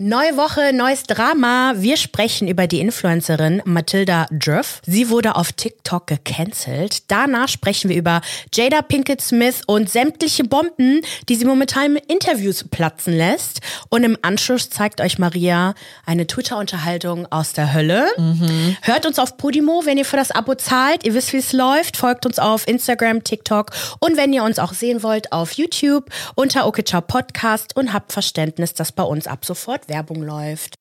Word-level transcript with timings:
Neue 0.00 0.36
Woche, 0.36 0.72
neues 0.72 1.04
Drama. 1.04 1.74
Wir 1.76 1.96
sprechen 1.96 2.48
über 2.48 2.66
die 2.66 2.80
Influencerin 2.80 3.62
Matilda 3.64 4.26
Jerf. 4.42 4.82
Sie 4.84 5.08
wurde 5.08 5.36
auf 5.36 5.52
TikTok 5.52 6.08
gecancelt. 6.08 7.08
Danach 7.12 7.46
sprechen 7.46 7.88
wir 7.88 7.96
über 7.96 8.20
Jada 8.52 8.82
Pinkett 8.82 9.20
Smith 9.20 9.62
und 9.68 9.88
sämtliche 9.88 10.42
Bomben, 10.42 11.02
die 11.28 11.36
sie 11.36 11.44
momentan 11.44 11.94
in 11.94 12.02
Interviews 12.08 12.64
platzen 12.64 13.16
lässt. 13.16 13.60
Und 13.88 14.02
im 14.02 14.18
Anschluss 14.22 14.68
zeigt 14.68 15.00
euch 15.00 15.20
Maria 15.20 15.76
eine 16.04 16.26
Twitter-Unterhaltung 16.26 17.30
aus 17.30 17.52
der 17.52 17.72
Hölle. 17.72 18.08
Mhm. 18.18 18.76
Hört 18.82 19.06
uns 19.06 19.20
auf 19.20 19.36
Podimo, 19.36 19.82
wenn 19.84 19.96
ihr 19.96 20.04
für 20.04 20.16
das 20.16 20.32
Abo 20.32 20.56
zahlt. 20.56 21.06
Ihr 21.06 21.14
wisst, 21.14 21.32
wie 21.32 21.36
es 21.36 21.52
läuft. 21.52 21.96
Folgt 21.96 22.26
uns 22.26 22.40
auf 22.40 22.66
Instagram, 22.66 23.22
TikTok 23.22 23.70
und 24.00 24.16
wenn 24.16 24.32
ihr 24.32 24.42
uns 24.42 24.58
auch 24.58 24.72
sehen 24.72 25.04
wollt, 25.04 25.30
auf 25.30 25.52
YouTube 25.52 26.10
unter 26.34 26.66
Okechau 26.66 27.00
Podcast 27.00 27.76
und 27.76 27.92
habt 27.92 28.12
Verständnis, 28.12 28.74
dass 28.74 28.90
bei 28.90 29.04
uns 29.04 29.28
ab 29.28 29.44
sofort 29.44 29.83
Werbung 29.88 30.22
läuft. 30.22 30.76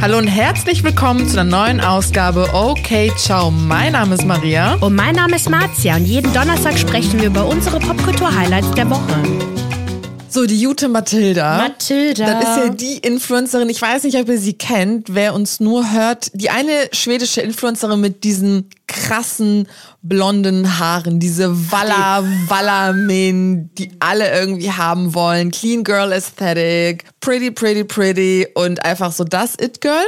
Hallo 0.00 0.18
und 0.18 0.26
herzlich 0.26 0.84
willkommen 0.84 1.26
zu 1.26 1.40
einer 1.40 1.50
neuen 1.50 1.80
Ausgabe 1.80 2.50
Okay 2.52 3.10
Ciao. 3.16 3.50
Mein 3.50 3.92
Name 3.92 4.14
ist 4.14 4.26
Maria. 4.26 4.74
Und 4.74 4.94
mein 4.94 5.14
Name 5.14 5.36
ist 5.36 5.48
Marzia 5.48 5.96
und 5.96 6.04
jeden 6.04 6.32
Donnerstag 6.34 6.78
sprechen 6.78 7.20
wir 7.20 7.28
über 7.28 7.46
unsere 7.46 7.78
Popkultur-Highlights 7.80 8.72
der 8.72 8.90
Woche. 8.90 9.63
So, 10.34 10.46
die 10.46 10.60
Jute 10.60 10.88
Mathilda. 10.88 11.58
Mathilda. 11.58 12.40
Das 12.40 12.56
ist 12.56 12.64
ja 12.64 12.68
die 12.70 12.98
Influencerin, 12.98 13.68
ich 13.68 13.80
weiß 13.80 14.02
nicht, 14.02 14.16
ob 14.16 14.28
ihr 14.28 14.36
sie 14.36 14.54
kennt, 14.54 15.14
wer 15.14 15.32
uns 15.32 15.60
nur 15.60 15.92
hört. 15.92 16.32
Die 16.34 16.50
eine 16.50 16.88
schwedische 16.90 17.40
Influencerin 17.40 18.00
mit 18.00 18.24
diesen 18.24 18.68
krassen 18.88 19.68
blonden 20.02 20.80
Haaren, 20.80 21.20
diese 21.20 21.70
Walla 21.70 22.24
Wallamen, 22.48 23.72
die 23.76 23.92
alle 24.00 24.36
irgendwie 24.36 24.72
haben 24.72 25.14
wollen, 25.14 25.52
Clean 25.52 25.84
Girl 25.84 26.12
Aesthetic, 26.12 27.04
Pretty 27.20 27.52
Pretty 27.52 27.84
Pretty 27.84 28.48
und 28.54 28.84
einfach 28.84 29.12
so 29.12 29.22
das 29.22 29.54
It 29.60 29.80
Girl. 29.80 30.04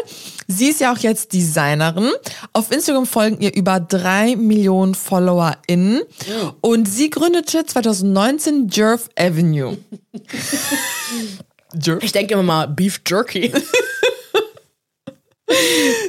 Sie 0.49 0.69
ist 0.69 0.81
ja 0.81 0.93
auch 0.93 0.99
jetzt 0.99 1.33
Designerin. 1.33 2.11
Auf 2.53 2.71
Instagram 2.71 3.07
folgen 3.07 3.41
ihr 3.41 3.55
über 3.55 3.81
drei 3.81 4.37
Millionen 4.37 4.95
FollowerInnen 4.95 6.03
oh. 6.03 6.53
und 6.61 6.87
sie 6.87 7.11
gründete 7.11 7.65
2019 7.67 8.69
Jerf 8.69 9.09
Avenue. 9.17 9.77
Jerf? 11.83 12.03
Ich 12.03 12.13
denke 12.13 12.35
immer 12.35 12.43
mal 12.43 12.69
Beef 12.69 13.01
Jerky. 13.07 13.53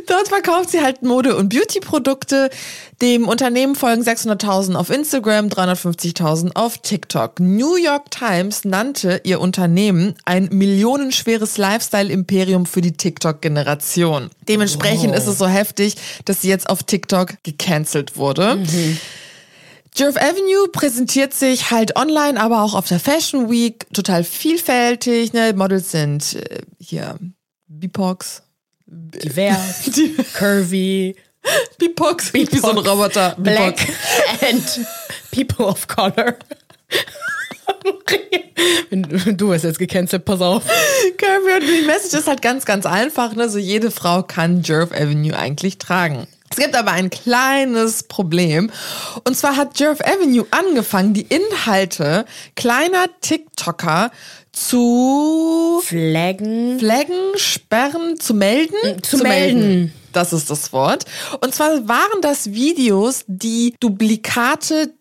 Dort 0.08 0.30
verkauft 0.30 0.72
sie 0.72 0.82
halt 0.82 1.04
Mode- 1.04 1.36
und 1.36 1.50
Beauty-Produkte. 1.50 2.50
Dem 3.02 3.28
Unternehmen 3.28 3.76
folgen 3.76 4.02
600.000 4.02 4.76
auf 4.76 4.90
Instagram, 4.90 5.48
350.000 5.48 6.56
auf 6.56 6.80
TikTok. 6.80 7.40
New 7.40 7.76
York 7.76 8.10
Times 8.10 8.66
nannte 8.66 9.22
ihr 9.24 9.40
Unternehmen 9.40 10.16
ein 10.26 10.50
millionenschweres 10.52 11.58
Lifestyle-Imperium 11.58 12.66
für 12.66 12.82
die 12.82 12.94
TikTok-Generation. 12.94 14.32
Dementsprechend 14.48 15.12
wow. 15.12 15.18
ist 15.18 15.28
es 15.28 15.38
so 15.38 15.48
heftig, 15.48 15.96
dass 16.26 16.42
sie 16.42 16.50
jetzt 16.50 16.70
auf 16.70 16.82
TikTok 16.84 17.36
gecancelt 17.44 18.18
wurde. 18.18 18.56
Mhm. 18.56 18.98
Jerv 19.96 20.16
Avenue 20.18 20.68
präsentiert 20.72 21.34
sich 21.34 21.72
halt 21.72 21.96
online, 21.96 22.40
aber 22.40 22.62
auch 22.62 22.76
auf 22.76 22.88
der 22.88 23.00
Fashion 23.00 23.50
Week 23.50 23.86
total 23.94 24.24
vielfältig. 24.24 25.34
Ne? 25.34 25.54
Models 25.54 25.92
sind 25.92 26.36
äh, 26.36 26.62
hier 26.80 27.18
BIPOX, 27.68 28.44
divers, 28.88 29.92
curvy, 30.34 31.16
Beatbox, 31.78 32.34
wie 32.34 32.46
so 32.46 32.70
ein 32.70 32.78
Roboter. 32.78 33.36
Black 33.38 33.88
and 34.42 34.88
people 35.32 35.66
of 35.66 35.88
color. 35.88 36.36
du 39.26 39.50
wirst 39.50 39.64
jetzt 39.64 39.80
gecancelt, 39.80 40.26
pass 40.26 40.42
auf. 40.42 40.64
Curvy 41.18 41.54
und 41.54 41.68
die 41.68 41.86
Message 41.86 42.14
ist 42.20 42.28
halt 42.28 42.42
ganz, 42.42 42.66
ganz 42.66 42.86
einfach. 42.86 43.36
Ne? 43.36 43.50
So 43.50 43.58
jede 43.58 43.92
Frau 43.92 44.24
kann 44.24 44.64
Jerv 44.64 44.92
Avenue 44.92 45.38
eigentlich 45.38 45.78
tragen. 45.78 46.28
Es 46.50 46.58
gibt 46.58 46.76
aber 46.76 46.92
ein 46.92 47.10
kleines 47.10 48.04
Problem. 48.04 48.72
Und 49.26 49.36
zwar 49.36 49.58
hat 49.58 49.80
Jerv 49.80 50.00
Avenue 50.02 50.46
angefangen, 50.52 51.14
die 51.14 51.28
Inhalte 51.28 52.26
kleiner 52.56 53.08
TikToker 53.22 54.12
zu 54.66 55.82
flaggen, 55.84 56.80
flaggen, 56.80 57.38
sperren, 57.38 58.20
zu 58.20 58.34
melden, 58.34 58.76
mm, 58.84 59.04
zu, 59.04 59.18
zu 59.18 59.24
melden. 59.24 59.60
melden. 59.60 59.94
Das 60.14 60.34
ist 60.34 60.50
das 60.50 60.74
Wort. 60.74 61.06
Und 61.42 61.54
zwar 61.54 61.88
waren 61.88 62.22
das 62.22 62.52
Videos, 62.52 63.24
die 63.28 63.76
Duplikate 63.80 64.94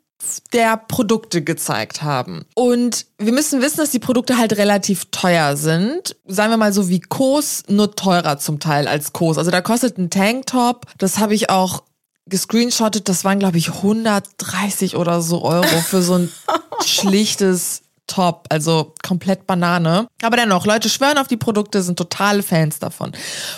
der 0.52 0.76
Produkte 0.76 1.42
gezeigt 1.42 2.02
haben. 2.02 2.44
Und 2.54 3.06
wir 3.18 3.32
müssen 3.32 3.62
wissen, 3.62 3.78
dass 3.78 3.90
die 3.90 3.98
Produkte 3.98 4.38
halt 4.38 4.56
relativ 4.56 5.06
teuer 5.10 5.56
sind. 5.56 6.16
Sagen 6.26 6.50
wir 6.50 6.56
mal 6.56 6.72
so 6.72 6.88
wie 6.88 7.00
Kos, 7.00 7.62
nur 7.68 7.94
teurer 7.94 8.38
zum 8.38 8.58
Teil 8.58 8.88
als 8.88 9.12
Kos. 9.12 9.38
Also 9.38 9.50
da 9.50 9.60
kostet 9.60 9.98
ein 9.98 10.10
Tanktop, 10.10 10.86
das 10.98 11.18
habe 11.18 11.34
ich 11.34 11.50
auch 11.50 11.82
gescreenshottet, 12.28 13.08
das 13.08 13.24
waren 13.24 13.38
glaube 13.38 13.58
ich 13.58 13.68
130 13.68 14.96
oder 14.96 15.22
so 15.22 15.42
Euro 15.42 15.80
für 15.80 16.02
so 16.02 16.14
ein 16.14 16.32
schlichtes 16.84 17.82
top, 18.06 18.46
also 18.50 18.94
komplett 19.06 19.46
Banane. 19.46 20.08
Aber 20.22 20.36
dennoch, 20.36 20.66
Leute 20.66 20.88
schwören 20.88 21.18
auf 21.18 21.28
die 21.28 21.36
Produkte, 21.36 21.82
sind 21.82 21.98
totale 21.98 22.42
Fans 22.42 22.78
davon. 22.78 23.12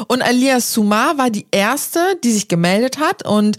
Und 0.06 0.22
Alia 0.22 0.60
Sumar 0.60 1.18
war 1.18 1.30
die 1.30 1.46
erste, 1.50 2.16
die 2.24 2.32
sich 2.32 2.48
gemeldet 2.48 2.98
hat 2.98 3.26
und 3.26 3.56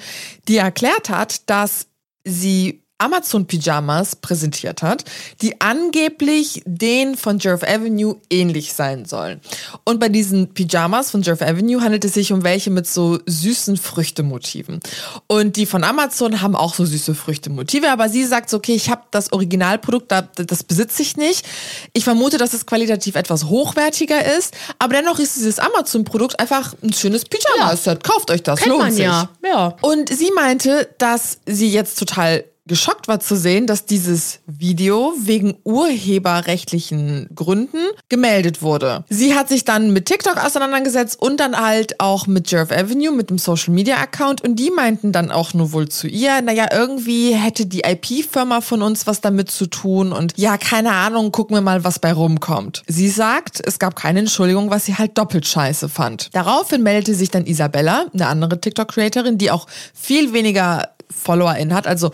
die 0.48 0.58
erklärt 0.58 1.10
hat, 1.10 1.50
dass 1.50 1.88
sie 2.24 2.84
Amazon-Pyjamas 3.00 4.18
präsentiert 4.18 4.84
hat, 4.84 5.06
die 5.42 5.60
angeblich 5.62 6.62
den 6.66 7.16
von 7.16 7.40
Jerv 7.40 7.64
Avenue 7.64 8.18
ähnlich 8.30 8.74
sein 8.74 9.06
sollen. 9.06 9.42
Und 9.86 10.00
bei 10.00 10.10
diesen 10.10 10.54
Pyjamas 10.54 11.10
von 11.10 11.22
Jerv 11.22 11.42
Avenue 11.42 11.82
handelt 11.82 12.06
es 12.06 12.14
sich 12.14 12.32
um 12.32 12.44
welche 12.44 12.70
mit 12.70 12.88
so 12.88 13.20
süßen 13.26 13.78
Früchtemotiven. 13.78 14.82
Und 15.28 15.56
die 15.56 15.66
von 15.66 15.84
Amazon 15.84 16.42
haben 16.42 16.56
auch 16.56 16.74
so 16.74 16.86
süße 16.86 17.16
Früchtemotive, 17.16 17.90
aber 17.90 18.10
sie 18.10 18.26
sagt 18.26 18.50
so, 18.50 18.58
okay, 18.58 18.76
ich 18.76 18.90
habe 18.90 19.04
das 19.12 19.32
Originalprodukt, 19.32 20.12
das 20.36 20.64
besitze 20.64 21.02
ich 21.02 21.18
nicht. 21.18 21.46
Ich 21.94 22.04
vermute, 22.04 22.38
dass 22.38 22.54
es 22.54 22.66
qualitativ 22.66 23.16
etwas 23.16 23.46
hochwertiger 23.46 24.38
ist, 24.38 24.54
aber 24.78 24.96
dennoch 24.96 25.20
ist 25.20 25.38
dieses 25.38 25.60
Amazon-Produkt 25.60 26.40
einfach 26.40 26.76
ein 26.84 26.94
schönes 26.94 27.24
Pyjama-Set. 27.26 28.04
Kauft 28.04 28.30
euch 28.32 28.44
das, 28.44 28.60
Kennt 28.60 28.72
lohnt 28.72 28.84
man 28.84 28.92
sich. 28.92 29.06
Ja. 29.06 29.30
ja. 29.44 29.76
Und 29.82 30.10
sie 30.10 30.32
meinte, 30.36 30.90
dass 30.98 31.40
sie 31.46 31.70
jetzt 31.70 31.98
total 31.98 32.44
geschockt 32.70 33.10
war 33.10 33.20
zu 33.20 33.36
sehen, 33.36 33.68
dass 33.68 33.86
dieses 33.86 34.40
Video 34.46 35.14
wegen 35.20 35.58
urheberrechtlichen 35.66 37.28
Gründen 37.36 37.80
gemeldet 38.08 38.62
wurde. 38.62 39.04
Sie 39.10 39.36
hat 39.36 39.50
sich 39.50 39.66
dann 39.66 39.92
mit 39.92 40.06
TikTok 40.06 40.38
auseinandergesetzt 40.38 41.22
und 41.22 41.42
dann 41.42 41.60
halt 41.60 42.00
auch 42.00 42.28
mit 42.28 42.50
Jerv 42.50 42.72
Avenue, 42.72 43.12
mit 43.12 43.30
dem 43.30 43.38
Social 43.38 43.74
Media 43.74 43.98
Account 43.98 44.42
und 44.42 44.56
die 44.56 44.72
meinten 44.72 45.12
dann 45.12 45.32
auch 45.32 45.54
nur 45.54 45.74
wohl 45.74 45.90
zu 45.90 46.08
ihr, 46.08 46.42
naja, 46.42 46.68
irgendwie 46.72 47.34
hätte 47.34 47.66
die 47.66 47.82
IP-Firma 47.82 48.62
von 48.62 48.82
uns 48.82 49.08
was 49.08 49.20
damit 49.20 49.52
zu 49.52 49.66
tun 49.66 50.14
und 50.14 50.34
ja, 50.38 50.58
keine 50.58 50.92
Ahnung, 50.92 51.32
gucken 51.32 51.58
wir 51.58 51.62
mal, 51.62 51.84
was 51.84 52.00
bei 52.00 52.14
rumkommt. 52.14 52.84
Sie 52.88 53.10
sagt, 53.10 53.60
es 53.66 53.80
gab 53.80 53.96
keine 53.96 54.20
Entschuldigung, 54.20 54.70
was 54.70 54.86
sie 54.86 54.96
halt 54.96 55.18
doppelt 55.18 55.48
scheiße 55.48 55.90
fand. 55.90 56.30
Daraufhin 56.34 56.84
meldete 56.84 57.16
sich 57.16 57.32
dann 57.32 57.46
Isabella, 57.46 58.06
eine 58.14 58.28
andere 58.28 58.62
TikTok-Creatorin, 58.62 59.40
die 59.40 59.50
auch 59.50 59.66
viel 59.94 60.32
weniger 60.34 60.90
FollowerInnen 61.12 61.74
hat. 61.74 61.88
Also 61.88 62.12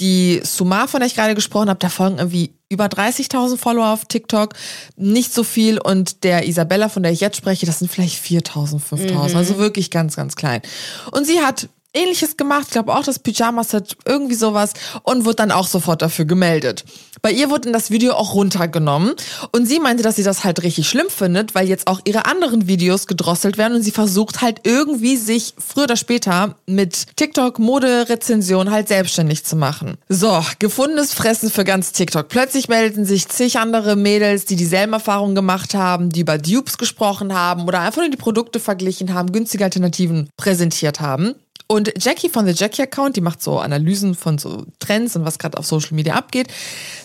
die 0.00 0.40
Sumar, 0.44 0.88
von 0.88 1.00
der 1.00 1.06
ich 1.06 1.14
gerade 1.14 1.34
gesprochen 1.34 1.68
habe, 1.68 1.78
da 1.78 1.88
folgen 1.88 2.18
irgendwie 2.18 2.52
über 2.68 2.86
30.000 2.86 3.56
Follower 3.56 3.88
auf 3.88 4.04
TikTok. 4.04 4.54
Nicht 4.96 5.32
so 5.32 5.42
viel. 5.42 5.78
Und 5.78 6.24
der 6.24 6.46
Isabella, 6.46 6.88
von 6.88 7.02
der 7.02 7.12
ich 7.12 7.20
jetzt 7.20 7.36
spreche, 7.36 7.66
das 7.66 7.78
sind 7.78 7.90
vielleicht 7.90 8.22
4.000, 8.22 8.80
5.000. 8.80 9.12
Mhm. 9.12 9.36
Also 9.36 9.58
wirklich 9.58 9.90
ganz, 9.90 10.16
ganz 10.16 10.36
klein. 10.36 10.60
Und 11.10 11.26
sie 11.26 11.40
hat 11.40 11.68
ähnliches 11.94 12.36
gemacht. 12.36 12.64
Ich 12.66 12.72
glaube 12.72 12.94
auch 12.94 13.04
das 13.04 13.18
Pyjama-Set, 13.18 13.96
irgendwie 14.04 14.34
sowas. 14.34 14.72
Und 15.02 15.24
wurde 15.24 15.36
dann 15.36 15.52
auch 15.52 15.66
sofort 15.66 16.02
dafür 16.02 16.24
gemeldet. 16.24 16.84
Bei 17.22 17.32
ihr 17.32 17.50
wurde 17.50 17.72
das 17.72 17.90
Video 17.90 18.12
auch 18.12 18.34
runtergenommen. 18.34 19.14
Und 19.52 19.66
sie 19.66 19.80
meinte, 19.80 20.02
dass 20.02 20.16
sie 20.16 20.22
das 20.22 20.44
halt 20.44 20.62
richtig 20.62 20.88
schlimm 20.88 21.08
findet, 21.08 21.54
weil 21.54 21.68
jetzt 21.68 21.86
auch 21.86 22.00
ihre 22.04 22.26
anderen 22.26 22.68
Videos 22.68 23.06
gedrosselt 23.06 23.58
werden. 23.58 23.74
Und 23.74 23.82
sie 23.82 23.90
versucht 23.90 24.42
halt 24.42 24.60
irgendwie 24.64 25.16
sich 25.16 25.54
früher 25.58 25.84
oder 25.84 25.96
später 25.96 26.56
mit 26.66 27.16
TikTok 27.16 27.58
Mode-Rezension 27.58 28.70
halt 28.70 28.88
selbstständig 28.88 29.44
zu 29.44 29.56
machen. 29.56 29.98
So, 30.08 30.44
gefundenes 30.58 31.12
Fressen 31.12 31.50
für 31.50 31.64
ganz 31.64 31.92
TikTok. 31.92 32.28
Plötzlich 32.28 32.68
melden 32.68 33.04
sich 33.04 33.28
zig 33.28 33.58
andere 33.58 33.96
Mädels, 33.96 34.44
die 34.44 34.56
dieselben 34.56 34.92
Erfahrungen 34.92 35.34
gemacht 35.34 35.74
haben, 35.74 36.10
die 36.10 36.20
über 36.20 36.38
Dupes 36.38 36.78
gesprochen 36.78 37.34
haben 37.34 37.66
oder 37.66 37.80
einfach 37.80 38.02
nur 38.02 38.10
die 38.10 38.16
Produkte 38.16 38.60
verglichen 38.60 39.14
haben, 39.14 39.32
günstige 39.32 39.64
Alternativen 39.64 40.28
präsentiert 40.36 41.00
haben. 41.00 41.34
Und 41.70 41.92
Jackie 42.02 42.30
von 42.30 42.46
The 42.46 42.52
Jackie 42.52 42.80
Account, 42.80 43.16
die 43.16 43.20
macht 43.20 43.42
so 43.42 43.58
Analysen 43.58 44.14
von 44.14 44.38
so 44.38 44.64
Trends 44.78 45.14
und 45.16 45.26
was 45.26 45.38
gerade 45.38 45.58
auf 45.58 45.66
Social 45.66 45.92
Media 45.92 46.14
abgeht, 46.14 46.48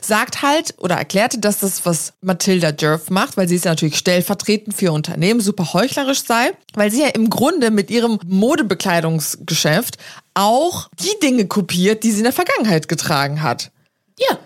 sagt 0.01 0.41
halt 0.41 0.75
oder 0.77 0.95
erklärte, 0.95 1.39
dass 1.39 1.59
das, 1.59 1.85
was 1.85 2.13
Matilda 2.21 2.71
Jerf 2.79 3.09
macht, 3.09 3.35
weil 3.35 3.49
sie 3.49 3.55
ist 3.55 3.65
ja 3.65 3.71
natürlich 3.71 3.97
stellvertretend 3.97 4.73
für 4.73 4.85
ihr 4.85 4.93
Unternehmen, 4.93 5.41
super 5.41 5.73
heuchlerisch 5.73 6.23
sei, 6.23 6.51
weil 6.75 6.91
sie 6.91 7.01
ja 7.01 7.09
im 7.09 7.29
Grunde 7.29 7.71
mit 7.71 7.91
ihrem 7.91 8.19
Modebekleidungsgeschäft 8.25 9.97
auch 10.33 10.87
die 10.97 11.19
Dinge 11.21 11.45
kopiert, 11.45 12.03
die 12.03 12.11
sie 12.11 12.19
in 12.19 12.23
der 12.23 12.31
Vergangenheit 12.31 12.87
getragen 12.87 13.43
hat. 13.43 13.69
Ja. 14.17 14.39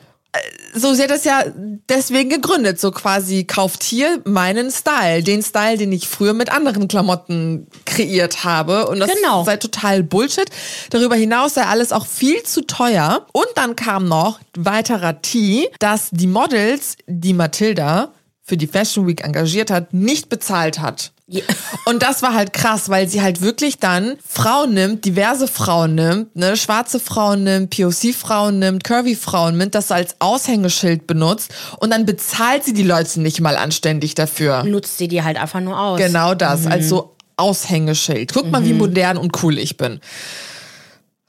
So 0.74 0.94
sie 0.94 1.04
hat 1.04 1.10
das 1.10 1.24
ja 1.24 1.44
deswegen 1.90 2.30
gegründet, 2.30 2.80
so 2.80 2.92
quasi 2.92 3.44
kauft 3.46 3.84
hier 3.84 4.22
meinen 4.26 4.72
Style, 4.72 5.24
den 5.24 5.42
Style, 5.42 5.78
den 5.78 5.92
ich 5.92 6.08
früher 6.08 6.34
mit 6.34 6.52
anderen 6.52 6.88
Klamotten 6.88 7.68
kreiert 7.86 8.44
habe 8.44 8.88
und 8.88 9.00
das 9.00 9.10
Genau. 9.14 9.44
sei 9.44 9.58
total 9.58 10.04
Bullshit. 10.04 10.50
Darüber 10.90 11.16
hinaus 11.16 11.56
sei 11.56 11.64
alles 11.64 11.92
auch 11.92 12.06
viel 12.06 12.44
zu 12.44 12.62
teuer 12.62 13.26
und 13.34 13.48
dann 13.56 13.76
kam 13.76 14.08
noch 14.08 14.40
weiterer 14.58 15.22
Tee, 15.22 15.70
dass 15.80 16.10
die 16.12 16.28
Models, 16.28 16.96
die 17.08 17.34
Mathilda 17.34 18.12
für 18.48 18.56
die 18.56 18.68
Fashion 18.68 19.06
Week 19.06 19.24
engagiert 19.24 19.70
hat, 19.70 19.94
nicht 19.94 20.30
bezahlt 20.30 20.80
hat. 20.80 21.12
Ja. 21.28 21.44
Und 21.84 22.02
das 22.02 22.22
war 22.22 22.34
halt 22.34 22.54
krass, 22.54 22.88
weil 22.88 23.10
sie 23.10 23.22
halt 23.22 23.42
wirklich 23.42 23.80
dann 23.80 24.16
Frauen 24.26 24.74
nimmt, 24.74 25.04
diverse 25.04 25.50
Frauen 25.50 25.96
nimmt, 25.96 26.34
ne, 26.38 26.56
schwarze 26.56 27.02
Frauen 27.02 27.44
nimmt, 27.44 27.76
POC-Frauen 27.76 28.60
nimmt, 28.60 28.86
Curvy-Frauen 28.86 29.58
nimmt, 29.58 29.76
das 29.76 29.92
als 29.92 30.16
Aushängeschild 30.20 31.06
benutzt 31.06 31.54
und 31.80 31.92
dann 31.92 32.06
bezahlt 32.06 32.64
sie 32.64 32.74
die 32.74 32.84
Leute 32.84 33.20
nicht 33.20 33.42
mal 33.42 33.58
anständig 33.58 34.16
dafür. 34.16 34.64
Nutzt 34.64 34.98
sie 34.98 35.10
die 35.10 35.22
halt 35.22 35.36
einfach 35.36 35.60
nur 35.60 35.78
aus. 35.78 36.00
Genau 36.00 36.34
das, 36.34 36.66
als 36.66 36.88
so 36.88 37.18
Aushängeschild. 37.36 38.32
Guck 38.34 38.50
mal, 38.50 38.64
wie 38.64 38.74
modern 38.74 39.18
und 39.18 39.44
cool 39.44 39.60
ich 39.60 39.76
bin. 39.76 40.00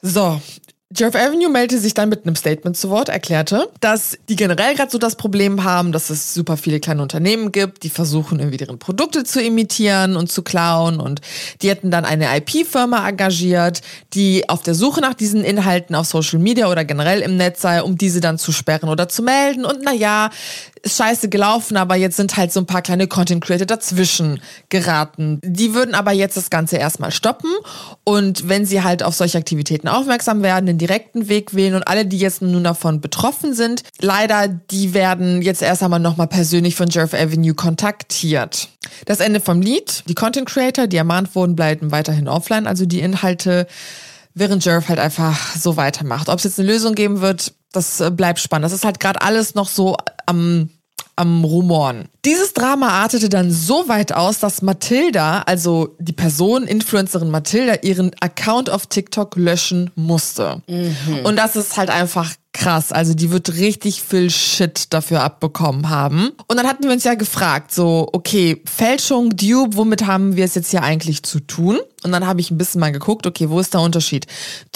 So. 0.01 0.41
Jeff 0.97 1.15
Avenue 1.15 1.51
meldete 1.51 1.79
sich 1.79 1.93
dann 1.93 2.09
mit 2.09 2.25
einem 2.25 2.35
Statement 2.35 2.75
zu 2.75 2.89
Wort, 2.89 3.11
erklärte, 3.11 3.69
dass 3.81 4.17
die 4.31 4.37
generell 4.37 4.75
gerade 4.75 4.91
so 4.91 4.97
das 4.97 5.17
Problem 5.17 5.63
haben, 5.63 5.93
dass 5.93 6.09
es 6.09 6.33
super 6.33 6.57
viele 6.57 6.81
kleine 6.81 7.03
Unternehmen 7.03 7.53
gibt, 7.53 7.83
die 7.83 7.91
versuchen 7.91 8.39
irgendwie 8.39 8.57
deren 8.57 8.79
Produkte 8.79 9.23
zu 9.23 9.43
imitieren 9.43 10.17
und 10.17 10.33
zu 10.33 10.41
klauen. 10.43 10.99
Und 10.99 11.21
die 11.61 11.69
hätten 11.69 11.91
dann 11.91 12.07
eine 12.07 12.35
IP-Firma 12.39 13.07
engagiert, 13.07 13.83
die 14.15 14.49
auf 14.49 14.63
der 14.63 14.75
Suche 14.75 15.03
nach 15.03 15.13
diesen 15.13 15.45
Inhalten 15.45 15.95
auf 15.95 16.07
Social 16.07 16.39
Media 16.39 16.71
oder 16.71 16.87
generell 16.87 17.21
im 17.21 17.37
Netz 17.37 17.61
sei, 17.61 17.83
um 17.83 17.99
diese 17.99 18.23
dann 18.23 18.39
zu 18.39 18.51
sperren 18.51 18.89
oder 18.89 19.11
zu 19.11 19.23
melden. 19.23 19.67
Und 19.67 19.83
naja, 19.83 20.31
ist 20.83 20.97
scheiße 20.97 21.29
gelaufen, 21.29 21.77
aber 21.77 21.97
jetzt 21.97 22.17
sind 22.17 22.37
halt 22.37 22.53
so 22.53 22.61
ein 22.61 22.67
paar 22.67 22.83
kleine 22.83 23.07
Content 23.07 23.45
Creator 23.45 23.67
dazwischen 23.67 24.41
geraten. 24.69 25.41
Die 25.43 25.75
würden 25.75 25.95
aber 25.95 26.13
jetzt 26.13 26.37
das 26.37 26.51
Ganze 26.51 26.77
erstmal 26.77 27.11
stoppen 27.11 27.51
und 28.05 28.49
wenn 28.49 28.67
sie 28.67 28.83
halt 28.83 29.03
auf 29.03 29.15
solche 29.15 29.39
Aktivitäten 29.39 29.89
aufmerksam 29.89 30.43
werden, 30.43 30.67
den 30.67 30.79
direkten 30.79 31.29
Weg 31.29 31.55
wählen 31.55 31.75
und 31.75 31.87
alle, 31.87 32.07
die 32.07 32.19
jetzt 32.19 32.43
nun 32.43 32.65
davon 32.65 33.01
betroffen 33.01 33.55
sind, 33.55 33.83
leider, 34.01 34.49
die 34.49 34.95
werden 34.95 35.43
jetzt 35.43 35.63
erst 35.63 35.83
einmal 35.83 36.01
nochmal 36.01 36.29
persönlich 36.29 36.75
von 36.75 36.89
Jerf 36.89 37.15
Avenue 37.15 37.55
kontaktiert. 37.55 38.69
Das 39.05 39.21
Ende 39.21 39.41
vom 39.41 39.61
Lied. 39.61 40.05
Die 40.09 40.15
Content 40.15 40.49
Creator, 40.49 40.87
die 40.87 40.97
ermahnt 40.97 41.35
wurden, 41.35 41.57
bleiben 41.57 41.91
weiterhin 41.93 42.29
offline, 42.29 42.67
also 42.67 42.87
die 42.87 43.01
Inhalte 43.01 43.67
während 44.35 44.65
Jerv 44.65 44.89
halt 44.89 44.99
einfach 44.99 45.57
so 45.57 45.77
weitermacht. 45.77 46.29
Ob 46.29 46.39
es 46.39 46.45
jetzt 46.45 46.59
eine 46.59 46.71
Lösung 46.71 46.95
geben 46.95 47.21
wird, 47.21 47.53
das 47.73 48.01
äh, 48.01 48.11
bleibt 48.11 48.39
spannend. 48.39 48.65
Das 48.65 48.73
ist 48.73 48.85
halt 48.85 49.01
gerade 49.01 49.21
alles 49.21 49.55
noch 49.55 49.69
so 49.69 49.97
am 50.29 50.71
am 51.19 51.45
Rumoren. 51.45 52.09
Dieses 52.25 52.55
Drama 52.55 52.89
artete 52.91 53.29
dann 53.29 53.51
so 53.51 53.89
weit 53.89 54.13
aus, 54.13 54.39
dass 54.39 54.63
Mathilda, 54.63 55.43
also 55.47 55.97
die 55.99 56.13
Person, 56.13 56.65
Influencerin 56.65 57.29
Mathilda, 57.29 57.75
ihren 57.83 58.13
Account 58.21 58.71
auf 58.71 58.87
TikTok 58.87 59.35
löschen 59.35 59.91
musste. 59.97 60.63
Und 61.25 61.37
das 61.37 61.57
ist 61.57 61.77
halt 61.77 61.91
einfach 61.91 62.33
krass. 62.53 62.93
Also 62.93 63.15
die 63.15 63.31
wird 63.31 63.57
richtig 63.57 64.03
viel 64.03 64.31
Shit 64.31 64.93
dafür 64.93 65.23
abbekommen 65.23 65.91
haben. 65.91 66.31
Und 66.47 66.57
dann 66.57 66.67
hatten 66.67 66.85
wir 66.85 66.93
uns 66.93 67.05
ja 67.05 67.15
gefragt, 67.15 67.73
so, 67.75 68.09
okay, 68.13 68.63
Fälschung, 68.65 69.37
Dupe, 69.37 69.77
womit 69.77 70.07
haben 70.07 70.37
wir 70.37 70.45
es 70.45 70.55
jetzt 70.55 70.71
hier 70.71 70.83
eigentlich 70.83 71.25
zu 71.25 71.41
tun? 71.41 71.79
Und 72.05 72.13
dann 72.13 72.27
habe 72.27 72.41
ich 72.41 72.51
ein 72.51 72.59
bisschen 72.59 72.81
mal 72.81 72.93
geguckt, 72.93 73.27
okay, 73.27 73.51
wo 73.51 73.59
ist 73.59 73.75
der 73.75 73.81
Unterschied? 73.81 74.27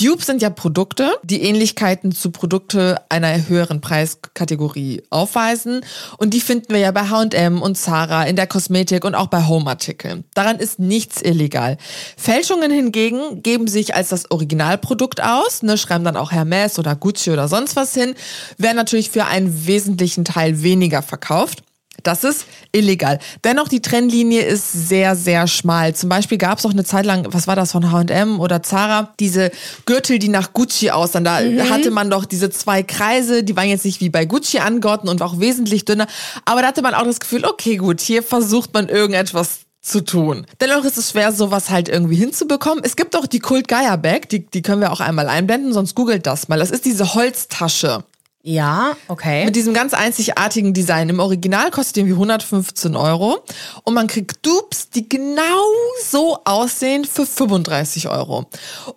Dupes 0.01 0.27
sind 0.27 0.43
ja 0.43 0.51
Produkte, 0.51 1.13
die 1.23 1.43
Ähnlichkeiten 1.43 2.13
zu 2.13 2.31
Produkte 2.31 3.01
einer 3.09 3.49
höheren 3.49 3.81
Preiskategorie 3.81 5.03
aufweisen. 5.11 5.85
Und 6.19 6.35
die 6.35 6.41
finden 6.41 6.73
wir 6.73 6.81
ja 6.81 6.91
bei 6.91 7.09
H&M 7.09 7.63
und 7.63 7.77
Zara, 7.79 8.25
in 8.25 8.37
der 8.37 8.47
Kosmetik 8.47 9.05
und 9.05 9.15
auch 9.15 9.29
bei 9.29 9.47
Home-Artikeln. 9.47 10.25
Daran 10.35 10.59
ist 10.59 10.79
nichts 10.79 11.23
illegal. 11.23 11.79
Fälschungen 12.17 12.71
hingegen 12.71 13.43
geben 13.43 13.69
sich 13.69 13.95
als 13.95 14.09
das 14.09 14.31
Originalprodukt 14.31 15.23
aus, 15.23 15.63
ne, 15.63 15.79
schreiben 15.79 16.05
dann 16.05 16.17
auch 16.17 16.33
Hermes 16.33 16.79
oder 16.79 16.97
Gucci 16.97 17.31
oder 17.31 17.47
sonst 17.49 17.77
was 17.77 17.95
hin, 17.95 18.15
werden 18.59 18.77
natürlich 18.77 19.11
für 19.11 19.27
einen 19.27 19.67
wesentlichen 19.67 20.25
Teil 20.25 20.63
weniger 20.63 21.03
verkauft. 21.03 21.63
Das 22.03 22.25
ist 22.25 22.47
illegal. 22.73 23.19
Dennoch, 23.45 23.69
die 23.69 23.81
Trennlinie 23.81 24.43
ist 24.43 24.89
sehr, 24.89 25.17
sehr 25.17 25.47
schmal. 25.47 25.95
Zum 25.95 26.09
Beispiel 26.09 26.39
gab 26.39 26.59
es 26.59 26.67
auch 26.67 26.73
eine 26.73 26.85
Zeit 26.85 27.07
lang, 27.07 27.27
was 27.31 27.47
war 27.47 27.57
das 27.57 27.73
von 27.73 27.91
H&M 27.91 28.41
oder 28.41 28.63
Zara, 28.63 29.13
diese 29.21 29.51
Gürtel, 29.87 30.19
die 30.19 30.29
nach 30.29 30.53
Gucci 30.53 30.91
aussahen. 30.91 31.25
Da 31.25 31.41
hatte 31.71 31.91
man 31.91 32.11
doch 32.11 32.25
diese 32.25 32.51
zwei 32.51 32.83
Kreise, 32.83 33.45
die 33.45 33.57
waren 33.57 33.69
jetzt 33.69 33.85
nicht 33.85 34.01
wie 34.01 34.11
bei 34.11 34.25
Gucci 34.25 34.59
angeordnet 34.59 35.13
und 35.13 35.23
auch 35.23 35.41
wesentlich 35.41 35.85
dünner. 35.85 36.07
Aber 36.45 36.63
da 36.63 36.69
hatte 36.69 36.83
man 36.83 36.95
auch 36.95 37.05
das 37.05 37.21
Gefühl, 37.21 37.45
okay, 37.45 37.77
gut, 37.77 38.01
hier 38.01 38.23
versucht 38.23 38.75
man 38.75 38.89
irgendetwas 38.89 39.61
zu 39.83 40.05
tun. 40.05 40.47
Dennoch 40.61 40.85
ist 40.85 40.97
es 40.97 41.11
schwer, 41.11 41.33
sowas 41.33 41.69
halt 41.69 41.89
irgendwie 41.89 42.15
hinzubekommen. 42.15 42.85
Es 42.85 42.95
gibt 42.95 43.17
auch 43.17 43.27
die 43.27 43.41
Kult 43.41 43.67
Gaia 43.67 43.97
Bag, 43.97 44.29
die, 44.31 44.47
die 44.47 44.63
können 44.63 44.81
wir 44.81 44.93
auch 44.93 45.01
einmal 45.01 45.29
einblenden, 45.29 45.73
sonst 45.73 45.97
googelt 45.97 46.27
das 46.27 46.49
mal. 46.49 46.59
Das 46.59 46.71
ist 46.71 46.85
diese 46.85 47.15
Holztasche. 47.15 48.05
Ja, 48.45 48.97
okay. 49.07 49.45
Mit 49.45 49.55
diesem 49.55 49.73
ganz 49.73 49.95
einzigartigen 49.95 50.75
Design. 50.75 51.09
Im 51.09 51.21
Original 51.21 51.71
kostet 51.71 51.99
irgendwie 51.99 52.15
115 52.15 52.97
Euro. 52.97 53.45
Und 53.85 53.95
man 53.95 54.09
kriegt 54.09 54.45
Dupes, 54.45 54.91
die 54.91 55.09
genau 55.09 55.63
so 56.05 56.41
aussehen 56.45 57.05
für 57.05 57.25
35 57.25 58.09
Euro. 58.09 58.47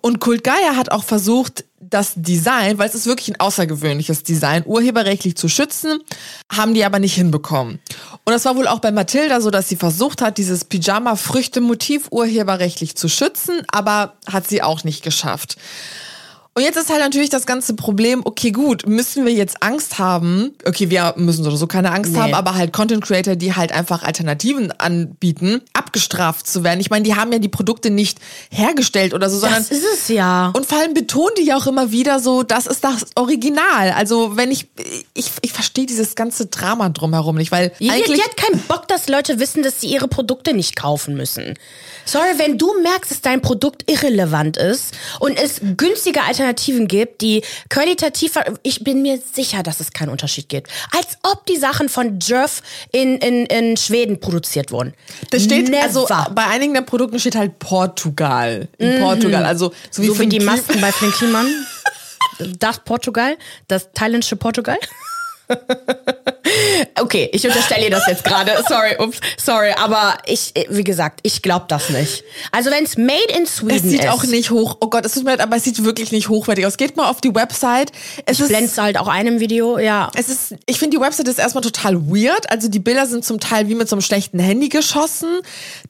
Und 0.00 0.20
Kult 0.20 0.42
Gaia 0.42 0.74
hat 0.74 0.90
auch 0.90 1.04
versucht, 1.04 1.64
das 1.78 2.14
Design, 2.16 2.78
weil 2.78 2.88
es 2.88 2.96
ist 2.96 3.06
wirklich 3.06 3.28
ein 3.28 3.38
außergewöhnliches 3.38 4.24
Design, 4.24 4.64
urheberrechtlich 4.66 5.36
zu 5.36 5.48
schützen, 5.48 6.00
haben 6.50 6.74
die 6.74 6.84
aber 6.84 6.98
nicht 6.98 7.14
hinbekommen. 7.14 7.78
Und 8.24 8.32
das 8.32 8.44
war 8.44 8.56
wohl 8.56 8.66
auch 8.66 8.80
bei 8.80 8.90
Mathilda 8.90 9.40
so, 9.40 9.50
dass 9.50 9.68
sie 9.68 9.76
versucht 9.76 10.22
hat, 10.22 10.38
dieses 10.38 10.64
Pyjama-Früchte-Motiv 10.64 12.08
urheberrechtlich 12.10 12.96
zu 12.96 13.08
schützen, 13.08 13.62
aber 13.68 14.14
hat 14.26 14.48
sie 14.48 14.62
auch 14.62 14.82
nicht 14.82 15.04
geschafft. 15.04 15.56
Und 16.56 16.62
jetzt 16.62 16.76
ist 16.76 16.88
halt 16.88 17.00
natürlich 17.00 17.28
das 17.28 17.44
ganze 17.44 17.74
Problem, 17.74 18.22
okay, 18.24 18.50
gut, 18.50 18.86
müssen 18.86 19.26
wir 19.26 19.32
jetzt 19.34 19.62
Angst 19.62 19.98
haben? 19.98 20.54
Okay, 20.64 20.88
wir 20.88 21.12
müssen 21.18 21.44
sowieso 21.44 21.66
keine 21.66 21.92
Angst 21.92 22.12
Nee. 22.12 22.18
haben, 22.18 22.32
aber 22.32 22.54
halt 22.54 22.72
Content 22.72 23.04
Creator, 23.04 23.36
die 23.36 23.54
halt 23.54 23.72
einfach 23.72 24.02
Alternativen 24.02 24.70
anbieten, 24.70 25.60
abgestraft 25.74 26.46
zu 26.46 26.64
werden. 26.64 26.80
Ich 26.80 26.88
meine, 26.88 27.02
die 27.02 27.14
haben 27.14 27.30
ja 27.30 27.40
die 27.40 27.50
Produkte 27.50 27.90
nicht 27.90 28.20
hergestellt 28.50 29.12
oder 29.12 29.28
so, 29.28 29.38
sondern 29.38 29.58
das 29.58 29.70
ist 29.70 29.84
es 29.84 30.08
ja. 30.08 30.50
und 30.56 30.64
vor 30.64 30.78
allem 30.78 30.94
betonen 30.94 31.34
die 31.38 31.44
ja 31.44 31.58
auch 31.58 31.66
immer 31.66 31.92
wieder 31.92 32.20
so, 32.20 32.42
das 32.42 32.66
ist 32.66 32.82
das 32.82 33.04
Original. 33.16 33.90
Also 33.90 34.38
wenn 34.38 34.50
ich, 34.50 34.66
ich, 35.12 35.32
ich 35.42 35.52
verstehe 35.52 35.84
dieses 35.84 36.14
ganze 36.14 36.46
Drama 36.46 36.88
drumherum 36.88 37.36
nicht, 37.36 37.52
weil 37.52 37.72
Die, 37.80 37.90
eigentlich... 37.90 38.18
die 38.18 38.24
hat 38.24 38.34
keinen 38.38 38.62
Bock, 38.62 38.88
dass 38.88 39.10
Leute 39.10 39.38
wissen, 39.38 39.62
dass 39.62 39.82
sie 39.82 39.88
ihre 39.88 40.08
Produkte 40.08 40.54
nicht 40.54 40.74
kaufen 40.74 41.16
müssen. 41.18 41.52
Sorry, 42.06 42.38
wenn 42.38 42.56
du 42.56 42.72
merkst, 42.82 43.10
dass 43.10 43.20
dein 43.20 43.42
Produkt 43.42 43.90
irrelevant 43.90 44.56
ist 44.56 44.94
und 45.18 45.36
es 45.36 45.60
günstige 45.76 46.22
Alternativen 46.22 46.45
gibt, 46.54 47.20
die 47.20 47.42
qualitativ, 47.68 48.38
ich 48.62 48.84
bin 48.84 49.02
mir 49.02 49.20
sicher, 49.32 49.62
dass 49.62 49.80
es 49.80 49.92
keinen 49.92 50.10
Unterschied 50.10 50.48
gibt. 50.48 50.70
Als 50.96 51.18
ob 51.22 51.46
die 51.46 51.56
Sachen 51.56 51.88
von 51.88 52.18
Jerf 52.20 52.62
in, 52.92 53.18
in, 53.18 53.46
in 53.46 53.76
Schweden 53.76 54.20
produziert 54.20 54.70
wurden. 54.72 54.94
Das 55.30 55.44
steht, 55.44 55.68
Never. 55.68 55.82
also 55.82 56.06
bei 56.34 56.46
einigen 56.46 56.74
der 56.74 56.82
Produkten 56.82 57.18
steht 57.18 57.36
halt 57.36 57.58
Portugal. 57.58 58.68
In 58.78 59.00
Portugal, 59.00 59.44
also 59.44 59.72
so 59.90 60.02
wie, 60.02 60.06
so 60.08 60.18
wie 60.18 60.26
die 60.26 60.40
Masken 60.40 60.80
bei 60.80 60.92
Flink 60.92 61.14
Kliman. 61.14 61.46
Das 62.58 62.80
Portugal, 62.80 63.38
das 63.66 63.88
thailändische 63.94 64.36
Portugal. 64.36 64.76
Okay, 66.98 67.28
ich 67.32 67.46
unterstelle 67.46 67.84
ihr 67.84 67.90
das 67.90 68.06
jetzt 68.06 68.24
gerade. 68.24 68.52
Sorry, 68.68 68.96
ups, 68.98 69.20
sorry, 69.36 69.72
aber 69.72 70.18
ich, 70.26 70.54
wie 70.70 70.84
gesagt, 70.84 71.20
ich 71.22 71.42
glaube 71.42 71.66
das 71.68 71.90
nicht. 71.90 72.24
Also 72.52 72.70
wenn 72.70 72.84
es 72.84 72.96
made 72.96 73.32
in 73.36 73.46
Sweden 73.46 73.76
Es 73.76 73.82
sieht 73.82 74.04
ist, 74.04 74.10
auch 74.10 74.24
nicht 74.24 74.50
hoch, 74.50 74.78
oh 74.80 74.88
Gott, 74.88 75.04
es 75.04 75.12
tut 75.12 75.24
mir 75.24 75.32
leid, 75.32 75.40
aber 75.40 75.56
es 75.56 75.64
sieht 75.64 75.84
wirklich 75.84 76.12
nicht 76.12 76.28
hochwertig 76.28 76.66
aus. 76.66 76.76
Geht 76.76 76.96
mal 76.96 77.08
auf 77.10 77.20
die 77.20 77.34
Website. 77.34 77.92
Es 78.24 78.40
ist, 78.40 78.48
blendest 78.48 78.78
halt 78.78 78.96
auch 78.96 79.08
einem 79.08 79.40
Video, 79.40 79.78
ja. 79.78 80.10
es 80.14 80.28
ist, 80.28 80.54
ich 80.66 80.78
finde 80.78 80.96
die 80.96 81.02
Website 81.02 81.28
ist 81.28 81.38
erstmal 81.38 81.62
total 81.62 81.96
weird. 82.08 82.50
Also 82.50 82.68
die 82.68 82.78
Bilder 82.78 83.06
sind 83.06 83.24
zum 83.24 83.40
Teil 83.40 83.68
wie 83.68 83.74
mit 83.74 83.88
so 83.88 83.96
einem 83.96 84.02
schlechten 84.02 84.38
Handy 84.38 84.68
geschossen. 84.68 85.28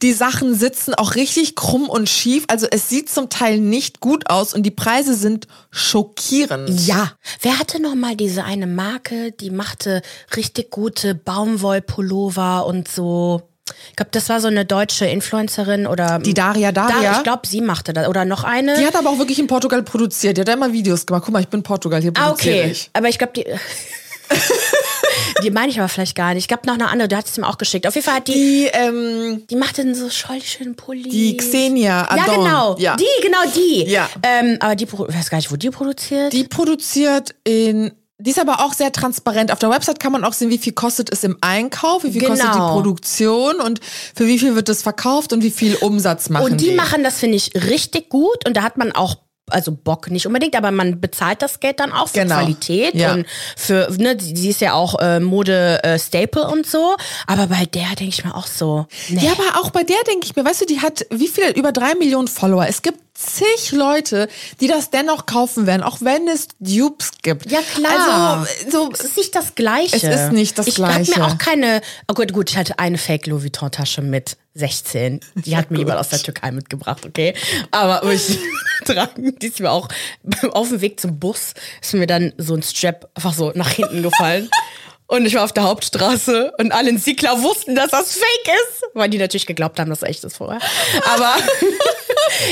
Die 0.02 0.12
Sachen 0.12 0.54
sitzen 0.54 0.94
auch 0.94 1.14
richtig 1.14 1.54
krumm 1.54 1.88
und 1.88 2.08
schief. 2.08 2.44
Also 2.48 2.66
es 2.70 2.88
sieht 2.88 3.10
zum 3.10 3.30
Teil 3.30 3.58
nicht 3.58 4.00
gut 4.00 4.28
aus 4.28 4.54
und 4.54 4.64
die 4.64 4.70
Preise 4.70 5.14
sind 5.14 5.46
schockierend. 5.70 6.86
Ja. 6.86 7.12
Wer 7.42 7.58
hatte 7.58 7.80
noch 7.80 7.94
mal 7.94 8.16
diese 8.16 8.44
eine 8.44 8.66
Marke, 8.66 9.32
die 9.32 9.45
machte 9.50 10.02
richtig 10.36 10.70
gute 10.70 11.14
Baumwollpullover 11.14 12.66
und 12.66 12.88
so. 12.88 13.42
Ich 13.90 13.96
glaube, 13.96 14.10
das 14.12 14.28
war 14.28 14.40
so 14.40 14.46
eine 14.46 14.64
deutsche 14.64 15.06
Influencerin 15.06 15.86
oder 15.88 16.20
Die 16.20 16.34
Daria 16.34 16.70
Daria? 16.72 17.12
Da, 17.12 17.16
ich 17.18 17.22
glaube, 17.24 17.46
sie 17.46 17.60
machte 17.60 17.92
das 17.92 18.08
oder 18.08 18.24
noch 18.24 18.44
eine. 18.44 18.76
Die 18.78 18.86
hat 18.86 18.94
aber 18.94 19.10
auch 19.10 19.18
wirklich 19.18 19.38
in 19.40 19.48
Portugal 19.48 19.82
produziert. 19.82 20.36
Die 20.36 20.40
hat 20.42 20.48
da 20.48 20.52
immer 20.52 20.72
Videos 20.72 21.04
gemacht. 21.04 21.22
Guck 21.24 21.32
mal, 21.32 21.40
ich 21.40 21.48
bin 21.48 21.60
in 21.60 21.64
Portugal, 21.64 22.00
hier 22.00 22.12
Ah, 22.16 22.28
produziere 22.28 22.60
okay. 22.62 22.70
ich. 22.70 22.90
Aber 22.92 23.08
ich 23.08 23.18
glaube, 23.18 23.32
die. 23.34 23.44
die 25.42 25.50
meine 25.50 25.68
ich 25.70 25.78
aber 25.78 25.88
vielleicht 25.88 26.14
gar 26.16 26.34
nicht. 26.34 26.44
Ich 26.44 26.48
glaube 26.48 26.66
noch 26.66 26.74
eine 26.74 26.88
andere, 26.88 27.08
du 27.08 27.16
hast 27.16 27.28
es 27.28 27.38
mir 27.38 27.46
auch 27.46 27.58
geschickt. 27.58 27.86
Auf 27.86 27.94
jeden 27.94 28.04
Fall 28.04 28.16
hat 28.16 28.28
die. 28.28 28.32
Die, 28.34 28.66
ähm, 28.72 29.42
Die 29.50 29.56
macht 29.56 29.78
dann 29.78 29.94
so 29.94 30.08
die 30.08 30.40
schönen 30.46 30.76
Pullis. 30.76 31.08
die 31.12 31.36
Xenia 31.36 32.02
Ja, 32.02 32.08
Adon. 32.24 32.44
genau. 32.44 32.76
Ja. 32.78 32.96
Die, 32.96 33.04
genau 33.22 33.38
die. 33.54 33.84
Ja. 33.90 34.08
Ähm, 34.22 34.56
aber 34.60 34.76
die, 34.76 34.84
ich 34.84 34.92
weiß 34.92 35.30
gar 35.30 35.38
nicht, 35.38 35.50
wo 35.50 35.56
die 35.56 35.70
produziert. 35.70 36.32
Die 36.32 36.44
produziert 36.44 37.34
in 37.44 37.92
Die 38.18 38.30
ist 38.30 38.38
aber 38.38 38.60
auch 38.64 38.72
sehr 38.72 38.92
transparent. 38.92 39.52
Auf 39.52 39.58
der 39.58 39.68
Website 39.68 40.00
kann 40.00 40.10
man 40.10 40.24
auch 40.24 40.32
sehen, 40.32 40.48
wie 40.48 40.56
viel 40.56 40.72
kostet 40.72 41.12
es 41.12 41.22
im 41.22 41.36
Einkauf, 41.42 42.02
wie 42.02 42.12
viel 42.12 42.22
genau. 42.22 42.32
kostet 42.32 42.48
die 42.48 42.58
genau. 42.58 42.72
Produktion 42.72 43.60
und 43.60 43.80
für 44.14 44.26
wie 44.26 44.38
viel 44.38 44.54
wird 44.54 44.70
es 44.70 44.82
verkauft 44.82 45.34
und 45.34 45.42
wie 45.42 45.50
viel 45.50 45.76
Umsatz 45.76 46.30
machen 46.30 46.46
Und 46.46 46.60
die, 46.62 46.70
die. 46.70 46.74
machen 46.74 47.04
das, 47.04 47.18
finde 47.18 47.36
ich, 47.36 47.54
richtig 47.54 48.08
gut. 48.08 48.46
Und 48.46 48.56
da 48.56 48.62
hat 48.62 48.78
man 48.78 48.92
auch 48.92 49.18
also 49.50 49.72
Bock 49.72 50.10
nicht 50.10 50.26
unbedingt, 50.26 50.56
aber 50.56 50.70
man 50.70 51.00
bezahlt 51.00 51.40
das 51.42 51.60
Geld 51.60 51.78
dann 51.78 51.92
auch 51.92 52.08
für 52.08 52.20
genau. 52.20 52.36
Qualität 52.36 52.94
ja. 52.94 53.14
und 53.14 53.26
für, 53.56 53.88
ne, 53.96 54.16
sie 54.20 54.48
ist 54.48 54.60
ja 54.60 54.72
auch 54.72 54.98
äh, 54.98 55.20
Mode 55.20 55.82
äh, 55.84 55.98
Staple 55.98 56.48
und 56.48 56.66
so. 56.66 56.96
Aber 57.26 57.46
bei 57.46 57.64
der 57.66 57.94
denke 57.94 58.08
ich 58.08 58.24
mir 58.24 58.34
auch 58.34 58.46
so. 58.46 58.86
Nee. 59.08 59.24
Ja, 59.24 59.32
aber 59.32 59.60
auch 59.60 59.70
bei 59.70 59.84
der 59.84 60.02
denke 60.08 60.26
ich 60.26 60.34
mir, 60.34 60.44
weißt 60.44 60.62
du, 60.62 60.66
die 60.66 60.80
hat 60.80 61.06
wie 61.10 61.28
viel? 61.28 61.50
Über 61.50 61.72
drei 61.72 61.94
Millionen 61.94 62.28
Follower. 62.28 62.66
Es 62.66 62.82
gibt 62.82 62.98
zig 63.16 63.72
Leute, 63.72 64.28
die 64.60 64.68
das 64.68 64.90
dennoch 64.90 65.26
kaufen 65.26 65.66
werden, 65.66 65.82
auch 65.82 65.98
wenn 66.00 66.28
es 66.28 66.48
Dupes 66.60 67.12
gibt. 67.22 67.50
Ja 67.50 67.60
klar. 67.74 68.46
Also 68.62 68.70
so, 68.70 68.90
es 68.92 69.00
ist 69.00 69.16
nicht 69.16 69.34
das 69.34 69.54
Gleiche. 69.54 69.96
Es 69.96 70.02
ist 70.02 70.32
nicht 70.32 70.58
das 70.58 70.66
ich 70.66 70.74
Gleiche. 70.76 71.02
Ich 71.02 71.16
habe 71.16 71.20
mir 71.20 71.32
auch 71.32 71.38
keine. 71.38 71.80
Oh 72.08 72.14
gut, 72.14 72.32
gut, 72.32 72.50
ich 72.50 72.56
hatte 72.56 72.78
eine 72.78 72.98
Fake 72.98 73.26
Louis 73.26 73.44
Vuitton 73.44 73.70
Tasche 73.70 74.02
mit 74.02 74.36
16. 74.54 75.20
Die 75.34 75.56
hat 75.56 75.70
mir 75.70 75.78
jemand 75.78 75.98
aus 75.98 76.08
der 76.08 76.18
Türkei 76.18 76.50
mitgebracht, 76.50 77.04
okay? 77.04 77.34
Aber 77.70 78.02
ich 78.10 78.38
tragen, 78.84 79.38
die 79.38 79.46
ist 79.46 79.60
mir 79.60 79.70
auch 79.70 79.88
auf 80.52 80.68
dem 80.68 80.80
Weg 80.80 81.00
zum 81.00 81.18
Bus 81.18 81.54
ist 81.80 81.94
mir 81.94 82.06
dann 82.06 82.32
so 82.38 82.54
ein 82.54 82.62
Strap 82.62 83.10
einfach 83.14 83.34
so 83.34 83.52
nach 83.54 83.70
hinten 83.70 84.02
gefallen. 84.02 84.48
Und 85.08 85.24
ich 85.24 85.34
war 85.34 85.44
auf 85.44 85.52
der 85.52 85.62
Hauptstraße 85.62 86.52
und 86.58 86.72
alle 86.72 86.90
in 86.90 86.98
Siegler 86.98 87.40
wussten, 87.40 87.76
dass 87.76 87.92
das 87.92 88.14
fake 88.14 88.54
ist, 88.54 88.82
weil 88.94 89.08
die 89.08 89.18
natürlich 89.18 89.46
geglaubt 89.46 89.78
haben, 89.78 89.88
dass 89.88 90.02
es 90.02 90.08
echt 90.08 90.24
ist 90.24 90.36
vorher. 90.36 90.60
Aber 91.14 91.36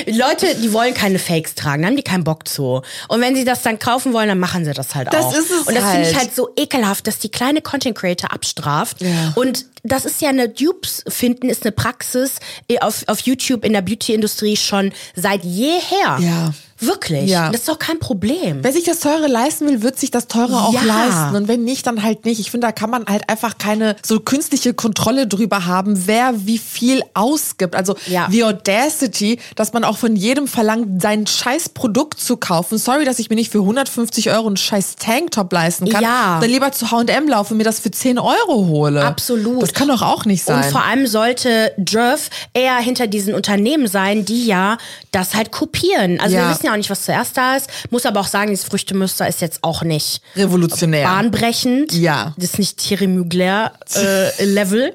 Leute, 0.06 0.54
die 0.56 0.72
wollen 0.72 0.94
keine 0.94 1.18
Fakes 1.18 1.54
tragen, 1.54 1.82
dann 1.82 1.90
haben 1.90 1.96
die 1.96 2.02
keinen 2.02 2.24
Bock 2.24 2.46
zu. 2.48 2.82
Und 3.08 3.20
wenn 3.20 3.34
sie 3.34 3.44
das 3.44 3.62
dann 3.62 3.78
kaufen 3.78 4.12
wollen, 4.12 4.28
dann 4.28 4.38
machen 4.38 4.64
sie 4.64 4.72
das 4.72 4.94
halt 4.94 5.12
das 5.12 5.24
auch. 5.24 5.32
Das 5.32 5.40
ist 5.44 5.50
es 5.50 5.66
Und 5.66 5.74
das 5.74 5.84
halt. 5.84 5.94
finde 5.94 6.10
ich 6.10 6.16
halt 6.16 6.34
so 6.34 6.50
ekelhaft, 6.56 7.06
dass 7.06 7.18
die 7.18 7.30
kleine 7.30 7.60
Content 7.62 7.96
Creator 7.96 8.32
abstraft. 8.32 9.00
Ja. 9.00 9.32
Und 9.34 9.66
das 9.82 10.04
ist 10.04 10.20
ja 10.22 10.30
eine 10.30 10.48
Dupes 10.48 11.04
finden, 11.08 11.48
ist 11.48 11.64
eine 11.64 11.72
Praxis 11.72 12.36
auf, 12.80 13.04
auf 13.06 13.20
YouTube 13.20 13.64
in 13.64 13.72
der 13.72 13.82
Beauty-Industrie 13.82 14.56
schon 14.56 14.92
seit 15.14 15.44
jeher. 15.44 16.18
Ja. 16.20 16.54
Wirklich? 16.86 17.30
Ja. 17.30 17.50
Das 17.50 17.60
ist 17.62 17.68
doch 17.68 17.78
kein 17.78 17.98
Problem. 17.98 18.58
Wer 18.62 18.72
sich 18.72 18.84
das 18.84 19.00
teure 19.00 19.26
leisten 19.26 19.66
will, 19.68 19.82
wird 19.82 19.98
sich 19.98 20.10
das 20.10 20.26
teure 20.28 20.62
auch 20.62 20.72
Ja. 20.72 20.82
leisten. 20.82 21.36
Und 21.36 21.48
wenn 21.48 21.64
nicht, 21.64 21.86
dann 21.86 22.02
halt 22.02 22.24
nicht. 22.24 22.40
Ich 22.40 22.50
finde, 22.50 22.66
da 22.66 22.72
kann 22.72 22.90
man 22.90 23.04
halt 23.06 23.28
einfach 23.28 23.58
keine 23.58 23.96
so 24.04 24.20
künstliche 24.20 24.74
Kontrolle 24.74 25.26
drüber 25.26 25.66
haben, 25.66 26.06
wer 26.06 26.32
wie 26.46 26.58
viel 26.58 27.02
ausgibt. 27.14 27.74
Also 27.74 27.96
Ja. 28.06 28.28
die 28.30 28.44
Audacity, 28.44 29.38
dass 29.56 29.72
man 29.72 29.84
auch 29.84 29.96
von 29.98 30.16
jedem 30.16 30.46
verlangt, 30.48 31.00
sein 31.02 31.26
scheiß 31.26 31.70
Produkt 31.70 32.20
zu 32.20 32.36
kaufen. 32.36 32.78
Sorry, 32.78 33.04
dass 33.04 33.18
ich 33.18 33.30
mir 33.30 33.36
nicht 33.36 33.50
für 33.52 33.60
150 33.64 34.30
Euro 34.30 34.46
einen 34.46 34.56
scheiß 34.56 34.96
Tanktop 34.96 35.52
leisten 35.52 35.88
kann. 35.88 36.02
Ja. 36.02 36.38
Dann 36.40 36.50
lieber 36.50 36.72
zu 36.72 36.90
H&M 36.90 37.28
laufe 37.28 37.54
und 37.54 37.58
mir 37.58 37.64
das 37.64 37.80
für 37.80 37.90
10 37.90 38.18
Euro 38.18 38.66
hole. 38.66 39.04
Absolut. 39.04 39.62
Das 39.62 39.72
kann 39.72 39.88
doch 39.88 40.02
auch 40.02 40.24
nicht 40.24 40.44
sein. 40.44 40.64
Und 40.64 40.70
vor 40.70 40.82
allem 40.84 41.06
sollte 41.06 41.72
Jerv 41.88 42.30
eher 42.52 42.76
hinter 42.76 43.06
diesen 43.06 43.34
Unternehmen 43.34 43.86
sein, 43.86 44.24
die 44.24 44.46
ja 44.46 44.76
das 45.12 45.34
halt 45.34 45.52
kopieren. 45.52 46.20
Also 46.20 46.36
wir 46.36 46.48
wissen 46.50 46.66
ja 46.66 46.73
auch 46.74 46.78
nicht, 46.78 46.90
was 46.90 47.04
zuerst 47.04 47.36
da 47.36 47.56
ist. 47.56 47.68
Muss 47.90 48.04
aber 48.04 48.20
auch 48.20 48.26
sagen, 48.26 48.50
dieses 48.50 48.64
Früchtemuster 48.66 49.26
ist 49.28 49.40
jetzt 49.40 49.60
auch 49.62 49.82
nicht 49.82 50.20
Revolutionär. 50.36 51.06
bahnbrechend. 51.06 51.92
Ja. 51.92 52.34
Das 52.36 52.50
ist 52.50 52.58
nicht 52.58 52.76
Thierry 52.78 53.06
Mugler 53.06 53.72
äh, 53.94 54.44
Level. 54.44 54.92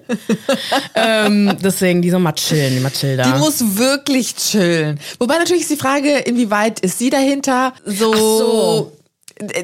ähm, 0.95 1.57
deswegen, 1.63 2.01
die 2.01 2.09
soll 2.09 2.19
mal 2.19 2.33
chillen, 2.33 2.73
die 2.75 2.79
Mathilda. 2.79 3.23
Die 3.23 3.39
muss 3.39 3.77
wirklich 3.77 4.35
chillen. 4.35 4.99
Wobei 5.19 5.37
natürlich 5.37 5.63
ist 5.63 5.71
die 5.71 5.77
Frage, 5.77 6.17
inwieweit 6.19 6.79
ist 6.81 6.99
sie 6.99 7.09
dahinter 7.09 7.73
so. 7.85 8.11
Ach 8.13 8.17
so. 8.17 8.95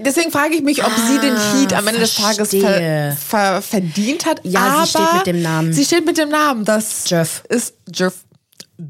Deswegen 0.06 0.32
frage 0.32 0.56
ich 0.56 0.62
mich, 0.64 0.86
ob 0.86 0.92
sie 0.96 1.20
den 1.20 1.36
Ah, 1.36 1.54
Heat 1.60 1.74
am 1.74 1.86
Ende 1.88 2.00
des 2.00 2.16
Tages 2.16 2.50
ver, 2.50 2.60
verstehe. 2.62 3.18
ver, 3.28 3.62
verdient 3.62 4.26
hat. 4.26 4.40
Ja, 4.44 4.62
aber 4.62 4.86
sie 4.86 4.92
steht 4.92 5.14
mit 5.16 5.28
dem 5.28 5.42
Namen. 5.42 5.74
Sie 5.74 5.84
steht 5.84 6.06
mit 6.06 6.18
dem 6.18 6.30
Namen. 6.30 6.64
Das 6.64 7.10
Jeff. 7.10 7.44
ist 7.50 7.74
Jeff. 7.94 8.14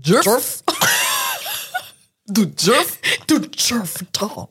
Jeff? 0.04 0.24
Jerf. 0.24 0.64
Du 2.28 2.46
Jeff? 2.58 2.98
Du 3.28 3.36
Jerf 3.56 3.96
da. 4.12 4.48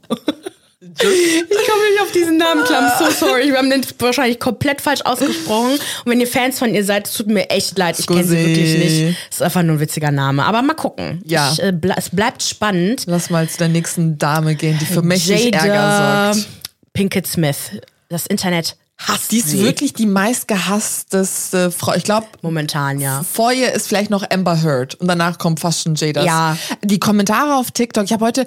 Ich 0.81 0.99
komme 1.01 1.91
nicht 1.91 2.03
auf 2.03 2.13
diesen 2.13 2.37
Namen 2.37 2.65
klar. 2.65 2.83
I'm 2.83 2.99
so 2.99 3.11
sorry. 3.11 3.49
Wir 3.49 3.57
haben 3.57 3.71
den 3.71 3.85
wahrscheinlich 3.99 4.39
komplett 4.39 4.81
falsch 4.81 5.01
ausgesprochen. 5.05 5.73
Und 5.73 6.11
wenn 6.11 6.21
ihr 6.21 6.27
Fans 6.27 6.59
von 6.59 6.75
ihr 6.75 6.85
seid, 6.85 7.09
es 7.09 7.15
tut 7.15 7.29
mir 7.29 7.49
echt 7.51 7.79
leid. 7.79 7.99
Ich 7.99 8.07
kenne 8.07 8.25
sie 8.25 8.37
wirklich 8.37 8.79
nicht. 8.79 9.17
Ist 9.31 9.43
einfach 9.43 9.63
nur 9.63 9.77
ein 9.77 9.81
witziger 9.81 10.11
Name. 10.11 10.45
Aber 10.45 10.61
mal 10.63 10.75
gucken. 10.75 11.23
Ja. 11.25 11.51
Ich, 11.53 11.63
äh, 11.63 11.73
ble 11.73 11.95
es 11.97 12.11
bleibt 12.11 12.43
spannend. 12.43 13.05
Lass 13.07 13.31
mal 13.31 13.49
zu 13.49 13.59
der 13.59 13.69
nächsten 13.69 14.19
Dame 14.19 14.55
gehen, 14.57 14.79
die 14.79 14.87
für 14.87 15.03
mächtig 15.03 15.55
Ärger 15.55 15.67
Jada 15.67 16.35
sorgt. 16.35 16.49
Pinkett 16.93 17.27
Smith. 17.27 17.71
Das 18.09 18.27
Internet 18.27 18.77
hasst 18.97 19.33
Die 19.33 19.39
ist 19.39 19.49
sie. 19.49 19.61
wirklich 19.61 19.93
die 19.93 20.07
meistgehassteste 20.07 21.71
Frau. 21.71 21.95
Ich 21.95 22.05
glaube, 22.05 22.27
Momentan, 22.43 23.01
ja. 23.01 23.23
Vor 23.31 23.53
ihr 23.53 23.73
ist 23.73 23.89
vielleicht 23.89 24.11
noch 24.11 24.25
Amber 24.31 24.63
Heard 24.63 24.95
und 24.97 25.09
danach 25.09 25.39
kommt 25.39 25.61
fast 25.61 25.83
schon 25.83 25.95
Jada. 25.95 26.25
Ja. 26.25 26.57
Die 26.83 26.99
Kommentare 27.01 27.57
auf 27.57 27.71
TikTok, 27.71 28.05
ich 28.05 28.13
habe 28.13 28.25
heute, 28.25 28.45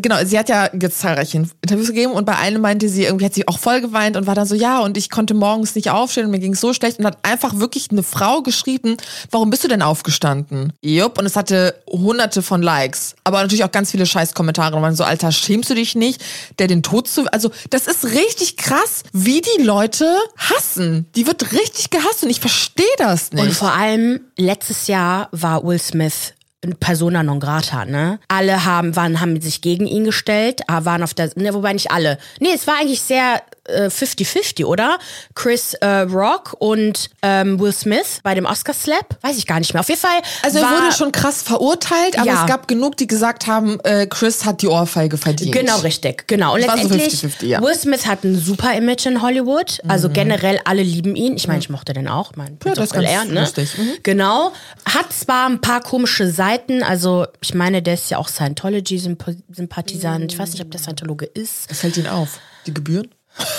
genau, 0.00 0.16
sie 0.24 0.38
hat 0.38 0.48
ja 0.48 0.70
jetzt 0.80 1.00
zahlreiche 1.00 1.44
Interviews 1.62 1.88
gegeben 1.88 2.12
und 2.12 2.24
bei 2.24 2.36
einem 2.36 2.60
meinte 2.60 2.88
sie, 2.88 3.04
irgendwie 3.04 3.24
hat 3.24 3.34
sie 3.34 3.46
auch 3.48 3.58
voll 3.58 3.80
geweint 3.80 4.16
und 4.16 4.26
war 4.26 4.34
dann 4.34 4.46
so, 4.46 4.54
ja, 4.54 4.80
und 4.80 4.96
ich 4.96 5.10
konnte 5.10 5.34
morgens 5.34 5.74
nicht 5.74 5.90
aufstehen 5.90 6.26
und 6.26 6.30
mir 6.30 6.38
ging 6.38 6.54
so 6.54 6.72
schlecht 6.72 6.98
und 6.98 7.06
hat 7.06 7.18
einfach 7.22 7.58
wirklich 7.58 7.90
eine 7.90 8.02
Frau 8.02 8.42
geschrieben, 8.42 8.96
warum 9.30 9.50
bist 9.50 9.64
du 9.64 9.68
denn 9.68 9.82
aufgestanden? 9.82 10.72
Jupp, 10.82 11.18
und 11.18 11.26
es 11.26 11.36
hatte 11.36 11.74
hunderte 11.88 12.42
von 12.42 12.62
Likes, 12.62 13.14
aber 13.24 13.42
natürlich 13.42 13.64
auch 13.64 13.72
ganz 13.72 13.90
viele 13.90 14.06
Scheiß-Kommentare 14.06 14.76
und 14.76 14.82
man 14.82 14.96
so, 14.96 15.04
Alter, 15.04 15.32
schämst 15.32 15.70
du 15.70 15.74
dich 15.74 15.94
nicht, 15.94 16.24
der 16.58 16.66
den 16.66 16.82
Tod 16.82 17.08
zu, 17.08 17.26
also 17.32 17.50
das 17.70 17.86
ist 17.86 18.04
richtig 18.04 18.56
krass, 18.56 19.02
wie 19.12 19.40
die 19.40 19.62
Leute 19.62 20.16
hassen. 20.36 21.06
Die 21.14 21.26
wird 21.26 21.52
richtig 21.52 21.90
gehasst 21.90 22.22
und 22.22 22.30
ich 22.30 22.40
verstehe 22.40 22.86
das 22.98 23.32
nicht. 23.32 23.44
Und 23.44 23.52
vor 23.52 23.72
allem, 23.72 24.20
letztes 24.36 24.86
Jahr 24.86 25.28
war 25.32 25.64
Will 25.64 25.78
Smith 25.78 26.32
Persona 26.80 27.22
non 27.22 27.38
grata, 27.38 27.84
ne? 27.84 28.18
Alle 28.26 28.64
haben, 28.64 28.96
waren, 28.96 29.20
haben 29.20 29.40
sich 29.40 29.60
gegen 29.60 29.86
ihn 29.86 30.02
gestellt, 30.04 30.62
ah, 30.66 30.84
waren 30.84 31.04
auf 31.04 31.14
der, 31.14 31.30
ne, 31.36 31.54
wobei 31.54 31.72
nicht 31.72 31.92
alle. 31.92 32.18
Nee, 32.40 32.48
es 32.52 32.66
war 32.66 32.74
eigentlich 32.80 33.00
sehr 33.00 33.42
äh, 33.68 33.86
50-50, 33.86 34.64
oder? 34.64 34.98
Chris 35.36 35.74
äh, 35.74 35.86
Rock 36.00 36.56
und 36.58 37.10
ähm, 37.22 37.60
Will 37.60 37.72
Smith 37.72 38.18
bei 38.24 38.34
dem 38.34 38.44
Oscar-Slap? 38.44 39.18
Weiß 39.20 39.38
ich 39.38 39.46
gar 39.46 39.60
nicht 39.60 39.72
mehr. 39.72 39.80
Auf 39.82 39.88
jeden 39.88 40.00
Fall. 40.00 40.18
Also 40.42 40.58
er 40.58 40.64
war, 40.64 40.82
wurde 40.82 40.92
schon 40.96 41.12
krass 41.12 41.42
verurteilt, 41.42 42.18
aber 42.18 42.26
Ja. 42.26 42.40
es 42.42 42.48
gab 42.48 42.66
genug, 42.66 42.96
die 42.96 43.06
gesagt 43.06 43.46
haben, 43.46 43.78
äh, 43.84 44.08
Chris 44.08 44.44
hat 44.44 44.60
die 44.60 44.66
Ohrfeige 44.66 45.16
verdient. 45.16 45.52
Genau, 45.52 45.78
richtig, 45.78 46.26
genau. 46.26 46.54
Und 46.56 46.66
war 46.66 46.76
so 46.76 46.88
letztendlich, 46.88 47.22
50-50, 47.22 47.46
ja. 47.46 47.60
Mhm. 47.60 47.64
Will 47.66 47.74
Smith 47.76 48.06
hat 48.06 48.24
ein 48.24 48.36
super 48.36 48.74
Image 48.74 49.06
in 49.06 49.22
Hollywood. 49.22 49.78
Also 49.86 50.08
generell 50.08 50.58
alle 50.64 50.82
lieben 50.82 51.14
ihn. 51.14 51.36
Ich 51.36 51.46
meine, 51.46 51.60
ich 51.60 51.70
mochte 51.70 51.92
den 51.92 52.08
auch. 52.08 52.32
Mein 52.34 52.58
Ja, 52.64 52.74
das 52.74 52.86
ist 52.86 52.94
ganz 52.94 53.28
ne? 53.28 53.40
lustig. 53.42 53.78
Mhm. 53.78 53.90
Genau. 54.02 54.52
Hat 54.92 55.12
zwar 55.12 55.46
ein 55.48 55.60
paar 55.60 55.82
komische 55.82 56.28
Seiten. 56.28 56.47
Also 56.82 57.26
ich 57.40 57.54
meine, 57.54 57.82
der 57.82 57.94
ist 57.94 58.10
ja 58.10 58.18
auch 58.18 58.28
Scientology-Sympathisant. 58.28 60.32
Ich 60.32 60.38
weiß 60.38 60.52
nicht, 60.52 60.62
ob 60.62 60.70
der 60.70 60.80
Scientologe 60.80 61.24
ist. 61.26 61.68
Was 61.70 61.82
hält 61.82 61.96
ihn 61.96 62.06
auf? 62.06 62.38
Die 62.66 62.74
Gebühren? 62.74 63.08
Voll 63.34 63.46
weird. 63.46 63.58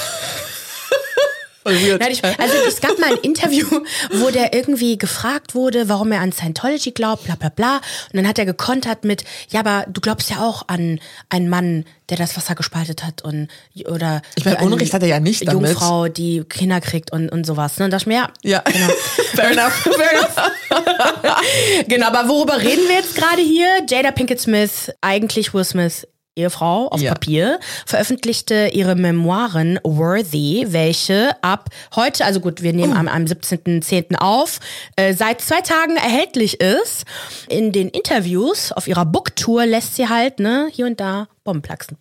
Nein, 0.77 1.43
ich, 1.43 1.48
also 1.65 2.53
es 2.67 2.81
gab 2.81 2.97
mal 2.99 3.11
ein 3.11 3.17
Interview, 3.21 3.67
wo 4.11 4.29
der 4.29 4.53
irgendwie 4.53 4.97
gefragt 4.97 5.55
wurde, 5.55 5.89
warum 5.89 6.11
er 6.11 6.21
an 6.21 6.31
Scientology 6.31 6.91
glaubt, 6.91 7.25
bla 7.25 7.35
bla 7.35 7.49
bla. 7.49 7.77
Und 7.77 8.17
dann 8.17 8.27
hat 8.27 8.39
er 8.39 8.45
gekontert 8.45 9.03
mit, 9.03 9.23
ja, 9.49 9.59
aber 9.59 9.85
du 9.87 10.01
glaubst 10.01 10.29
ja 10.29 10.39
auch 10.39 10.63
an 10.67 10.99
einen 11.29 11.49
Mann, 11.49 11.85
der 12.09 12.17
das 12.17 12.35
Wasser 12.37 12.55
gespaltet 12.55 13.03
hat 13.03 13.23
und 13.23 13.49
oder 13.85 14.21
Ich 14.35 14.45
meine, 14.45 14.59
eine 14.59 14.67
Unrecht 14.67 14.93
hat 14.93 15.03
er 15.03 15.07
ja 15.09 15.19
nicht 15.19 15.47
damit. 15.47 15.69
Jungfrau, 15.69 16.07
die 16.07 16.43
Kinder 16.47 16.81
kriegt 16.81 17.11
und, 17.11 17.29
und 17.29 17.45
sowas. 17.45 17.77
Ne? 17.77 17.85
Und 17.85 17.91
da 17.91 17.97
dachte 17.97 18.09
ich 18.09 18.15
mir, 18.15 18.29
ja, 18.43 18.63
Ja. 18.63 18.63
Genau. 18.65 18.87
Fair 19.35 19.51
enough. 19.51 19.73
Fair 19.73 20.11
enough. 20.13 21.37
genau, 21.87 22.07
aber 22.07 22.27
worüber 22.27 22.57
reden 22.61 22.87
wir 22.87 22.95
jetzt 22.95 23.15
gerade 23.15 23.41
hier? 23.41 23.85
Jada 23.87 24.11
Pinkett 24.11 24.39
Smith, 24.39 24.91
eigentlich 25.01 25.53
Will 25.53 25.63
Smith 25.63 26.07
Ehefrau 26.35 26.87
auf 26.87 27.01
Ja. 27.01 27.13
Papier, 27.13 27.59
veröffentlichte 27.85 28.69
ihre 28.73 28.95
Memoiren 28.95 29.79
Worthy, 29.83 30.65
welche 30.69 31.31
ab 31.41 31.69
heute, 31.95 32.25
also 32.25 32.39
gut, 32.39 32.61
wir 32.61 32.73
nehmen 32.73 32.95
am, 32.95 33.07
am 33.07 33.25
17.10. 33.25 34.15
auf, 34.15 34.59
äh, 34.95 35.13
seit 35.13 35.41
zwei 35.41 35.61
Tagen 35.61 35.95
erhältlich 35.97 36.61
ist. 36.61 37.05
In 37.49 37.71
den 37.71 37.89
Interviews 37.89 38.71
auf 38.71 38.87
ihrer 38.87 39.05
Booktour 39.05 39.65
lässt 39.65 39.95
sie 39.95 40.07
halt, 40.07 40.39
ne, 40.39 40.69
hier 40.71 40.85
und 40.85 40.99
da 40.99 41.27
Bomben 41.43 41.61
platzen. 41.61 41.97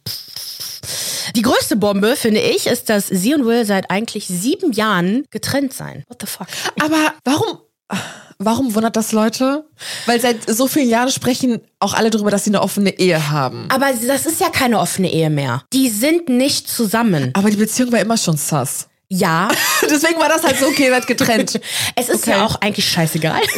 Die 1.36 1.42
größte 1.42 1.76
Bombe, 1.76 2.16
finde 2.16 2.40
ich, 2.40 2.66
ist, 2.66 2.88
dass 2.88 3.06
sie 3.06 3.34
und 3.34 3.44
Will 3.44 3.64
seit 3.64 3.90
eigentlich 3.90 4.26
sieben 4.28 4.72
Jahren 4.72 5.24
getrennt 5.30 5.72
seien. 5.74 6.04
What 6.08 6.18
the 6.20 6.26
fuck? 6.26 6.46
Aber 6.80 7.12
warum, 7.24 7.58
warum 8.38 8.74
wundert 8.74 8.96
das 8.96 9.12
Leute? 9.12 9.64
Weil 10.06 10.20
seit 10.20 10.48
so 10.48 10.66
vielen 10.68 10.88
Jahren 10.88 11.10
sprechen 11.10 11.60
auch 11.80 11.94
alle 11.94 12.10
darüber, 12.10 12.30
dass 12.30 12.44
sie 12.44 12.50
eine 12.50 12.62
offene 12.62 12.98
Ehe 12.98 13.30
haben. 13.30 13.66
Aber 13.70 13.86
das 14.06 14.26
ist 14.26 14.40
ja 14.40 14.48
keine 14.50 14.78
offene 14.78 15.12
Ehe 15.12 15.30
mehr. 15.30 15.64
Die 15.72 15.88
sind 15.88 16.28
nicht 16.28 16.68
zusammen. 16.68 17.30
Aber 17.34 17.50
die 17.50 17.56
Beziehung 17.56 17.92
war 17.92 18.00
immer 18.00 18.16
schon 18.16 18.36
sass. 18.36 18.88
Ja, 19.10 19.48
Deswegen 19.90 20.20
war 20.20 20.28
das 20.28 20.42
halt 20.44 20.58
so, 20.58 20.66
okay, 20.66 20.90
wird 20.90 21.06
getrennt. 21.06 21.58
es 21.96 22.08
ist 22.10 22.22
Okay. 22.24 22.32
ja 22.32 22.44
auch 22.44 22.60
eigentlich 22.60 22.86
scheißegal. 22.90 23.40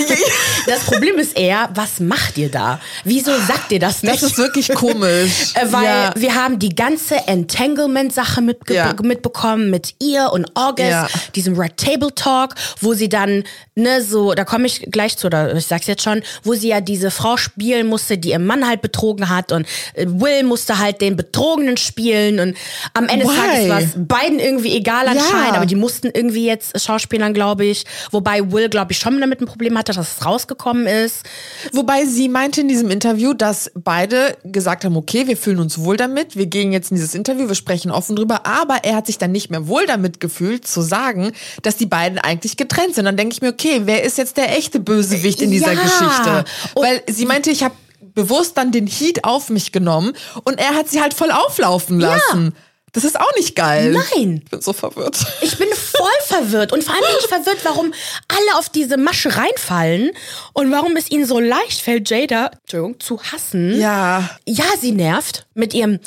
Das 0.67 0.81
Problem 0.81 1.17
ist 1.19 1.37
eher, 1.37 1.71
was 1.75 1.99
macht 1.99 2.37
ihr 2.39 2.51
da? 2.51 2.79
Wieso 3.05 3.33
sagt 3.41 3.73
ihr 3.73 3.79
das 3.81 4.03
nicht? 4.03 4.15
Das 4.15 4.23
ist 4.23 4.39
wirklich 4.39 4.69
komisch. 4.75 5.55
Äh, 5.55 5.67
Weil 5.73 5.85
ja. 5.85 6.13
wir 6.15 6.35
haben 6.35 6.59
die 6.59 6.69
ganze 6.75 7.17
Entanglement-Sache 7.27 8.43
mitge 8.43 8.75
Ja. 8.75 8.95
mitbekommen 9.03 9.71
mit 9.71 9.95
ihr 10.01 10.31
und 10.33 10.47
August, 10.55 10.91
Ja. 10.91 11.09
diesem 11.35 11.59
Red 11.59 11.77
Table 11.79 12.15
Talk, 12.15 12.55
wo 12.81 12.95
sie 12.95 13.09
dann, 13.09 13.43
ne, 13.75 14.03
so, 14.03 14.35
da 14.35 14.45
komme 14.45 14.67
ich 14.67 14.83
gleich 14.93 15.17
zu, 15.17 15.27
oder 15.27 15.55
ich 15.57 15.67
sag's 15.67 15.87
jetzt 15.87 16.03
schon, 16.05 16.23
wo 16.45 16.55
sie 16.55 16.69
ja 16.69 16.81
diese 16.81 17.11
Frau 17.11 17.37
spielen 17.37 17.87
musste, 17.89 18.19
die 18.19 18.31
ihren 18.31 18.47
Mann 18.47 18.69
halt 18.69 18.83
betrogen 18.83 19.29
hat 19.29 19.51
und 19.51 19.67
äh, 19.95 20.05
Will 20.07 20.45
musste 20.45 20.79
halt 20.79 21.01
den 21.01 21.17
Betrogenen 21.17 21.77
spielen 21.79 22.39
und 22.39 22.57
am 22.95 23.09
Ende 23.09 23.27
des? 23.27 23.35
Tages 23.35 23.69
war 23.69 23.81
es 23.81 23.89
beiden 23.97 24.39
irgendwie 24.39 24.77
egal 24.77 25.09
anscheinend, 25.09 25.40
aber 25.49 25.67
die 25.67 25.75
mussten 25.75 26.09
irgendwie 26.13 26.47
jetzt 26.47 26.81
Schauspielern, 26.81 27.35
glaube 27.35 27.65
ich, 27.65 27.85
wobei 28.11 28.53
Will, 28.53 28.69
glaube 28.69 28.93
ich, 28.93 28.99
schon 28.99 29.21
damit 29.21 29.41
ein 29.41 29.47
Problem 29.47 29.77
hatte, 29.79 29.93
dass 29.93 30.19
es 30.19 30.27
rausgekommen 30.27 30.87
ist. 30.87 31.25
Wobei 31.73 32.05
sie 32.05 32.29
meinte 32.29 32.61
in 32.61 32.69
diesem 32.69 32.91
Interview, 32.91 33.33
dass 33.35 33.71
beide 33.75 34.37
gesagt 34.45 34.85
haben, 34.85 34.97
okay, 34.97 35.27
wir 35.27 35.37
fühlen 35.37 35.59
uns 35.59 35.79
wohl 35.79 35.97
damit, 35.97 36.37
wir 36.37 36.47
gehen 36.47 36.73
jetzt 36.73 36.91
in 36.91 36.97
dieses 36.97 37.15
Interview, 37.15 37.49
wir 37.49 37.55
sprechen 37.55 37.91
offen 37.91 38.17
drüber, 38.17 38.47
aber 38.47 38.79
er 38.83 38.97
hat 38.97 39.07
sich 39.07 39.19
dann 39.19 39.33
nicht 39.33 39.51
mehr 39.51 39.67
wohl 39.69 39.87
damit 39.87 40.21
gefühlt, 40.21 40.67
zu 40.67 40.83
sagen, 40.83 41.33
dass 41.63 41.77
die 41.77 41.87
beiden 41.87 42.19
eigentlich 42.19 42.57
getrennt 42.57 42.95
sind. 42.95 43.05
Dann 43.05 43.17
denke 43.17 43.35
ich 43.35 43.43
mir, 43.43 43.49
okay, 43.49 43.83
wer 43.85 44.03
ist 44.03 44.19
jetzt 44.19 44.37
der 44.37 44.57
echte 44.57 44.81
Bösewicht 44.81 45.41
in 45.43 45.51
dieser 45.51 45.73
Ja. 45.73 45.83
Geschichte? 45.83 46.45
Weil 46.75 47.03
sie 47.09 47.27
meinte, 47.27 47.51
ich 47.51 47.63
habe 47.63 47.75
bewusst 48.15 48.57
dann 48.57 48.73
den 48.73 48.87
Heat 48.87 49.25
auf 49.25 49.51
mich 49.51 49.73
genommen 49.73 50.13
und 50.45 50.59
er 50.59 50.75
hat 50.75 50.89
sie 50.89 51.01
halt 51.01 51.15
voll 51.15 51.31
auflaufen 51.31 52.01
lassen. 52.01 52.55
Das 52.93 53.05
ist 53.05 53.19
auch 53.21 53.35
nicht 53.37 53.55
geil. 53.55 53.93
Nein. 53.93 54.41
Ich 54.45 54.51
bin 54.51 54.61
so 54.61 54.73
verwirrt. 54.73 55.25
Ich 55.43 55.57
bin 55.57 55.69
voll 55.75 56.07
verwirrt 56.27 56.73
und 56.73 56.83
vor 56.83 56.95
allem 56.95 57.05
bin 57.05 57.17
ich 57.21 57.27
verwirrt, 57.29 57.59
warum 57.65 57.93
alle 58.29 58.59
auf 58.59 58.69
diese 58.69 58.97
Masche 58.97 59.37
reinfallen 59.37 60.11
und 60.55 60.71
warum 60.73 60.97
es 60.97 61.11
ihnen 61.11 61.27
so 61.27 61.39
leicht 61.39 61.81
fällt, 61.81 62.11
Jada 62.11 62.51
Entschuldigung, 62.63 62.99
zu 63.01 63.23
hassen. 63.23 63.79
Ja. 63.81 64.29
Ja, 64.47 64.65
sie 64.81 64.93
nervt 64.93 65.47
mit 65.55 65.73
ihrem 65.75 66.01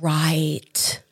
Right. 0.00 1.02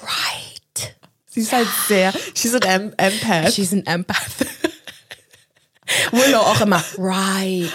Right. 0.00 0.96
Sie 1.28 1.40
ist 1.40 1.52
halt 1.52 1.68
sehr, 1.86 2.14
she's 2.34 2.54
an 2.54 2.62
em 2.62 2.92
Empath. 2.96 3.52
She's 3.52 3.72
an 3.72 3.84
empath. 3.84 4.16
Willow 6.12 6.38
auch 6.40 6.60
immer. 6.60 6.82
Right. 6.98 7.70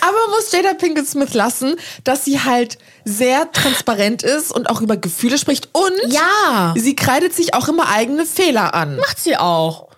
Aber 0.00 0.12
man 0.26 0.30
muss 0.36 0.52
Jada 0.52 0.74
Pinkett 0.74 1.08
Smith 1.08 1.32
lassen, 1.34 1.76
dass 2.04 2.24
sie 2.24 2.40
halt 2.40 2.76
sehr 3.04 3.50
transparent 3.52 4.22
ist 4.22 4.52
und 4.52 4.68
auch 4.68 4.80
über 4.80 4.96
Gefühle 4.96 5.38
spricht 5.38 5.68
und 5.72 5.92
Ja. 6.12 6.74
sie 6.76 6.94
kreidet 6.94 7.34
sich 7.34 7.54
auch 7.54 7.68
immer 7.68 7.88
eigene 7.88 8.26
Fehler 8.26 8.74
an. 8.74 8.96
Macht 8.96 9.18
sie 9.18 9.36
auch. 9.36 9.88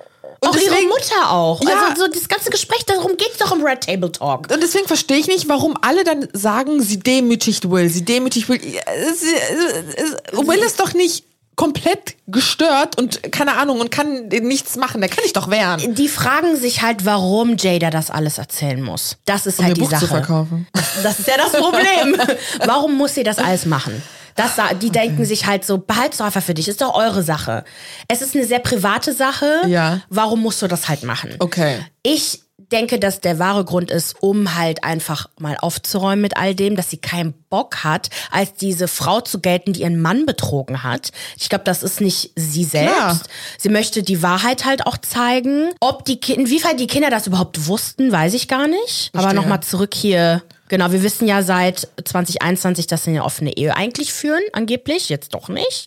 Und 0.41 0.51
auch 0.51 0.55
ihre 0.57 0.71
deswegen- 0.71 0.89
Mutter 0.89 1.31
auch. 1.31 1.63
Ja. 1.63 1.89
Also 1.91 2.03
so 2.05 2.09
das 2.13 2.29
ganze 2.29 2.51
Gespräch, 2.51 2.85
darum 2.85 3.17
geht's 3.17 3.39
doch 3.39 3.53
im 3.53 3.65
Red 3.65 3.81
Table 3.87 4.13
Talk. 4.13 4.49
Und 4.53 4.63
deswegen 4.63 4.87
verstehe 4.87 5.17
ich 5.17 5.27
nicht, 5.29 5.49
warum 5.49 5.77
alle 5.81 6.05
dann 6.05 6.29
sagen, 6.35 6.81
sie 6.83 6.99
demütigt 6.99 7.69
Will, 7.71 7.89
sie 7.89 8.05
demütigt 8.05 8.49
Will. 8.49 8.61
Will 8.61 10.59
ist 10.59 10.79
doch 10.79 10.93
nicht 10.93 11.25
komplett 11.57 12.17
gestört 12.27 12.99
und 12.99 13.33
keine 13.33 13.57
Ahnung 13.57 13.81
und 13.81 13.91
kann 13.91 14.29
nichts 14.29 14.77
machen. 14.77 15.01
Der 15.01 15.11
kann 15.11 15.25
sich 15.25 15.33
doch 15.33 15.51
wehren. 15.51 15.95
Die 15.95 16.09
fragen 16.09 16.57
sich 16.57 16.83
halt, 16.83 17.05
warum 17.05 17.57
Jada 17.57 17.91
das 17.91 18.11
alles 18.11 18.39
erzählen 18.39 18.83
muss. 18.83 19.17
Das 19.25 19.47
ist 19.47 19.59
halt 19.59 19.71
ihr 19.71 19.75
die 19.75 19.81
Buch 19.81 19.89
zu 19.89 20.01
Sache. 20.01 20.07
verkaufen. 20.07 20.69
Das 21.03 21.19
ist 21.19 21.27
ja 21.27 21.37
das 21.37 21.53
Problem. 21.53 22.17
warum 22.67 22.97
muss 22.97 23.15
sie 23.15 23.23
das 23.23 23.39
alles 23.39 23.65
machen? 23.67 24.03
Das, 24.37 24.53
die 24.83 24.91
denken 24.91 25.25
sich 25.25 25.47
halt 25.47 25.65
so, 25.65 25.79
behalt's 25.79 26.19
doch 26.19 26.27
einfach 26.27 26.43
für 26.43 26.53
dich, 26.53 26.69
ist 26.69 26.83
doch 26.83 26.95
eure 26.95 27.23
Sache. 27.23 27.65
Es 28.07 28.21
ist 28.21 28.35
eine 28.37 28.45
sehr 28.45 28.59
private 28.59 29.15
Sache. 29.15 29.63
Ja. 29.67 30.03
Warum 30.11 30.43
musst 30.43 30.61
du 30.61 30.69
das 30.69 30.91
halt 30.91 31.05
machen? 31.05 31.35
Okay. 31.39 31.79
Ich 32.03 32.43
denke, 32.73 32.99
dass 32.99 33.21
der 33.21 33.39
wahre 33.39 33.65
Grund 33.65 33.91
ist, 33.91 34.17
um 34.21 34.57
halt 34.57 34.85
einfach 34.85 35.29
mal 35.39 35.57
aufzuräumen 35.61 36.21
mit 36.21 36.37
all 36.37 36.55
dem, 36.55 36.77
dass 36.77 36.91
sie 36.91 36.97
keinen 36.99 37.33
Bock 37.49 37.85
hat, 37.85 38.11
als 38.31 38.55
diese 38.55 38.89
Frau 38.89 39.21
zu 39.21 39.41
gelten, 39.41 39.73
die 39.73 39.83
ihren 39.83 40.01
Mann 40.01 40.27
betrogen 40.27 40.83
hat. 40.83 41.11
Ich 41.37 41.49
glaube, 41.49 41.65
das 41.65 41.83
ist 41.83 42.01
nicht 42.01 42.31
sie 42.37 42.65
selbst. 42.65 42.95
Klar. 42.97 43.21
Sie 43.59 43.69
möchte 43.69 44.03
die 44.03 44.23
Wahrheit 44.23 44.65
halt 44.65 44.87
auch 44.87 44.99
zeigen. 44.99 45.71
Ob 45.81 46.05
die 46.05 46.19
Ki- 46.21 46.35
inwiefern 46.35 46.77
die 46.77 46.87
Kinder 46.87 47.11
das 47.11 47.27
überhaupt 47.27 47.67
wussten, 47.69 48.11
weiß 48.13 48.35
ich 48.35 48.49
gar 48.49 48.67
nicht. 48.69 49.11
Aber 49.15 49.33
nochmal 49.33 49.61
zurück 49.63 49.95
hier. 49.95 50.43
Genau, 50.69 50.91
wir 50.91 51.03
wissen 51.03 51.29
ja 51.29 51.43
seit 51.43 51.89
2021, 52.05 52.87
dass 52.87 53.05
sie 53.05 53.11
eine 53.11 53.25
offene 53.25 53.57
Ehe 53.57 53.77
eigentlich 53.77 54.13
führen, 54.13 54.43
angeblich, 54.53 55.09
jetzt 55.09 55.35
doch 55.35 55.49
nicht. 55.49 55.87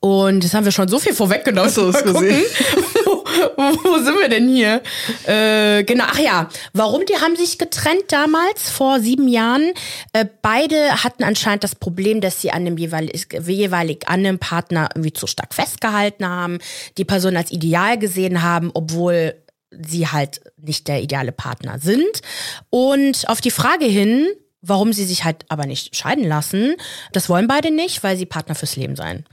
Und 0.00 0.44
das 0.44 0.54
haben 0.54 0.64
wir 0.64 0.72
schon 0.72 0.88
so 0.88 0.98
viel 0.98 1.14
vorweggenommen. 1.14 1.70
So, 1.70 1.86
Mal 1.86 1.94
excuse. 1.94 2.44
wo, 3.56 3.62
wo 3.84 3.98
sind 3.98 4.18
wir 4.18 4.28
denn 4.28 4.48
hier? 4.48 4.82
Äh, 5.26 5.84
genau, 5.84 6.04
ach 6.06 6.18
ja, 6.18 6.48
warum? 6.72 7.04
Die 7.06 7.16
haben 7.16 7.36
sich 7.36 7.58
getrennt 7.58 8.04
damals, 8.08 8.70
vor 8.70 9.00
sieben 9.00 9.28
Jahren. 9.28 9.72
Äh, 10.12 10.26
beide 10.42 11.02
hatten 11.02 11.24
anscheinend 11.24 11.64
das 11.64 11.74
Problem, 11.74 12.20
dass 12.20 12.40
sie 12.40 12.50
an 12.50 12.64
dem 12.64 12.76
jeweilig, 12.76 13.28
jeweilig 13.46 14.08
an 14.08 14.24
dem 14.24 14.38
Partner 14.38 14.88
irgendwie 14.94 15.12
zu 15.12 15.26
stark 15.26 15.54
festgehalten 15.54 16.26
haben, 16.28 16.58
die 16.96 17.04
Person 17.04 17.36
als 17.36 17.50
ideal 17.50 17.98
gesehen 17.98 18.42
haben, 18.42 18.70
obwohl 18.74 19.34
sie 19.70 20.08
halt 20.08 20.40
nicht 20.56 20.88
der 20.88 21.02
ideale 21.02 21.32
Partner 21.32 21.78
sind. 21.78 22.22
Und 22.70 23.28
auf 23.28 23.40
die 23.40 23.50
Frage 23.50 23.84
hin, 23.84 24.26
warum 24.60 24.92
sie 24.92 25.04
sich 25.04 25.24
halt 25.24 25.44
aber 25.48 25.66
nicht 25.66 25.94
scheiden 25.94 26.24
lassen, 26.24 26.74
das 27.12 27.28
wollen 27.28 27.46
beide 27.46 27.70
nicht, 27.70 28.02
weil 28.02 28.16
sie 28.16 28.26
Partner 28.26 28.54
fürs 28.54 28.76
Leben 28.76 28.96
seien. 28.96 29.18
Ein 29.18 29.24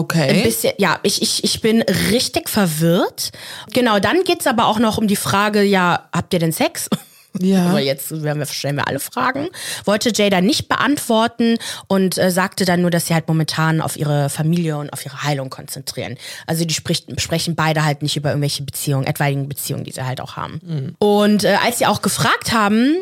Okay. 0.00 0.42
bisschen, 0.42 0.72
ja, 0.78 0.98
ich, 1.02 1.20
ich, 1.20 1.44
ich 1.44 1.60
bin 1.60 1.82
richtig 1.82 2.48
verwirrt. 2.48 3.32
Genau, 3.72 3.98
dann 3.98 4.24
geht's 4.24 4.46
aber 4.46 4.66
auch 4.66 4.78
noch 4.78 4.96
um 4.98 5.06
die 5.08 5.16
Frage, 5.16 5.62
ja, 5.62 6.08
habt 6.12 6.32
ihr 6.32 6.38
denn 6.40 6.52
Sex? 6.52 6.88
Ja. 7.40 7.66
Aber 7.70 7.80
jetzt 7.80 8.22
werden 8.22 8.38
wir, 8.38 8.46
stellen 8.46 8.76
wir 8.76 8.88
alle 8.88 9.00
Fragen. 9.00 9.48
Wollte 9.84 10.12
Jada 10.14 10.40
nicht 10.40 10.68
beantworten 10.68 11.56
und 11.88 12.18
äh, 12.18 12.30
sagte 12.30 12.64
dann 12.64 12.82
nur, 12.82 12.90
dass 12.90 13.06
sie 13.06 13.14
halt 13.14 13.28
momentan 13.28 13.80
auf 13.80 13.96
ihre 13.96 14.28
Familie 14.28 14.76
und 14.76 14.92
auf 14.92 15.04
ihre 15.04 15.22
Heilung 15.22 15.50
konzentrieren. 15.50 16.16
Also 16.46 16.64
die 16.64 16.74
spricht, 16.74 17.20
sprechen 17.20 17.54
beide 17.54 17.84
halt 17.84 18.02
nicht 18.02 18.16
über 18.16 18.30
irgendwelche 18.30 18.62
Beziehungen, 18.62 19.06
etwaigen 19.06 19.48
Beziehungen, 19.48 19.84
die 19.84 19.92
sie 19.92 20.04
halt 20.04 20.20
auch 20.20 20.36
haben. 20.36 20.94
Und 20.98 21.44
äh, 21.44 21.56
als 21.62 21.78
sie 21.78 21.86
auch 21.86 22.02
gefragt 22.02 22.52
haben 22.52 22.96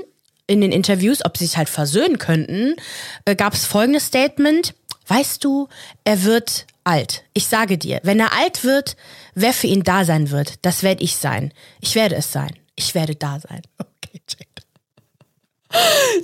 in 0.46 0.60
den 0.60 0.72
Interviews, 0.72 1.24
ob 1.24 1.36
sie 1.36 1.46
sich 1.46 1.56
halt 1.56 1.68
versöhnen 1.68 2.18
könnten, 2.18 2.74
äh, 3.24 3.34
gab 3.34 3.54
es 3.54 3.66
folgendes 3.66 4.06
Statement. 4.06 4.74
Weißt 5.06 5.42
du, 5.44 5.68
er 6.04 6.22
wird 6.22 6.66
alt. 6.84 7.24
Ich 7.34 7.46
sage 7.46 7.78
dir, 7.78 8.00
wenn 8.04 8.20
er 8.20 8.32
alt 8.36 8.64
wird, 8.64 8.96
wer 9.34 9.52
für 9.52 9.66
ihn 9.66 9.82
da 9.82 10.04
sein 10.04 10.30
wird, 10.30 10.64
das 10.64 10.82
werde 10.82 11.02
ich 11.02 11.16
sein. 11.16 11.52
Ich 11.80 11.94
werde 11.94 12.16
es 12.16 12.32
sein. 12.32 12.50
Ich 12.76 12.94
werde 12.94 13.14
da 13.14 13.38
sein. 13.40 13.62
Jada. 14.28 14.66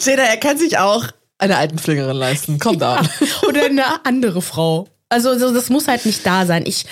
Jada, 0.00 0.22
er 0.22 0.36
kann 0.38 0.58
sich 0.58 0.78
auch 0.78 1.06
eine 1.38 1.56
Altenpflegerin 1.56 2.16
leisten. 2.16 2.58
Komm 2.58 2.78
da. 2.78 3.02
Oder 3.48 3.66
eine 3.66 4.04
andere 4.04 4.42
Frau. 4.42 4.88
Also 5.08 5.38
so, 5.38 5.52
das 5.54 5.68
muss 5.70 5.86
halt 5.86 6.04
nicht 6.04 6.26
da 6.26 6.46
sein. 6.46 6.64
Ich, 6.66 6.84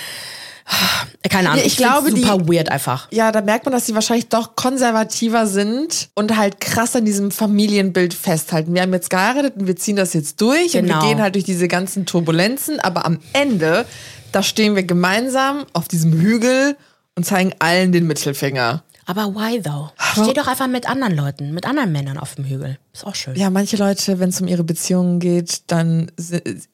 keine 1.28 1.48
Ahnung. 1.50 1.60
Ja, 1.60 1.66
ich 1.66 1.72
ich, 1.72 1.76
glaube, 1.78 2.10
glaube, 2.10 2.14
die- 2.14 2.22
super 2.22 2.48
weird 2.52 2.68
einfach. 2.70 3.08
Ja, 3.10 3.32
da 3.32 3.40
merkt 3.40 3.64
man, 3.64 3.72
dass 3.72 3.86
sie 3.86 3.94
wahrscheinlich 3.94 4.28
doch 4.28 4.54
konservativer 4.54 5.46
sind 5.46 6.10
und 6.14 6.36
halt 6.36 6.60
krass 6.60 6.94
an 6.94 7.04
diesem 7.04 7.30
Familienbild 7.32 8.14
festhalten. 8.14 8.72
Wir 8.74 8.82
haben 8.82 8.92
jetzt 8.92 9.10
geheiratet 9.10 9.56
und 9.56 9.66
wir 9.66 9.76
ziehen 9.76 9.96
das 9.96 10.12
jetzt 10.14 10.40
durch 10.40 10.76
und 10.76 10.86
Genau. 10.86 11.02
wir 11.02 11.08
gehen 11.08 11.20
halt 11.20 11.34
durch 11.34 11.44
diese 11.44 11.66
ganzen 11.66 12.06
Turbulenzen, 12.06 12.78
aber 12.80 13.04
am 13.04 13.18
Ende, 13.32 13.84
da 14.30 14.42
stehen 14.42 14.76
wir 14.76 14.84
gemeinsam 14.84 15.64
auf 15.72 15.88
diesem 15.88 16.12
Hügel 16.12 16.76
und 17.16 17.24
zeigen 17.26 17.52
allen 17.58 17.90
den 17.92 18.06
Mittelfinger. 18.06 18.84
Aber 19.06 19.34
why 19.34 19.60
though? 19.60 19.90
Steh 20.12 20.32
doch 20.32 20.46
einfach 20.46 20.66
mit 20.66 20.88
anderen 20.88 21.14
Leuten, 21.16 21.52
mit 21.52 21.66
anderen 21.66 21.92
Männern 21.92 22.18
auf 22.18 22.34
dem 22.34 22.44
Hügel. 22.46 22.78
Ist 22.94 23.04
auch 23.04 23.14
schön. 23.16 23.34
Ja, 23.34 23.50
manche 23.50 23.76
Leute, 23.76 24.20
wenn 24.20 24.28
es 24.28 24.40
um 24.40 24.46
ihre 24.46 24.62
Beziehungen 24.62 25.18
geht, 25.18 25.62
dann 25.66 26.12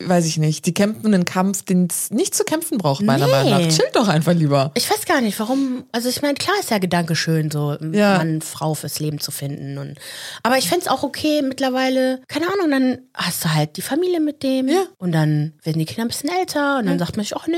weiß 0.05 0.27
ich 0.27 0.37
nicht, 0.37 0.67
die 0.67 0.75
kämpfen 0.75 1.15
einen 1.15 1.25
Kampf, 1.25 1.63
den 1.63 1.89
es 1.91 2.11
nicht 2.11 2.35
zu 2.35 2.45
kämpfen 2.45 2.77
braucht, 2.77 3.03
meiner 3.03 3.25
Nee. 3.27 3.33
Meinung 3.33 3.51
nach. 3.53 3.69
Chillt 3.75 3.97
doch 3.97 4.07
einfach 4.07 4.35
lieber. 4.35 4.71
Ich 4.75 4.91
weiß 4.91 5.07
gar 5.07 5.23
nicht, 5.23 5.41
warum. 5.41 5.85
Also 5.93 6.11
ich 6.11 6.21
meine, 6.21 6.35
klar 6.35 6.55
ist 6.61 6.71
der 6.71 6.79
Gedanke 6.79 7.17
schön, 7.17 7.51
so 7.51 7.75
Ja. 7.93 8.19
Mann, 8.19 8.43
Frau 8.43 8.75
fürs 8.75 9.01
Leben 9.01 9.19
zu 9.19 9.31
finden. 9.31 9.79
Und, 9.79 9.97
aber 10.43 10.59
ich 10.59 10.69
fänd's 10.69 10.89
auch 10.89 11.03
okay 11.03 11.41
mittlerweile, 11.41 12.21
keine 12.29 12.47
Ahnung, 12.53 12.71
dann 12.71 12.99
hast 13.15 13.43
du 13.45 13.55
halt 13.55 13.79
die 13.79 13.83
Familie 13.83 14.21
mit 14.21 14.43
dem. 14.43 14.69
Ja. 14.69 14.83
Und 14.99 15.13
dann 15.13 15.55
werden 15.63 15.79
die 15.79 15.87
Kinder 15.87 16.03
ein 16.03 16.09
bisschen 16.09 16.29
älter 16.31 16.79
und 16.81 16.87
dann 16.87 16.99
sagt 16.99 17.17
man 17.17 17.25
sich, 17.25 17.35
ach 17.35 17.47
nö, 17.47 17.57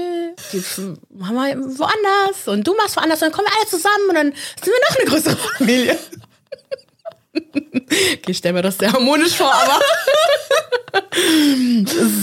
die 0.53 0.63
haben 1.25 1.35
wir 1.35 1.79
woanders 1.79 2.47
und 2.47 2.65
du 2.67 2.75
machst 2.77 2.97
woanders 2.97 3.21
und 3.23 3.27
dann 3.29 3.33
kommen 3.33 3.49
wir 3.49 3.59
alle 3.61 3.69
zusammen 3.69 4.09
und 4.09 4.15
dann 4.15 4.33
sind 4.63 4.73
wir 4.73 4.89
noch 4.89 4.97
eine 5.01 5.11
größere 5.11 5.37
Familie. 5.59 5.99
Okay, 7.35 8.35
stell 8.35 8.53
mir 8.53 8.63
das 8.63 8.79
sehr 8.79 8.93
harmonisch 8.93 9.37
vor, 9.37 9.53
aber. 9.53 9.81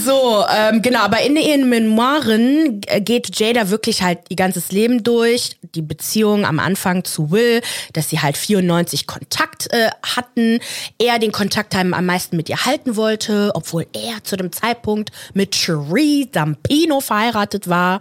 So, 0.05 0.45
ähm, 0.51 0.81
genau, 0.81 0.99
aber 0.99 1.21
in 1.21 1.35
ihren 1.35 1.69
Memoiren 1.69 2.81
äh, 2.87 3.01
geht 3.01 3.39
Jada 3.39 3.69
wirklich 3.69 4.01
halt 4.01 4.19
ihr 4.29 4.35
ganzes 4.35 4.71
Leben 4.71 5.03
durch. 5.03 5.57
Die 5.75 5.81
Beziehung 5.81 6.45
am 6.45 6.59
Anfang 6.59 7.03
zu 7.03 7.31
Will, 7.31 7.61
dass 7.93 8.09
sie 8.09 8.19
halt 8.19 8.37
94 8.37 9.07
Kontakt 9.07 9.71
äh, 9.71 9.89
hatten. 10.15 10.59
Er 10.97 11.19
den 11.19 11.31
Kontakt 11.31 11.75
haben 11.75 11.93
am 11.93 12.05
meisten 12.05 12.35
mit 12.35 12.49
ihr 12.49 12.65
halten 12.65 12.95
wollte, 12.95 13.51
obwohl 13.53 13.85
er 13.93 14.23
zu 14.23 14.37
dem 14.37 14.51
Zeitpunkt 14.51 15.11
mit 15.33 15.55
Cherie 15.55 16.29
Zampino 16.31 16.99
verheiratet 16.99 17.69
war. 17.69 17.99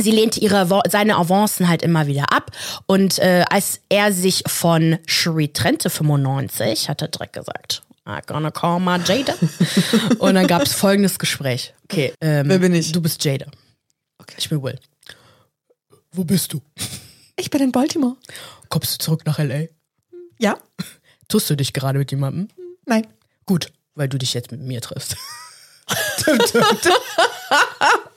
Sie 0.00 0.10
lehnte 0.10 0.40
ihre 0.40 0.68
seine 0.88 1.16
Avancen 1.16 1.68
halt 1.68 1.82
immer 1.82 2.06
wieder 2.06 2.32
ab 2.32 2.50
und 2.86 3.18
äh, 3.18 3.44
als 3.50 3.80
er 3.88 4.12
sich 4.12 4.44
von 4.46 4.98
Cherie 5.06 5.52
trennte 5.52 5.90
95, 5.90 6.88
hat 6.88 7.02
er 7.02 7.08
direkt 7.08 7.34
gesagt, 7.34 7.82
I'm 8.08 8.26
gonna 8.26 8.50
call 8.50 8.80
my 8.80 8.98
Jada. 9.04 9.34
Und 10.18 10.34
dann 10.34 10.46
gab 10.46 10.62
es 10.62 10.72
folgendes 10.72 11.18
Gespräch. 11.18 11.74
Okay, 11.84 12.14
ähm, 12.22 12.48
Wer 12.48 12.58
bin 12.58 12.74
ich? 12.74 12.90
Du 12.90 13.02
bist 13.02 13.22
Jada. 13.22 13.46
Okay. 14.18 14.34
Ich 14.38 14.48
bin 14.48 14.62
Will. 14.62 14.78
Wo 16.12 16.24
bist 16.24 16.54
du? 16.54 16.62
Ich 17.36 17.50
bin 17.50 17.60
in 17.60 17.70
Baltimore. 17.70 18.16
Kommst 18.70 18.94
du 18.94 19.04
zurück 19.04 19.26
nach 19.26 19.38
L.A.? 19.38 19.68
Ja? 20.38 20.56
Tust 21.28 21.50
du 21.50 21.56
dich 21.56 21.74
gerade 21.74 21.98
mit 21.98 22.10
jemandem? 22.10 22.48
Nein. 22.86 23.06
Gut, 23.44 23.70
weil 23.94 24.08
du 24.08 24.16
dich 24.16 24.32
jetzt 24.32 24.50
mit 24.50 24.62
mir 24.62 24.80
triffst. 24.80 25.16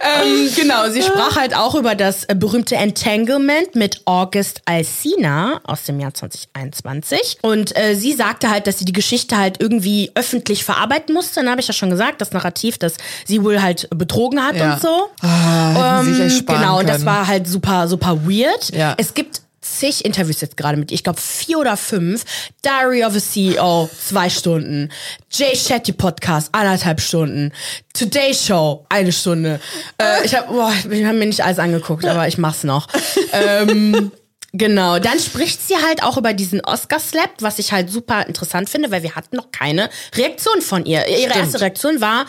Ähm, 0.00 0.48
genau, 0.56 0.88
sie 0.90 1.02
sprach 1.02 1.36
halt 1.36 1.54
auch 1.54 1.74
über 1.74 1.94
das 1.94 2.24
äh, 2.24 2.34
berühmte 2.34 2.76
Entanglement 2.76 3.74
mit 3.74 4.00
August 4.06 4.62
Alsina 4.64 5.60
aus 5.64 5.84
dem 5.84 6.00
Jahr 6.00 6.14
2021. 6.14 7.38
Und 7.42 7.76
äh, 7.76 7.94
sie 7.94 8.12
sagte 8.12 8.50
halt, 8.50 8.66
dass 8.66 8.78
sie 8.78 8.84
die 8.84 8.92
Geschichte 8.92 9.36
halt 9.36 9.60
irgendwie 9.60 10.10
öffentlich 10.14 10.64
verarbeiten 10.64 11.14
musste. 11.14 11.36
Dann 11.40 11.50
habe 11.50 11.60
ich 11.60 11.68
ja 11.68 11.74
schon 11.74 11.90
gesagt, 11.90 12.20
das 12.20 12.32
Narrativ, 12.32 12.78
dass 12.78 12.94
sie 13.26 13.42
wohl 13.44 13.60
halt 13.62 13.88
betrogen 13.94 14.42
hat 14.44 14.56
Ja. 14.56 14.74
und 14.74 14.82
so. 14.82 15.08
Ah, 15.22 16.02
sparen 16.30 16.60
genau, 16.60 16.78
und 16.80 16.88
das 16.88 17.04
war 17.04 17.26
halt 17.26 17.46
super, 17.46 17.88
super 17.88 18.18
weird. 18.26 18.70
Ja. 18.72 18.94
Es 18.96 19.14
gibt 19.14 19.39
zig 19.80 20.04
Interviews 20.04 20.40
jetzt 20.40 20.56
gerade 20.56 20.76
mit, 20.76 20.90
ihr. 20.90 20.94
ich 20.94 21.04
glaube 21.04 21.20
vier 21.20 21.58
oder 21.58 21.76
fünf. 21.76 22.24
Diary 22.64 23.04
of 23.04 23.14
a 23.16 23.18
CEO, 23.18 23.88
zwei 23.98 24.28
Stunden. 24.28 24.90
Jay 25.30 25.56
Shetty 25.56 25.92
Podcast, 25.92 26.50
anderthalb 26.52 27.00
Stunden. 27.00 27.52
Today 27.94 28.34
Show, 28.34 28.84
eine 28.88 29.12
Stunde. 29.12 29.58
Äh, 29.98 30.24
ich 30.24 30.34
habe 30.36 30.72
ich 30.90 31.04
hab 31.04 31.14
mir 31.14 31.26
nicht 31.26 31.42
alles 31.42 31.58
angeguckt, 31.58 32.04
aber 32.04 32.28
ich 32.28 32.38
mach's 32.38 32.64
noch. 32.64 32.86
ähm, 33.32 34.12
Genau, 34.52 34.98
dann 34.98 35.20
spricht 35.20 35.66
sie 35.66 35.76
halt 35.76 36.02
auch 36.02 36.16
über 36.16 36.32
diesen 36.32 36.60
Oscar-Slap, 36.60 37.34
was 37.38 37.60
ich 37.60 37.70
halt 37.70 37.88
super 37.88 38.26
interessant 38.26 38.68
finde, 38.68 38.90
weil 38.90 39.04
wir 39.04 39.14
hatten 39.14 39.36
noch 39.36 39.52
keine 39.52 39.88
Reaktion 40.16 40.60
von 40.60 40.84
ihr. 40.86 41.06
Ihre 41.06 41.30
Stimmt. 41.30 41.36
erste 41.36 41.60
Reaktion 41.60 42.00
war, 42.00 42.26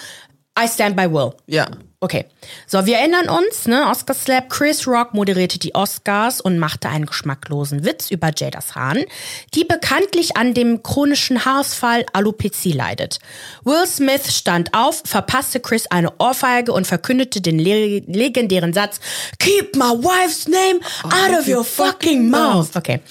I 0.59 0.67
stand 0.67 0.95
by 0.95 1.11
Will. 1.11 1.31
Ja. 1.47 1.67
Okay. 2.03 2.25
So, 2.65 2.87
wir 2.87 2.97
erinnern 2.97 3.29
uns, 3.29 3.67
ne, 3.67 3.87
Oscar 3.87 4.15
Slap, 4.15 4.49
Chris 4.49 4.87
Rock 4.87 5.13
moderierte 5.13 5.59
die 5.59 5.75
Oscars 5.75 6.41
und 6.41 6.57
machte 6.57 6.89
einen 6.89 7.05
geschmacklosen 7.05 7.85
Witz 7.85 8.09
über 8.09 8.31
Jadas 8.35 8.73
Hahn, 8.73 9.05
die 9.53 9.65
bekanntlich 9.65 10.35
an 10.35 10.55
dem 10.55 10.81
chronischen 10.81 11.45
Haarausfall 11.45 12.03
Alopecia 12.11 12.75
leidet. 12.75 13.19
Will 13.65 13.85
Smith 13.85 14.35
stand 14.35 14.73
auf, 14.73 15.03
verpasste 15.05 15.59
Chris 15.59 15.85
eine 15.91 16.11
Ohrfeige 16.17 16.73
und 16.73 16.87
verkündete 16.87 17.39
den 17.39 17.59
le 17.59 17.99
legendären 18.07 18.73
Satz, 18.73 18.99
Keep 19.37 19.75
my 19.75 19.91
wife's 19.91 20.47
name 20.47 20.79
out 21.03 21.39
of 21.39 21.47
your 21.47 21.63
fucking 21.63 22.31
mouth. 22.31 22.75
Okay. 22.75 23.01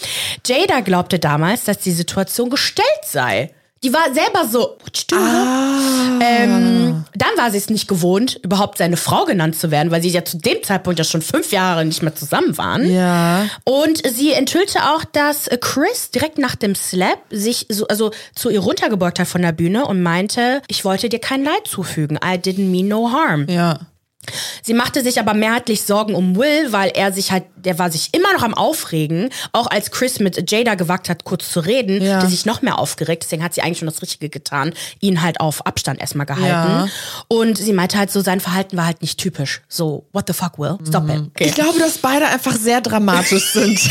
Jada 0.44 0.80
glaubte 0.80 1.20
damals, 1.20 1.62
dass 1.62 1.78
die 1.78 1.92
Situation 1.92 2.50
gestellt 2.50 2.88
sei. 3.06 3.54
Die 3.82 3.94
war 3.94 4.12
selber 4.12 4.46
so, 4.46 4.76
you 4.94 5.02
doing? 5.08 6.20
Ähm, 6.22 7.04
dann 7.14 7.30
war 7.36 7.50
sie 7.50 7.56
es 7.56 7.70
nicht 7.70 7.88
gewohnt, 7.88 8.38
überhaupt 8.42 8.76
seine 8.76 8.98
Frau 8.98 9.24
genannt 9.24 9.56
zu 9.56 9.70
werden, 9.70 9.90
weil 9.90 10.02
sie 10.02 10.10
ja 10.10 10.22
zu 10.22 10.36
dem 10.36 10.62
Zeitpunkt 10.62 10.98
ja 10.98 11.04
schon 11.04 11.22
fünf 11.22 11.50
Jahre 11.50 11.86
nicht 11.86 12.02
mehr 12.02 12.14
zusammen 12.14 12.58
waren. 12.58 12.90
Ja. 12.90 13.46
Und 13.64 14.06
sie 14.06 14.32
enthüllte 14.32 14.80
auch, 14.90 15.04
dass 15.04 15.48
Chris 15.62 16.10
direkt 16.10 16.36
nach 16.36 16.56
dem 16.56 16.74
Slap 16.74 17.20
sich 17.30 17.66
so, 17.70 17.86
also 17.88 18.10
zu 18.34 18.50
ihr 18.50 18.60
runtergebeugt 18.60 19.18
hat 19.18 19.28
von 19.28 19.40
der 19.40 19.52
Bühne 19.52 19.86
und 19.86 20.02
meinte, 20.02 20.60
ich 20.68 20.84
wollte 20.84 21.08
dir 21.08 21.18
kein 21.18 21.42
Leid 21.42 21.66
zufügen. 21.66 22.18
I 22.22 22.36
didn't 22.36 22.70
mean 22.70 22.88
no 22.88 23.10
harm. 23.10 23.46
Ja. 23.48 23.78
Sie 24.62 24.74
machte 24.74 25.02
sich 25.02 25.18
aber 25.18 25.32
mehrheitlich 25.34 25.82
Sorgen 25.82 26.14
um 26.14 26.36
Will, 26.36 26.72
weil 26.72 26.90
er 26.94 27.10
sich 27.12 27.32
halt, 27.32 27.44
der 27.56 27.78
war 27.78 27.90
sich 27.90 28.10
immer 28.12 28.32
noch 28.34 28.42
am 28.42 28.52
Aufregen. 28.54 29.30
Auch 29.52 29.66
als 29.66 29.90
Chris 29.90 30.20
mit 30.20 30.50
Jada 30.50 30.74
gewagt 30.74 31.08
hat, 31.08 31.24
kurz 31.24 31.50
zu 31.50 31.60
reden, 31.60 32.02
Ja. 32.02 32.16
hat 32.16 32.24
er 32.24 32.28
sich 32.28 32.44
noch 32.46 32.60
mehr 32.62 32.78
aufgeregt. 32.78 33.22
Deswegen 33.24 33.42
hat 33.42 33.54
sie 33.54 33.62
eigentlich 33.62 33.78
schon 33.78 33.88
das 33.88 34.02
Richtige 34.02 34.28
getan, 34.28 34.74
ihn 35.00 35.22
halt 35.22 35.40
auf 35.40 35.66
Abstand 35.66 36.00
erstmal 36.00 36.26
gehalten. 36.26 36.46
Ja. 36.50 36.88
Und 37.28 37.56
sie 37.58 37.72
meinte 37.72 37.98
halt 37.98 38.10
so, 38.12 38.20
sein 38.20 38.40
Verhalten 38.40 38.76
war 38.76 38.86
halt 38.86 39.00
nicht 39.00 39.18
typisch. 39.18 39.62
So, 39.68 40.04
what 40.12 40.24
the 40.28 40.34
fuck, 40.34 40.58
Will? 40.58 40.76
Stop 40.86 41.08
it. 41.08 41.22
Okay. 41.28 41.46
Ich 41.46 41.54
glaube, 41.54 41.78
dass 41.78 41.98
beide 41.98 42.26
einfach 42.26 42.54
sehr 42.54 42.80
dramatisch 42.82 43.52
sind. 43.52 43.80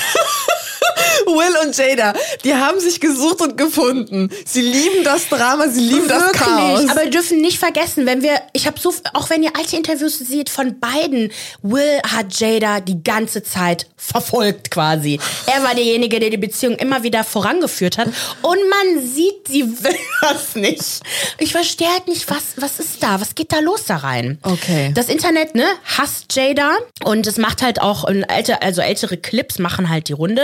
Will 1.36 1.68
und 1.68 1.78
Jada, 1.78 2.14
die 2.44 2.54
haben 2.54 2.80
sich 2.80 3.00
gesucht 3.00 3.42
und 3.42 3.58
gefunden. 3.58 4.30
Sie 4.46 4.62
lieben 4.62 5.04
das 5.04 5.28
Drama, 5.30 5.68
sie 5.70 5.82
lieben 5.82 6.08
das 6.08 6.32
Chaos. 6.34 6.90
Aber 6.90 7.04
wir 7.04 7.10
dürfen 7.10 7.42
nicht 7.42 7.60
vergessen, 7.60 8.06
wenn 8.06 8.22
wir, 8.22 8.42
ich 8.54 8.68
habe 8.68 8.80
so, 8.80 8.94
auch 9.14 9.30
wenn 9.30 9.44
ihr 9.44 9.56
alte 9.56 9.76
Interviews 9.76 10.20
seht 10.20 10.50
von 10.50 10.80
beiden, 10.80 11.32
Will 11.62 12.00
hat 12.08 12.40
Jada 12.40 12.80
die 12.80 13.04
ganze 13.04 13.44
Zeit 13.44 13.88
verfolgt 13.96 14.72
quasi. 14.72 15.20
Er 15.46 15.64
war 15.64 15.76
derjenige, 15.76 16.20
der 16.20 16.30
die 16.30 16.38
Beziehung 16.38 16.76
immer 16.76 17.04
wieder 17.04 17.24
vorangeführt 17.24 17.98
hat 17.98 18.08
und 18.42 18.60
man 18.70 19.06
sieht, 19.06 19.48
sie 19.48 19.64
will 19.84 19.96
das 20.22 20.56
nicht. 20.56 21.02
Ich 21.38 21.52
verstehe 21.52 21.90
halt 21.90 22.08
nicht, 22.08 22.30
was, 22.30 22.44
was 22.58 22.80
ist 22.80 23.02
da? 23.04 23.20
Was 23.22 23.36
geht 23.36 23.52
da 23.52 23.60
los 23.60 23.86
da 23.86 23.98
rein? 23.98 24.40
Okay. 24.44 24.92
Das 24.96 25.10
Internet, 25.10 25.56
ne, 25.56 25.66
hasst 25.98 26.36
Jada 26.36 26.78
und 27.04 27.28
es 27.28 27.38
macht 27.38 27.62
halt 27.62 27.82
auch, 27.82 28.08
ähm, 28.10 28.24
älter, 28.28 28.62
also 28.64 28.82
ältere 28.82 29.18
Clips 29.18 29.60
machen 29.60 29.90
halt 29.90 30.08
die 30.10 30.14
Runde. 30.14 30.44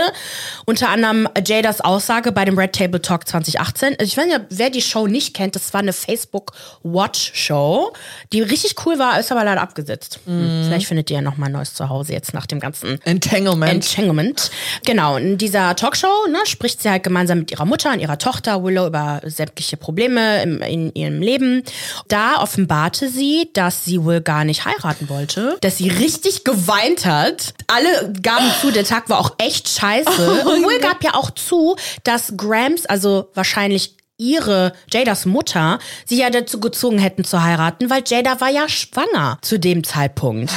Unter 0.76 0.90
anderem 0.90 1.30
Jadas 1.48 1.80
Aussage 1.80 2.34
bei 2.34 2.44
dem 2.44 2.58
Red 2.60 2.74
Table 2.74 3.02
Talk 3.02 3.26
2018. 3.30 3.96
Also 3.98 4.04
Ich 4.04 4.18
weiß 4.18 4.26
nicht, 4.26 4.42
wer 4.50 4.70
die 4.70 4.82
Show 4.82 5.08
nicht 5.08 5.34
kennt, 5.34 5.56
das 5.56 5.74
war 5.74 5.80
eine 5.80 5.94
Facebook 5.94 6.52
Watch 6.84 7.32
Show, 7.34 7.94
die 8.34 8.42
richtig 8.42 8.76
cool 8.86 9.00
war, 9.00 9.18
ist 9.18 9.32
aber 9.32 9.46
leider 9.46 9.62
abgesetzt. 9.62 10.20
Hm, 10.26 10.64
Vielleicht 10.66 10.88
findet 10.88 11.10
ihr 11.10 11.16
ja 11.16 11.22
noch 11.22 11.38
mal 11.38 11.46
ein 11.46 11.54
neues 11.54 11.76
Zuhause 11.76 12.12
jetzt 12.12 12.34
nach 12.34 12.46
dem 12.46 12.60
ganzen 12.60 13.02
Entanglement. 13.04 13.72
Entanglement. 13.72 14.52
Genau, 14.86 15.16
in 15.16 15.38
dieser 15.38 15.78
Talkshow 15.78 16.28
ne, 16.30 16.40
spricht 16.44 16.82
sie 16.82 16.90
halt 16.90 17.04
gemeinsam 17.04 17.40
mit 17.40 17.52
ihrer 17.52 17.64
Mutter 17.64 17.94
und 17.94 18.02
ihrer 18.02 18.18
Tochter 18.18 18.62
Willow 18.62 18.88
über 18.88 19.22
sämtliche 19.24 19.78
Probleme 19.78 20.44
im, 20.44 20.62
in 20.62 20.94
ihrem 20.94 21.22
Leben. 21.22 21.64
Da 22.10 22.42
offenbarte 22.42 23.08
sie, 23.08 23.50
dass 23.54 23.86
sie 23.86 24.04
wohl 24.04 24.20
gar 24.20 24.44
nicht 24.44 24.66
heiraten 24.66 25.08
wollte, 25.08 25.58
dass 25.62 25.78
sie 25.78 25.88
richtig 25.88 26.44
geweint 26.44 27.06
hat. 27.06 27.54
Alle 27.68 28.12
gaben 28.22 28.52
zu, 28.60 28.72
der 28.72 28.84
Tag 28.84 29.08
war 29.08 29.20
auch 29.22 29.36
echt 29.38 29.70
scheiße. 29.70 30.44
und 30.46 30.65
Will 30.68 30.80
gab 30.80 31.04
ja 31.04 31.14
auch 31.16 31.32
zu, 31.32 31.76
dass 32.04 32.34
Grams, 32.38 32.86
also 32.86 33.30
wahrscheinlich 33.34 33.96
ihre, 34.18 34.72
Jadas 34.92 35.26
Mutter, 35.26 35.80
sie 36.06 36.18
ja 36.18 36.30
dazu 36.30 36.60
gezwungen 36.60 37.00
hätten 37.00 37.24
zu 37.26 37.44
heiraten, 37.44 37.90
weil 37.90 38.02
Jada 38.08 38.40
war 38.40 38.50
ja 38.50 38.70
schwanger 38.70 39.38
zu 39.42 39.60
dem 39.60 39.84
Zeitpunkt. 39.84 40.52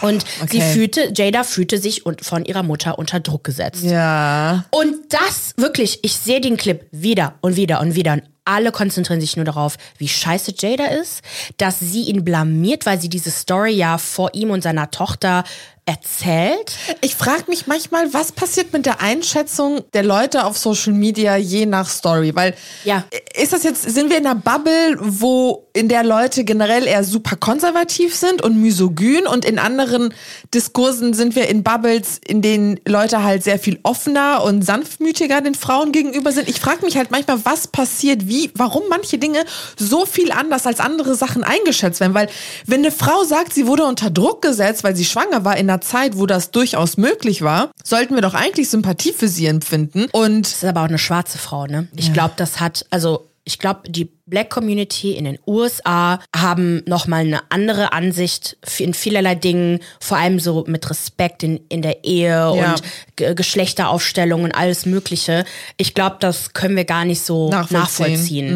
Und 0.00 0.24
sie 0.48 0.58
Okay. 0.58 0.72
fühlte, 0.72 1.12
Jada 1.16 1.42
fühlte 1.42 1.78
sich 1.78 2.04
von 2.22 2.44
ihrer 2.44 2.62
Mutter 2.62 3.00
unter 3.00 3.18
Druck 3.18 3.42
gesetzt. 3.42 3.82
ja. 3.82 4.64
Und 4.70 4.94
das 5.08 5.54
wirklich, 5.56 5.98
ich 6.04 6.14
sehe 6.14 6.40
den 6.40 6.56
Clip 6.56 6.86
wieder 6.92 7.34
und 7.40 7.56
wieder 7.56 7.80
und 7.80 7.96
wieder 7.96 8.12
und 8.12 8.22
alle 8.44 8.70
konzentrieren 8.72 9.20
sich 9.20 9.36
nur 9.36 9.44
darauf, 9.44 9.76
wie 9.98 10.08
scheiße 10.08 10.54
Jada 10.58 10.86
ist, 10.86 11.20
dass 11.58 11.80
sie 11.80 12.02
ihn 12.04 12.24
blamiert, 12.24 12.86
weil 12.86 12.98
sie 13.00 13.08
diese 13.10 13.30
Story 13.32 13.72
ja 13.72 13.98
vor 13.98 14.30
ihm 14.34 14.50
und 14.50 14.62
seiner 14.62 14.90
Tochter 14.90 15.42
erzählt. 15.88 16.76
Ich 17.00 17.14
frage 17.14 17.44
mich 17.48 17.66
manchmal, 17.66 18.12
was 18.12 18.30
passiert 18.30 18.74
mit 18.74 18.84
der 18.84 19.00
Einschätzung 19.00 19.84
der 19.94 20.02
Leute 20.02 20.44
auf 20.44 20.58
Social 20.58 20.92
Media 20.92 21.36
je 21.38 21.64
nach 21.64 21.88
Story? 21.88 22.34
Weil 22.34 22.54
Ja. 22.84 23.04
ist 23.34 23.54
das 23.54 23.62
jetzt, 23.62 23.88
sind 23.88 24.10
wir 24.10 24.18
in 24.18 24.26
einer 24.26 24.34
Bubble, 24.34 24.98
wo 25.00 25.66
in 25.72 25.88
der 25.88 26.04
Leute 26.04 26.44
generell 26.44 26.86
eher 26.86 27.04
super 27.04 27.36
konservativ 27.36 28.14
sind 28.14 28.42
und 28.42 28.60
misogyn 28.60 29.26
und 29.26 29.46
in 29.46 29.58
anderen 29.58 30.12
Diskursen 30.52 31.14
sind 31.14 31.34
wir 31.34 31.48
in 31.48 31.62
Bubbles, 31.62 32.20
in 32.26 32.42
denen 32.42 32.78
Leute 32.86 33.22
halt 33.22 33.42
sehr 33.42 33.58
viel 33.58 33.80
offener 33.82 34.42
und 34.42 34.62
sanftmütiger 34.62 35.40
den 35.40 35.54
Frauen 35.54 35.92
gegenüber 35.92 36.32
sind. 36.32 36.50
Ich 36.50 36.60
frage 36.60 36.84
mich 36.84 36.98
halt 36.98 37.10
manchmal, 37.10 37.42
was 37.46 37.66
passiert, 37.66 38.28
wie, 38.28 38.50
warum 38.54 38.82
manche 38.90 39.16
Dinge 39.16 39.42
so 39.78 40.04
viel 40.04 40.32
anders 40.32 40.66
als 40.66 40.80
andere 40.80 41.14
Sachen 41.14 41.44
eingeschätzt 41.44 42.00
werden. 42.00 42.12
Weil 42.12 42.28
wenn 42.66 42.80
eine 42.80 42.90
Frau 42.90 43.24
sagt, 43.24 43.54
sie 43.54 43.66
wurde 43.66 43.84
unter 43.84 44.10
Druck 44.10 44.42
gesetzt, 44.42 44.84
weil 44.84 44.94
sie 44.94 45.06
schwanger 45.06 45.46
war 45.46 45.56
in 45.56 45.70
einer 45.70 45.77
Zeit, 45.80 46.16
wo 46.18 46.26
das 46.26 46.50
durchaus 46.50 46.96
möglich 46.96 47.42
war, 47.42 47.70
sollten 47.84 48.14
wir 48.14 48.22
doch 48.22 48.34
eigentlich 48.34 48.68
Sympathie 48.70 49.12
für 49.12 49.28
sie 49.28 49.46
empfinden. 49.46 50.06
Und 50.12 50.42
Das 50.46 50.54
ist 50.54 50.64
aber 50.64 50.82
auch 50.82 50.88
eine 50.88 50.98
schwarze 50.98 51.38
Frau, 51.38 51.66
ne? 51.66 51.88
Ich 51.96 52.12
glaube, 52.12 52.34
das 52.36 52.60
hat, 52.60 52.86
also 52.90 53.24
ich 53.44 53.58
glaube, 53.58 53.88
die 53.88 54.10
Black 54.26 54.50
Community 54.50 55.12
in 55.12 55.24
den 55.24 55.38
USA 55.46 56.20
haben 56.36 56.82
nochmal 56.86 57.20
eine 57.20 57.40
andere 57.50 57.94
Ansicht 57.94 58.58
in 58.76 58.92
vielerlei 58.92 59.36
Dingen, 59.36 59.80
vor 60.00 60.18
allem 60.18 60.38
so 60.38 60.64
mit 60.66 60.90
Respekt 60.90 61.42
in, 61.42 61.58
in 61.70 61.80
der 61.80 62.04
Ehe 62.04 62.28
Ja. 62.28 62.50
und 62.74 62.82
G 63.16 63.32
Geschlechteraufstellung 63.32 64.42
und 64.44 64.52
alles 64.52 64.84
Mögliche. 64.84 65.46
Ich 65.78 65.94
glaube, 65.94 66.16
das 66.20 66.52
können 66.52 66.76
wir 66.76 66.84
gar 66.84 67.06
nicht 67.06 67.22
so 67.22 67.48
Nachvollziehen. 67.48 67.80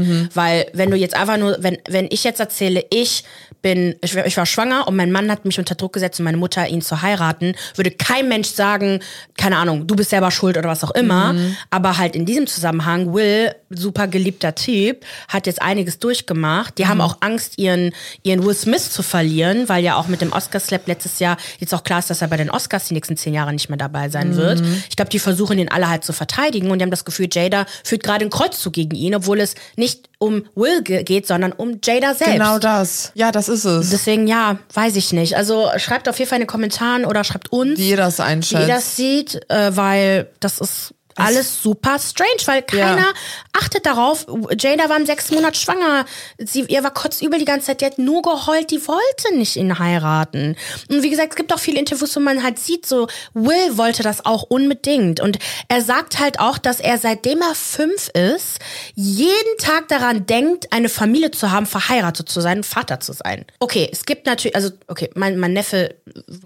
nachvollziehen. 0.00 0.28
Weil 0.34 0.66
wenn 0.74 0.90
du 0.90 0.96
jetzt 0.98 1.14
einfach 1.14 1.38
nur, 1.38 1.56
wenn, 1.60 1.78
wenn 1.88 2.06
ich 2.10 2.22
jetzt 2.24 2.40
erzähle, 2.40 2.84
ich 2.90 3.24
bin, 3.62 3.94
ich, 4.02 4.14
war- 4.16 4.26
ich 4.26 4.36
war 4.36 4.44
schwanger 4.46 4.86
und 4.88 4.96
mein 4.96 5.12
Mann 5.12 5.30
hat 5.30 5.44
mich 5.44 5.58
unter 5.58 5.74
Druck 5.76 5.92
gesetzt 5.94 6.18
und 6.20 6.24
meine 6.24 6.36
Mutter 6.36 6.66
ihn 6.68 6.82
zu 6.82 7.00
heiraten, 7.00 7.54
würde 7.76 7.90
kein 7.92 8.28
Mensch 8.28 8.48
sagen, 8.48 9.00
keine 9.38 9.56
Ahnung, 9.56 9.86
du 9.86 9.94
bist 9.96 10.10
selber 10.10 10.30
schuld 10.30 10.56
oder 10.58 10.68
was 10.68 10.84
auch 10.84 10.90
immer. 10.90 11.34
Aber 11.70 11.96
halt 11.98 12.16
in 12.16 12.26
diesem 12.26 12.46
Zusammenhang, 12.46 13.14
Will, 13.14 13.54
super 13.76 14.06
geliebter 14.08 14.54
Typ, 14.54 15.04
hat 15.28 15.46
jetzt 15.46 15.60
einiges 15.62 15.98
durchgemacht. 15.98 16.78
Die 16.78 16.86
haben 16.86 17.00
auch 17.00 17.18
Angst, 17.20 17.58
ihren, 17.58 17.92
ihren 18.22 18.44
Will 18.44 18.54
Smith 18.54 18.90
zu 18.90 19.02
verlieren, 19.02 19.68
weil 19.68 19.82
ja 19.84 19.96
auch 19.96 20.08
mit 20.08 20.20
dem 20.20 20.32
Oscar-Slap 20.32 20.86
letztes 20.86 21.18
Jahr 21.18 21.36
jetzt 21.58 21.74
auch 21.74 21.84
klar 21.84 21.98
ist, 21.98 22.10
dass 22.10 22.22
er 22.22 22.28
bei 22.28 22.36
den 22.36 22.50
Oscars 22.50 22.86
die 22.88 22.94
nächsten 22.94 23.16
zehn 23.16 23.34
Jahre 23.34 23.52
nicht 23.52 23.68
mehr 23.68 23.78
dabei 23.78 24.08
sein 24.08 24.36
wird. 24.36 24.62
Ich 24.88 24.96
glaube, 24.96 25.10
die 25.10 25.18
versuchen 25.18 25.58
ihn 25.58 25.68
alle 25.68 25.88
halt 25.88 26.04
zu 26.04 26.12
verteidigen 26.12 26.70
und 26.70 26.78
die 26.78 26.82
haben 26.84 26.90
das 26.90 27.04
Gefühl, 27.04 27.28
Jada 27.30 27.66
führt 27.84 28.02
gerade 28.02 28.22
einen 28.22 28.30
Kreuzzug 28.30 28.72
gegen 28.72 28.96
ihn, 28.96 29.14
obwohl 29.14 29.40
es 29.40 29.54
nicht 29.76 30.08
um 30.18 30.44
Will 30.54 30.82
ge- 30.82 31.02
geht, 31.02 31.26
sondern 31.26 31.52
um 31.52 31.80
Jada 31.84 32.14
selbst. 32.14 32.34
Genau 32.34 32.58
das. 32.58 33.10
Ja, 33.14 33.32
das 33.32 33.48
ist 33.48 33.64
es. 33.64 33.90
Deswegen, 33.90 34.28
ja, 34.28 34.58
weiß 34.72 34.94
ich 34.96 35.12
nicht. 35.12 35.36
Also 35.36 35.68
schreibt 35.78 36.08
auf 36.08 36.18
jeden 36.18 36.28
Fall 36.28 36.36
in 36.36 36.42
den 36.42 36.48
Kommentaren 36.48 37.04
oder 37.04 37.24
schreibt 37.24 37.50
uns, 37.52 37.78
Wie 37.78 37.90
ihr 37.90 37.96
das 37.96 38.18
wie 38.18 38.22
einschätzt. 38.22 38.62
ihr 38.62 38.72
das 38.74 38.96
sieht, 38.96 39.40
äh, 39.50 39.76
weil 39.76 40.28
das 40.38 40.58
ist 40.58 40.94
alles 41.16 41.62
super 41.62 41.98
strange, 41.98 42.42
weil 42.46 42.62
keiner 42.62 42.96
Ja. 42.98 43.12
achtet 43.52 43.86
darauf. 43.86 44.26
Jada 44.58 44.88
war 44.88 44.96
im 44.96 45.06
sechsten 45.06 45.34
Monat 45.34 45.56
schwanger. 45.56 46.04
Sie, 46.38 46.62
ihr 46.62 46.82
war 46.82 46.92
kotzübel 46.92 47.38
die 47.38 47.44
ganze 47.44 47.66
Zeit. 47.66 47.80
Die 47.80 47.86
hat 47.86 47.98
nur 47.98 48.22
geheult. 48.22 48.70
Die 48.70 48.86
wollte 48.86 49.34
nicht 49.36 49.56
ihn 49.56 49.78
heiraten. 49.78 50.56
Und 50.88 51.02
wie 51.02 51.10
gesagt, 51.10 51.30
es 51.30 51.36
gibt 51.36 51.52
auch 51.52 51.58
viele 51.58 51.78
Interviews, 51.78 52.14
wo 52.16 52.20
man 52.20 52.42
halt 52.42 52.58
sieht, 52.58 52.86
so 52.86 53.06
Will 53.34 53.76
wollte 53.76 54.02
das 54.02 54.24
auch 54.24 54.42
unbedingt. 54.44 55.20
Und 55.20 55.38
er 55.68 55.82
sagt 55.82 56.18
halt 56.18 56.38
auch, 56.40 56.58
dass 56.58 56.80
er 56.80 56.98
seitdem 56.98 57.40
er 57.42 57.54
fünf 57.54 58.08
ist, 58.10 58.58
jeden 58.94 59.58
Tag 59.58 59.88
daran 59.88 60.26
denkt, 60.26 60.72
eine 60.72 60.88
Familie 60.88 61.30
zu 61.30 61.50
haben, 61.50 61.66
verheiratet 61.66 62.28
zu 62.28 62.40
sein, 62.40 62.62
Vater 62.64 63.00
zu 63.00 63.12
sein. 63.12 63.44
Okay, 63.60 63.88
es 63.90 64.04
gibt 64.04 64.26
natürlich, 64.26 64.54
also 64.56 64.70
okay, 64.88 65.10
mein, 65.14 65.38
mein 65.38 65.52
Neffe 65.52 65.94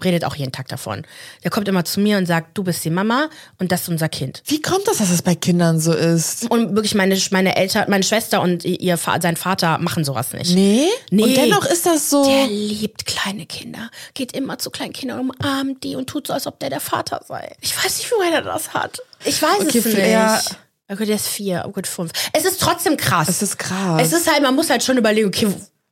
redet 0.03 0.25
auch 0.25 0.35
jeden 0.35 0.51
Tag 0.51 0.67
davon. 0.67 1.05
Der 1.43 1.51
kommt 1.51 1.67
immer 1.67 1.85
zu 1.85 1.99
mir 1.99 2.17
und 2.17 2.25
sagt, 2.25 2.57
du 2.57 2.63
bist 2.63 2.83
die 2.85 2.89
Mama 2.89 3.29
und 3.59 3.71
das 3.71 3.83
ist 3.83 3.89
unser 3.89 4.09
Kind. 4.09 4.41
Wie 4.45 4.56
kommt 4.61 4.87
das, 4.87 4.97
dass 4.97 5.09
es 5.09 5.21
bei 5.21 5.35
Kindern 5.35 5.79
so 5.79 5.93
ist? 5.93 6.49
Und 6.51 6.75
wirklich 6.75 6.95
meine, 6.95 7.17
meine 7.31 7.55
Eltern, 7.55 7.85
meine 7.89 8.03
Schwester 8.03 8.41
und 8.41 8.63
ihr, 8.65 8.97
sein 8.97 9.35
Vater 9.35 9.77
machen 9.79 10.03
sowas 10.03 10.33
nicht. 10.33 10.53
Nee? 10.53 10.87
Nee. 11.11 11.23
Und 11.23 11.37
dennoch 11.37 11.65
ist 11.65 11.85
das 11.85 12.09
so. 12.09 12.23
Der 12.25 12.47
liebt 12.47 13.05
kleine 13.05 13.45
Kinder, 13.45 13.89
geht 14.13 14.31
immer 14.33 14.57
zu 14.59 14.69
kleinen 14.69 14.93
Kindern, 14.93 15.19
umarmt 15.29 15.83
die 15.83 15.95
und 15.95 16.07
tut 16.09 16.27
so, 16.27 16.33
als 16.33 16.47
ob 16.47 16.59
der 16.59 16.69
der 16.69 16.79
Vater 16.79 17.21
sei. 17.27 17.55
Ich 17.61 17.75
weiß 17.75 17.97
nicht, 17.97 18.11
woher 18.11 18.33
er 18.33 18.41
das 18.41 18.73
hat. 18.73 19.01
Ich 19.25 19.41
weiß 19.41 19.61
Okay, 19.61 19.77
es 19.79 19.85
nicht. 19.85 19.97
ja. 19.97 20.41
Oh 20.89 20.95
Gott, 20.95 21.07
der 21.07 21.15
ist 21.15 21.27
vier, 21.27 21.63
oh 21.67 21.71
Gott, 21.71 21.85
fünf. 21.87 22.11
Es 22.33 22.45
ist 22.45 22.61
trotzdem 22.61 22.95
krass. 22.95 23.27
Es 23.27 23.41
ist 23.41 23.57
krass. 23.59 24.01
Es 24.01 24.13
ist 24.13 24.31
halt, 24.31 24.41
man 24.41 24.55
muss 24.55 24.69
halt 24.69 24.83
schon 24.83 24.97
überlegen, 24.97 25.27
okay, 25.27 25.47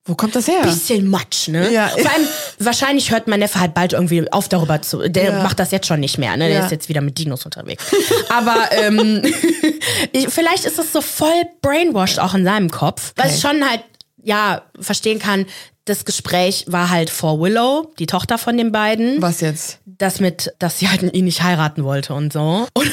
Wo 0.08 0.14
kommt 0.16 0.36
das 0.36 0.48
her? 0.48 0.62
bisschen 0.62 1.10
Matsch, 1.10 1.48
ne? 1.48 1.72
Ja. 1.74 1.88
Vor 1.88 2.12
allem, 2.12 2.28
wahrscheinlich 2.60 3.10
hört 3.12 3.28
mein 3.28 3.40
Neffe 3.40 3.60
halt 3.60 3.74
bald 3.74 3.94
irgendwie 3.94 4.32
auf 4.32 4.48
darüber 4.48 4.82
zu. 4.82 5.10
Der 5.10 5.24
Ja. 5.32 5.44
macht 5.44 5.60
das 5.60 5.72
jetzt 5.72 5.88
schon 5.88 6.00
nicht 6.00 6.18
mehr, 6.20 6.38
ne? 6.38 6.48
Der 6.48 6.60
Ja. 6.60 6.66
ist 6.66 6.72
jetzt 6.72 6.90
wieder 6.90 7.02
mit 7.02 7.18
Dinos 7.18 7.44
unterwegs. 7.46 7.84
Aber 8.30 8.56
ähm, 8.72 9.24
ich, 10.12 10.30
vielleicht 10.30 10.66
ist 10.66 10.78
das 10.78 10.92
so 10.94 11.02
voll 11.02 11.44
brainwashed 11.62 12.20
auch 12.20 12.36
in 12.36 12.44
seinem 12.44 12.70
Kopf. 12.70 13.14
Weil 13.16 13.32
ich 13.32 13.40
schon 13.42 13.68
halt, 13.68 13.82
ja, 14.24 14.62
verstehen 14.80 15.18
kann, 15.20 15.46
das 15.86 16.06
Gespräch 16.06 16.66
war 16.68 16.90
halt 16.90 17.10
vor 17.10 17.40
Willow, 17.40 17.92
die 18.00 18.06
Tochter 18.08 18.38
von 18.38 18.58
den 18.58 18.72
beiden. 18.72 19.22
Was 19.22 19.42
jetzt? 19.42 19.80
Das 19.86 20.20
mit, 20.20 20.54
dass 20.60 20.80
sie 20.80 20.90
halt 20.90 21.02
ihn 21.02 21.26
nicht 21.26 21.44
heiraten 21.44 21.84
wollte 21.84 22.14
und 22.14 22.34
so. 22.34 22.68
Und 22.74 22.92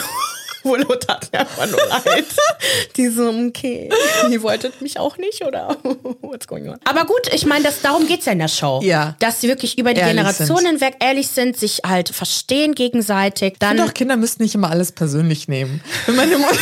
Willow 0.64 0.94
tat 0.96 1.30
mir 1.32 1.40
einfach 1.40 1.66
nur 1.66 1.80
leid. 1.88 2.24
Die 2.96 3.08
so, 3.08 3.28
okay, 3.28 3.90
ihr 4.30 4.42
wolltet 4.42 4.80
mich 4.80 4.98
auch 4.98 5.16
nicht, 5.16 5.44
oder? 5.44 5.76
What's 6.20 6.46
going 6.46 6.68
on? 6.68 6.78
Aber 6.84 7.04
gut, 7.04 7.32
ich 7.32 7.46
meine, 7.46 7.68
darum 7.82 8.06
geht's 8.06 8.26
ja 8.26 8.32
in 8.32 8.38
der 8.38 8.48
Show. 8.48 8.80
Ja. 8.82 9.16
Dass 9.18 9.40
sie 9.40 9.48
wirklich 9.48 9.78
über 9.78 9.94
die 9.94 10.00
Ehrlich 10.00 10.16
Generationen 10.16 10.66
hinweg 10.66 10.96
ehrlich 11.00 11.28
sind, 11.28 11.56
sich 11.56 11.80
halt 11.86 12.08
verstehen 12.08 12.74
gegenseitig. 12.74 13.56
Dann, 13.58 13.76
Doch, 13.76 13.94
Kinder 13.94 14.16
müssten 14.16 14.42
nicht 14.42 14.54
immer 14.54 14.70
alles 14.70 14.92
persönlich 14.92 15.48
nehmen. 15.48 15.82
Wenn 16.06 16.16
meine 16.16 16.38
Mutter 16.38 16.56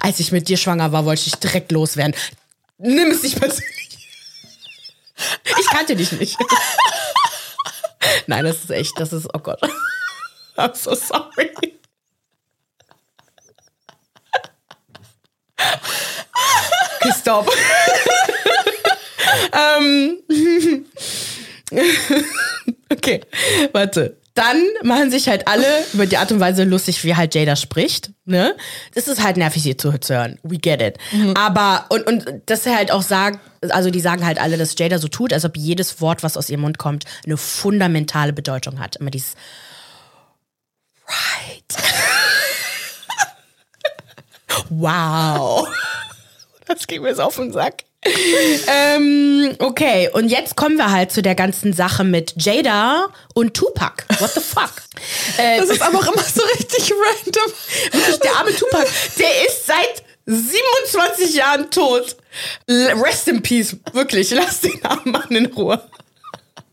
als 0.00 0.20
ich 0.20 0.32
mit 0.32 0.48
dir 0.48 0.56
schwanger 0.56 0.92
war, 0.92 1.04
wollte 1.04 1.22
ich 1.26 1.34
direkt 1.34 1.72
loswerden. 1.72 2.14
Nimm 2.78 3.10
es 3.10 3.22
nicht 3.22 3.38
persönlich. 3.38 4.08
Ich 5.58 5.66
kannte 5.66 5.96
dich 5.96 6.12
nicht. 6.12 6.36
Nein, 8.26 8.44
das 8.44 8.64
ist 8.64 8.70
echt, 8.70 8.98
das 8.98 9.12
ist, 9.12 9.28
oh 9.32 9.38
Gott. 9.38 9.60
I'm 10.58 10.74
so 10.74 10.94
sorry. 10.94 11.50
Okay, 17.00 17.12
stop. 17.18 17.50
ähm, 19.52 20.18
okay, 22.90 23.20
warte. 23.72 24.16
Dann 24.34 24.56
machen 24.82 25.12
sich 25.12 25.28
halt 25.28 25.46
alle 25.46 25.64
über 25.92 26.06
die 26.06 26.16
Art 26.16 26.32
und 26.32 26.40
Weise 26.40 26.64
lustig, 26.64 27.04
wie 27.04 27.14
halt 27.14 27.36
Jada 27.36 27.54
spricht. 27.54 28.10
Ne? 28.24 28.56
Das 28.92 29.06
ist 29.06 29.22
halt 29.22 29.36
nervig, 29.36 29.64
ihr 29.64 29.78
zuzuhören. 29.78 30.40
We 30.42 30.58
get 30.58 30.82
it. 30.82 30.98
Aber, 31.36 31.86
und, 31.90 32.04
und 32.04 32.24
dass 32.46 32.66
er 32.66 32.76
halt 32.76 32.90
auch 32.90 33.02
sagt, 33.02 33.38
also 33.70 33.90
die 33.90 34.00
sagen 34.00 34.26
halt 34.26 34.40
alle, 34.40 34.56
dass 34.56 34.76
Jada 34.76 34.98
so 34.98 35.06
tut, 35.06 35.32
als 35.32 35.44
ob 35.44 35.56
jedes 35.56 36.00
Wort, 36.00 36.24
was 36.24 36.36
aus 36.36 36.50
ihrem 36.50 36.62
Mund 36.62 36.78
kommt, 36.78 37.04
eine 37.24 37.36
fundamentale 37.36 38.32
Bedeutung 38.32 38.80
hat. 38.80 38.96
Immer 38.96 39.10
dieses 39.10 39.36
Right. 41.14 41.64
wow. 44.70 45.68
Das 46.66 46.86
geht 46.86 47.02
mir 47.02 47.08
jetzt 47.08 47.20
auf 47.20 47.36
den 47.36 47.52
Sack. 47.52 47.84
ähm, 48.66 49.56
okay, 49.60 50.10
und 50.12 50.28
jetzt 50.28 50.56
kommen 50.56 50.76
wir 50.76 50.90
halt 50.90 51.10
zu 51.10 51.22
der 51.22 51.34
ganzen 51.34 51.72
Sache 51.72 52.04
mit 52.04 52.34
Jada 52.36 53.06
und 53.34 53.54
Tupac. 53.54 54.04
What 54.18 54.32
the 54.34 54.40
fuck? 54.40 54.72
Äh, 55.38 55.58
Das 55.60 55.70
ist 55.70 55.80
aber 55.82 55.98
auch 55.98 56.06
immer 56.12 56.22
so 56.22 56.42
richtig 56.58 56.92
random. 56.92 57.52
der 58.22 58.36
arme 58.36 58.54
Tupac, 58.54 58.86
der 59.18 59.46
ist 59.46 59.66
seit 59.66 60.02
27 60.26 61.34
Jahren 61.34 61.70
tot. 61.70 62.16
Rest 62.68 63.28
in 63.28 63.40
peace. 63.42 63.76
Wirklich, 63.92 64.30
lass 64.32 64.60
den 64.60 64.84
armen 64.84 65.12
Mann 65.12 65.28
in 65.30 65.46
Ruhe. 65.46 65.80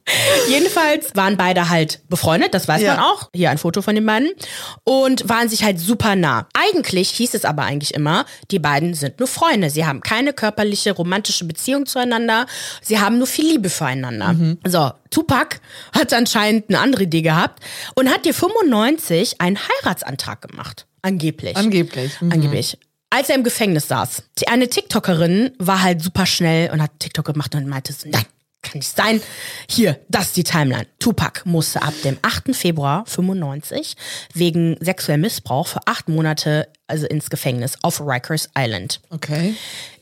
Jedenfalls 0.49 1.15
waren 1.15 1.37
beide 1.37 1.69
halt 1.69 2.01
befreundet, 2.09 2.53
das 2.53 2.67
weiß 2.67 2.81
Ja. 2.81 2.95
man 2.95 3.03
auch. 3.05 3.29
Hier 3.33 3.49
ein 3.51 3.57
Foto 3.57 3.81
von 3.81 3.95
den 3.95 4.05
beiden. 4.05 4.29
Und 4.83 5.27
waren 5.29 5.49
sich 5.49 5.63
halt 5.63 5.79
super 5.79 6.15
nah. 6.15 6.47
Eigentlich 6.53 7.09
hieß 7.11 7.33
es 7.33 7.45
aber 7.45 7.63
eigentlich 7.63 7.93
immer, 7.93 8.25
die 8.51 8.59
beiden 8.59 8.93
sind 8.93 9.19
nur 9.19 9.27
Freunde. 9.27 9.69
Sie 9.69 9.85
haben 9.85 10.01
keine 10.01 10.33
körperliche, 10.33 10.91
romantische 10.93 11.45
Beziehung 11.45 11.85
zueinander. 11.85 12.45
Sie 12.81 12.99
haben 12.99 13.17
nur 13.17 13.27
viel 13.27 13.45
Liebe 13.47 13.69
füreinander. 13.69 14.35
So, 14.65 14.91
Tupac 15.09 15.59
hat 15.93 16.13
anscheinend 16.13 16.69
eine 16.69 16.79
andere 16.79 17.03
Idee 17.03 17.21
gehabt 17.21 17.63
und 17.95 18.09
hat 18.09 18.25
dir 18.25 18.33
95 18.33 19.39
einen 19.39 19.57
Heiratsantrag 19.57 20.41
gemacht. 20.41 20.85
Angeblich. 21.01 21.55
Angeblich. 21.57 22.21
Mhm. 22.21 22.31
Angeblich. 22.31 22.77
Als 23.09 23.29
er 23.29 23.35
im 23.35 23.43
Gefängnis 23.43 23.87
saß. 23.89 24.23
Eine 24.47 24.69
TikTokerin 24.69 25.51
war 25.59 25.81
halt 25.81 26.01
super 26.01 26.25
schnell 26.25 26.71
und 26.71 26.81
hat 26.81 26.91
TikTok 26.99 27.25
gemacht 27.25 27.53
und 27.55 27.67
meinte 27.67 27.91
so, 27.91 28.07
nein, 28.09 28.25
kann 28.61 28.79
nicht 28.79 28.95
sein. 28.95 29.21
Hier, 29.69 29.99
das 30.09 30.27
ist 30.27 30.37
die 30.37 30.43
Timeline. 30.43 30.87
Tupac 30.99 31.41
musste 31.45 31.81
ab 31.81 31.93
dem 32.03 32.17
8. 32.21 32.55
Februar 32.55 33.03
95 33.07 33.95
wegen 34.33 34.77
sexuellem 34.79 35.21
Missbrauch 35.21 35.67
für 35.67 35.79
acht 35.85 36.09
Monate 36.09 36.67
also 36.87 37.07
ins 37.07 37.29
Gefängnis 37.29 37.77
auf 37.81 38.01
Rikers 38.01 38.49
Island. 38.57 39.01
Okay. 39.09 39.55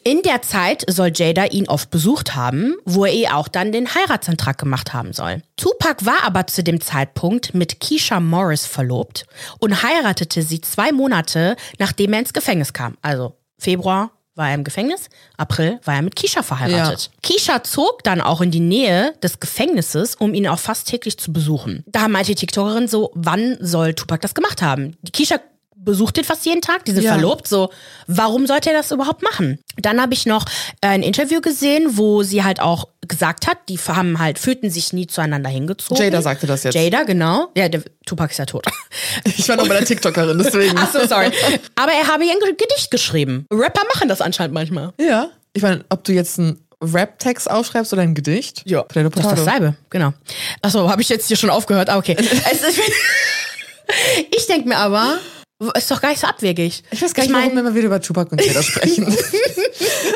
In 0.03 0.21
der 0.23 0.41
Zeit 0.41 0.85
soll 0.87 1.11
Jada 1.13 1.45
ihn 1.45 1.67
oft 1.67 1.91
besucht 1.91 2.35
haben, 2.35 2.75
wo 2.85 3.05
er 3.05 3.13
ihr 3.13 3.35
auch 3.35 3.47
dann 3.47 3.71
den 3.71 3.93
Heiratsantrag 3.93 4.57
gemacht 4.57 4.93
haben 4.93 5.13
soll. 5.13 5.43
Tupac 5.57 6.05
war 6.05 6.23
aber 6.23 6.47
zu 6.47 6.63
dem 6.63 6.81
Zeitpunkt 6.81 7.53
mit 7.53 7.79
Keisha 7.79 8.19
Morris 8.19 8.65
verlobt 8.65 9.25
und 9.59 9.83
heiratete 9.83 10.41
sie 10.41 10.61
zwei 10.61 10.91
Monate, 10.91 11.55
nachdem 11.77 12.13
er 12.13 12.19
ins 12.19 12.33
Gefängnis 12.33 12.73
kam. 12.73 12.97
Also 13.01 13.35
Februar 13.57 14.11
war 14.39 14.49
er 14.49 14.55
im 14.55 14.63
Gefängnis, 14.63 15.09
April 15.37 15.79
war 15.83 15.95
er 15.95 16.01
mit 16.01 16.15
Keisha 16.15 16.41
verheiratet. 16.41 17.11
Keisha 17.21 17.63
zog 17.63 18.03
dann 18.03 18.21
auch 18.21 18.41
in 18.41 18.49
die 18.49 18.59
Nähe 18.59 19.13
des 19.21 19.39
Gefängnisses, 19.39 20.15
um 20.15 20.33
ihn 20.33 20.47
auch 20.47 20.57
fast 20.57 20.87
täglich 20.87 21.19
zu 21.19 21.31
besuchen. 21.31 21.83
Da 21.85 22.07
meinte 22.07 22.31
die 22.31 22.35
TikTokerin 22.35 22.87
so, 22.87 23.11
wann 23.13 23.57
soll 23.59 23.93
Tupac 23.93 24.21
das 24.21 24.33
gemacht 24.33 24.63
haben? 24.63 24.97
Die 25.03 25.11
Keisha 25.11 25.39
besucht 25.81 26.17
den 26.17 26.23
fast 26.23 26.45
jeden 26.45 26.61
Tag, 26.61 26.85
die 26.85 26.91
sind 26.91 27.03
Ja. 27.03 27.13
verlobt, 27.13 27.47
so, 27.47 27.71
warum 28.07 28.47
sollte 28.47 28.69
er 28.69 28.77
das 28.77 28.91
überhaupt 28.91 29.23
machen? 29.23 29.59
Dann 29.77 30.01
habe 30.01 30.13
ich 30.13 30.25
noch 30.25 30.45
äh, 30.81 30.87
ein 30.87 31.03
Interview 31.03 31.41
gesehen, 31.41 31.97
wo 31.97 32.21
sie 32.23 32.43
halt 32.43 32.59
auch 32.59 32.89
gesagt 33.07 33.47
hat, 33.47 33.57
die 33.69 33.77
haben 33.79 34.19
halt, 34.19 34.39
fühlten 34.39 34.69
sich 34.69 34.93
nie 34.93 35.07
zueinander 35.07 35.49
hingezogen. 35.49 36.03
Jada 36.03 36.21
sagte 36.21 36.47
das 36.47 36.63
jetzt. 36.63 36.75
Jada, 36.75 37.03
genau. 37.03 37.47
Ja, 37.55 37.69
der 37.69 37.81
Tupac 38.05 38.31
ist 38.31 38.37
ja 38.37 38.45
tot. 38.45 38.65
Ich 39.25 39.47
war 39.49 39.55
noch 39.55 39.67
bei 39.67 39.75
der 39.75 39.85
TikTokerin, 39.85 40.37
deswegen. 40.37 40.77
Ach 40.77 40.91
so, 40.91 41.05
sorry. 41.07 41.31
Aber 41.75 41.91
er 41.91 42.07
habe 42.07 42.23
ihr 42.25 42.31
ein 42.31 42.57
Gedicht 42.57 42.91
geschrieben. 42.91 43.45
Rapper 43.51 43.81
machen 43.93 44.07
das 44.07 44.21
anscheinend 44.21 44.53
manchmal. 44.53 44.93
Ja. 44.99 45.29
Ich 45.53 45.63
meine, 45.63 45.83
ob 45.89 46.03
du 46.03 46.11
jetzt 46.11 46.37
einen 46.39 46.59
Rap-Text 46.81 47.49
aufschreibst 47.49 47.91
oder 47.93 48.03
ein 48.03 48.13
Gedicht? 48.15 48.63
Ja, 48.65 48.83
Potato, 48.83 49.09
das 49.09 49.19
ist 49.19 49.23
potato. 49.29 49.45
dasselbe, 49.45 49.75
genau. 49.89 50.13
Achso, 50.61 50.89
habe 50.89 51.01
ich 51.01 51.09
jetzt 51.09 51.27
hier 51.27 51.37
schon 51.37 51.49
aufgehört? 51.49 51.89
Ah, 51.89 51.97
okay. 51.97 52.15
es 52.19 52.61
ist, 52.61 52.79
ich 54.35 54.47
denke 54.47 54.67
mir 54.67 54.77
aber, 54.77 55.17
ist 55.75 55.91
doch 55.91 55.99
gar 56.01 56.09
nicht 56.09 56.21
so 56.21 56.27
abwegig. 56.27 56.83
Ich 56.89 57.01
weiß 57.01 57.13
gar 57.13 57.23
nicht, 57.23 57.31
mein, 57.33 57.41
warum 57.43 57.55
wir 57.55 57.59
immer 57.61 57.75
wieder 57.75 57.87
über 57.87 57.99
Tupac 58.01 58.31
und 58.31 58.43
Jada 58.45 58.63
sprechen. 58.63 59.05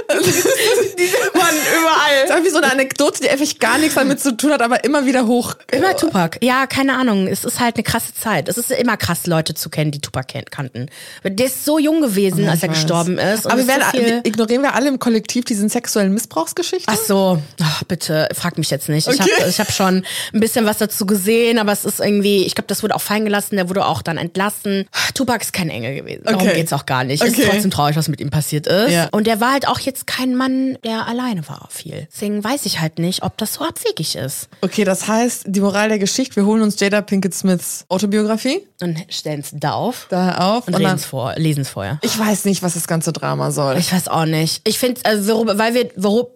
Mann, 1.34 1.56
überall. 1.80 2.22
Das 2.22 2.24
ist 2.24 2.30
irgendwie 2.30 2.50
so 2.52 2.58
eine 2.58 2.72
Anekdote, 2.72 3.22
die 3.22 3.30
einfach 3.30 3.60
gar 3.60 3.78
nichts 3.78 3.96
damit 3.96 4.22
zu 4.22 4.38
tun 4.38 4.52
hat, 4.54 4.62
aber 4.62 4.84
immer 4.86 5.06
wieder 5.06 5.28
hoch. 5.28 5.56
Immer 5.72 5.96
Tupac. 5.98 6.38
Ja, 6.42 6.66
keine 6.68 6.96
Ahnung. 6.98 7.28
Es 7.28 7.44
ist 7.44 7.60
halt 7.60 7.76
eine 7.76 7.84
krasse 7.84 8.14
Zeit. 8.14 8.48
Es 8.48 8.58
ist 8.58 8.72
immer 8.72 8.96
krass, 8.96 9.28
Leute 9.28 9.54
zu 9.54 9.70
kennen, 9.70 9.92
die 9.92 10.00
Tupac 10.00 10.34
kannten. 10.50 10.88
Der 11.26 11.46
ist 11.46 11.66
so 11.66 11.78
jung 11.78 12.02
gewesen, 12.02 12.48
als 12.48 12.62
er 12.64 12.70
Ich 12.70 12.76
weiß. 12.76 12.82
gestorben 12.82 13.18
ist. 13.18 13.46
Aber 13.46 13.58
wir 13.58 13.68
werden, 13.68 13.84
so 13.92 14.00
ignorieren 14.30 14.62
wir 14.62 14.74
alle 14.76 14.88
im 14.88 15.00
Kollektiv 15.00 15.44
diesen 15.46 15.68
sexuellen 15.70 16.14
Missbrauchsgeschichten? 16.14 16.94
Ach 16.94 16.98
so, 17.06 17.42
Ach, 17.62 17.84
bitte, 17.84 18.30
frag 18.34 18.58
mich 18.58 18.70
jetzt 18.70 18.88
nicht. 18.90 19.08
Ich 19.08 19.20
Okay. 19.20 19.30
habe 19.40 19.50
ich 19.50 19.60
hab 19.60 19.72
schon 19.72 20.06
ein 20.34 20.40
bisschen 20.40 20.66
was 20.66 20.78
dazu 20.78 21.06
gesehen, 21.06 21.60
aber 21.60 21.72
es 21.74 21.84
ist 21.86 22.00
irgendwie, 22.00 22.46
ich 22.46 22.56
glaube, 22.56 22.68
das 22.68 22.82
wurde 22.84 22.96
auch 22.96 23.02
fallen 23.02 23.26
gelassen, 23.26 23.56
der 23.58 23.68
wurde 23.70 23.86
auch 23.86 24.02
dann 24.02 24.18
entlassen. 24.18 24.86
Tupac 25.14 25.33
ist 25.42 25.54
kein 25.54 25.70
Engel 25.70 25.96
gewesen. 25.96 26.22
Darum 26.26 26.42
Okay. 26.42 26.56
geht's 26.56 26.72
auch 26.74 26.86
gar 26.86 27.04
nicht. 27.04 27.24
Es 27.24 27.32
Okay. 27.34 27.42
ist 27.42 27.50
trotzdem 27.50 27.72
traurig, 27.72 27.96
was 27.96 28.08
mit 28.08 28.22
ihm 28.22 28.30
passiert 28.30 28.68
ist. 28.68 28.92
Ja. 28.92 29.10
Und 29.12 29.28
der 29.28 29.40
war 29.42 29.52
halt 29.54 29.68
auch 29.68 29.80
jetzt 29.80 30.06
kein 30.08 30.36
Mann, 30.36 30.78
der 30.84 31.08
alleine 31.08 31.48
war 31.50 31.68
viel. 31.72 32.08
Deswegen 32.14 32.44
weiß 32.44 32.66
ich 32.66 32.80
halt 32.80 33.00
nicht, 33.00 33.24
ob 33.24 33.38
das 33.38 33.56
so 33.56 33.64
abwegig 33.64 34.16
ist. 34.16 34.50
Okay, 34.62 34.84
das 34.84 35.08
heißt, 35.08 35.44
die 35.48 35.60
Moral 35.62 35.90
der 35.90 36.00
Geschichte, 36.00 36.36
wir 36.36 36.46
holen 36.46 36.62
uns 36.62 36.80
Jada 36.80 37.02
Pinkett 37.02 37.34
Smiths 37.34 37.86
Autobiografie 37.90 38.62
Und 38.82 38.98
stellen 39.10 39.40
es 39.42 39.52
da 39.54 39.72
auf 39.74 40.08
da 40.10 40.36
auf 40.56 40.68
und, 40.68 40.76
und, 40.76 40.84
dann, 40.84 40.96
es 40.96 41.06
vor, 41.06 41.34
lesen 41.38 41.62
es 41.62 41.70
vorher. 41.70 42.00
ich 42.02 42.18
weiß 42.18 42.46
nicht, 42.46 42.62
was 42.64 42.74
das 42.76 42.88
ganze 42.88 43.14
Drama 43.14 43.52
soll. 43.52 43.78
Ich 43.78 43.92
weiß 43.94 44.08
auch 44.10 44.26
nicht. 44.26 44.62
Ich 44.68 44.78
finde, 44.80 45.02
also, 45.06 45.46
weil 45.48 45.74
wir, 45.74 45.90
warum, 45.96 46.28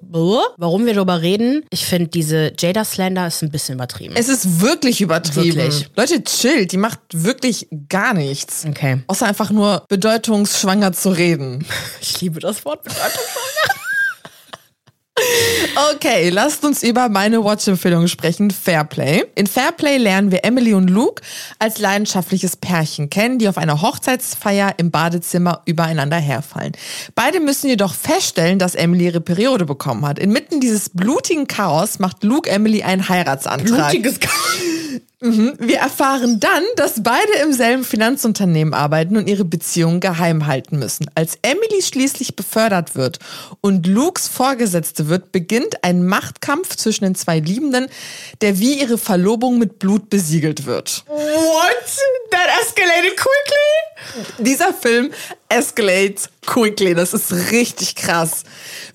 warum 0.58 0.86
wir 0.86 0.94
darüber 0.94 1.22
reden, 1.22 1.66
ich 1.70 1.86
finde, 1.86 2.08
diese 2.08 2.54
Jada 2.58 2.84
Slender 2.86 3.28
ist 3.28 3.42
ein 3.44 3.50
bisschen 3.52 3.76
übertrieben. 3.76 4.16
es 4.18 4.30
ist 4.30 4.62
wirklich 4.62 5.02
übertrieben. 5.02 5.58
Wirklich. 5.58 5.90
Leute, 5.96 6.24
chillt, 6.24 6.72
die 6.72 6.78
macht 6.78 7.00
wirklich 7.12 7.68
gar 7.90 8.14
nichts. 8.14 8.66
Okay. 8.68 8.87
Außer 9.08 9.26
einfach 9.26 9.52
nur 9.52 9.86
bedeutungsschwanger 9.90 10.94
zu 10.94 11.10
reden. 11.10 11.66
Ich 12.02 12.22
liebe 12.22 12.40
das 12.40 12.66
Wort 12.66 12.84
Bedeutung. 12.84 13.12
Okay, 15.94 16.30
lasst 16.30 16.64
uns 16.64 16.84
über 16.84 17.10
meine 17.10 17.44
Watch-Empfehlung 17.44 18.08
sprechen, 18.08 18.52
Fairplay. 18.52 19.24
In 19.36 19.48
Fairplay 19.48 19.98
lernen 19.98 20.32
wir 20.32 20.44
Emily 20.44 20.74
und 20.74 20.90
Luke 20.90 21.22
als 21.60 21.80
leidenschaftliches 21.80 22.56
Pärchen 22.56 23.10
kennen, 23.10 23.40
die 23.40 23.48
auf 23.48 23.58
einer 23.58 23.82
Hochzeitsfeier 23.82 24.76
im 24.78 24.92
Badezimmer 24.92 25.62
übereinander 25.66 26.18
herfallen. 26.18 26.74
Beide 27.16 27.40
müssen 27.40 27.68
jedoch 27.68 27.94
feststellen, 27.94 28.60
dass 28.60 28.76
Emily 28.76 29.06
ihre 29.06 29.22
Periode 29.22 29.66
bekommen 29.66 30.06
hat. 30.06 30.20
Inmitten 30.20 30.62
dieses 30.62 30.90
blutigen 30.90 31.48
Chaos 31.48 32.00
macht 32.00 32.24
Luke 32.24 32.50
Emily 32.50 32.84
einen 32.84 33.08
Heiratsantrag. 33.08 33.92
Blutiges 33.92 34.20
Wir 35.20 35.80
erfahren 35.80 36.40
dann, 36.40 36.64
dass 36.76 37.02
beide 37.02 37.34
im 37.42 37.52
selben 37.52 37.84
Finanzunternehmen 37.84 38.76
arbeiten 38.76 39.18
und 39.18 39.28
ihre 39.28 39.46
Beziehung 39.46 40.00
geheim 40.00 40.46
halten 40.46 40.78
müssen. 40.78 41.10
Als 41.16 41.40
Emily 41.42 41.82
schließlich 41.82 42.36
befördert 42.36 42.96
wird 42.96 43.18
und 43.60 43.88
Lukes 43.88 44.28
Vorgesetzte 44.28 45.10
wird, 45.10 45.32
beginnt 45.32 45.84
ein 45.84 46.06
Machtkampf 46.06 46.76
zwischen 46.76 47.06
den 47.06 47.16
zwei 47.16 47.40
Liebenden, 47.40 47.88
der 48.42 48.60
wie 48.60 48.80
ihre 48.80 49.00
Verlobung 49.00 49.58
mit 49.58 49.80
Blut 49.80 50.12
besiegelt 50.12 50.68
wird. 50.68 51.04
What? 51.08 51.98
That 52.30 52.50
escalated 52.62 53.18
quickly? 53.18 54.44
Dieser 54.46 54.72
Film 54.72 55.12
escalates 55.50 56.30
quickly. 56.46 56.94
Das 56.94 57.16
ist 57.16 57.32
richtig 57.52 57.96
krass. 57.96 58.44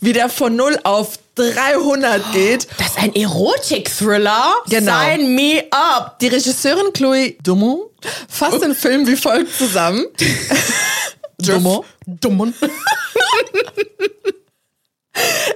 Wie 0.00 0.12
der 0.12 0.28
von 0.28 0.54
0 0.54 0.78
auf 0.84 1.18
300 1.34 2.32
geht. 2.32 2.68
Das 2.78 2.88
ist 2.88 2.98
ein 2.98 3.14
Erotik-Thriller? 3.14 4.54
Genau. 4.68 4.92
Sign 4.92 5.34
me 5.34 5.64
up. 5.70 6.18
Die 6.18 6.28
Regisseurin 6.28 6.92
Chloe 6.92 7.36
Dumont 7.42 7.84
fasst 8.28 8.62
den 8.62 8.74
Film 8.74 9.06
wie 9.06 9.16
folgt 9.16 9.56
zusammen. 9.56 10.06
Dumont. 11.38 11.86
Dummen. 12.06 12.54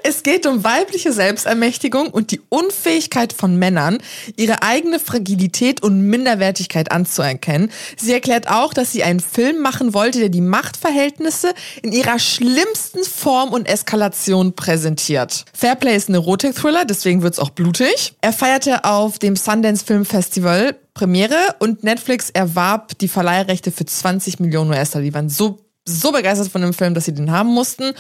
Es 0.03 0.23
geht 0.23 0.47
um 0.47 0.62
weibliche 0.62 1.12
Selbstermächtigung 1.12 2.09
und 2.09 2.31
die 2.31 2.40
Unfähigkeit 2.49 3.33
von 3.33 3.57
Männern, 3.57 3.99
ihre 4.37 4.62
eigene 4.62 5.01
Fragilität 5.01 5.83
und 5.83 6.03
Minderwertigkeit 6.03 6.92
anzuerkennen. 6.92 7.73
Sie 7.97 8.12
erklärt 8.12 8.49
auch, 8.49 8.73
dass 8.73 8.92
sie 8.92 9.03
einen 9.03 9.21
Film 9.21 9.61
machen 9.61 9.95
wollte, 9.95 10.21
der 10.21 10.29
die 10.29 10.40
Machtverhältnisse 10.40 11.55
in 11.83 11.92
ihrer 11.92 12.19
schlimmsten 12.19 13.03
Form 13.03 13.53
und 13.53 13.69
Eskalation 13.69 14.55
präsentiert. 14.55 15.45
Fairplay 15.53 15.97
ist 15.97 16.09
ein 16.09 16.14
Erotik-Thriller, 16.14 16.85
deswegen 16.85 17.23
wird's 17.23 17.38
auch 17.38 17.51
blutig. 17.51 18.14
Er 18.21 18.33
feierte 18.33 18.85
auf 18.85 19.19
dem 19.19 19.37
Sundance 19.37 19.85
Film 19.85 20.05
Festival 20.05 20.77
Premiere 20.95 21.57
und 21.59 21.85
Netflix 21.85 22.31
erwarb 22.31 22.97
die 22.99 23.09
Verleihrechte 23.09 23.71
für 23.71 23.85
20 23.85 24.40
Millionen 24.40 24.71
US-Dollar. 24.71 25.05
Die 25.05 25.12
waren 25.12 25.29
so 25.29 25.65
so 25.87 26.12
begeistert 26.12 26.49
von 26.49 26.61
dem 26.61 26.72
Film, 26.72 26.94
dass 26.94 27.05
sie 27.05 27.14
den 27.14 27.31
haben 27.31 27.51
mussten. 27.51 27.92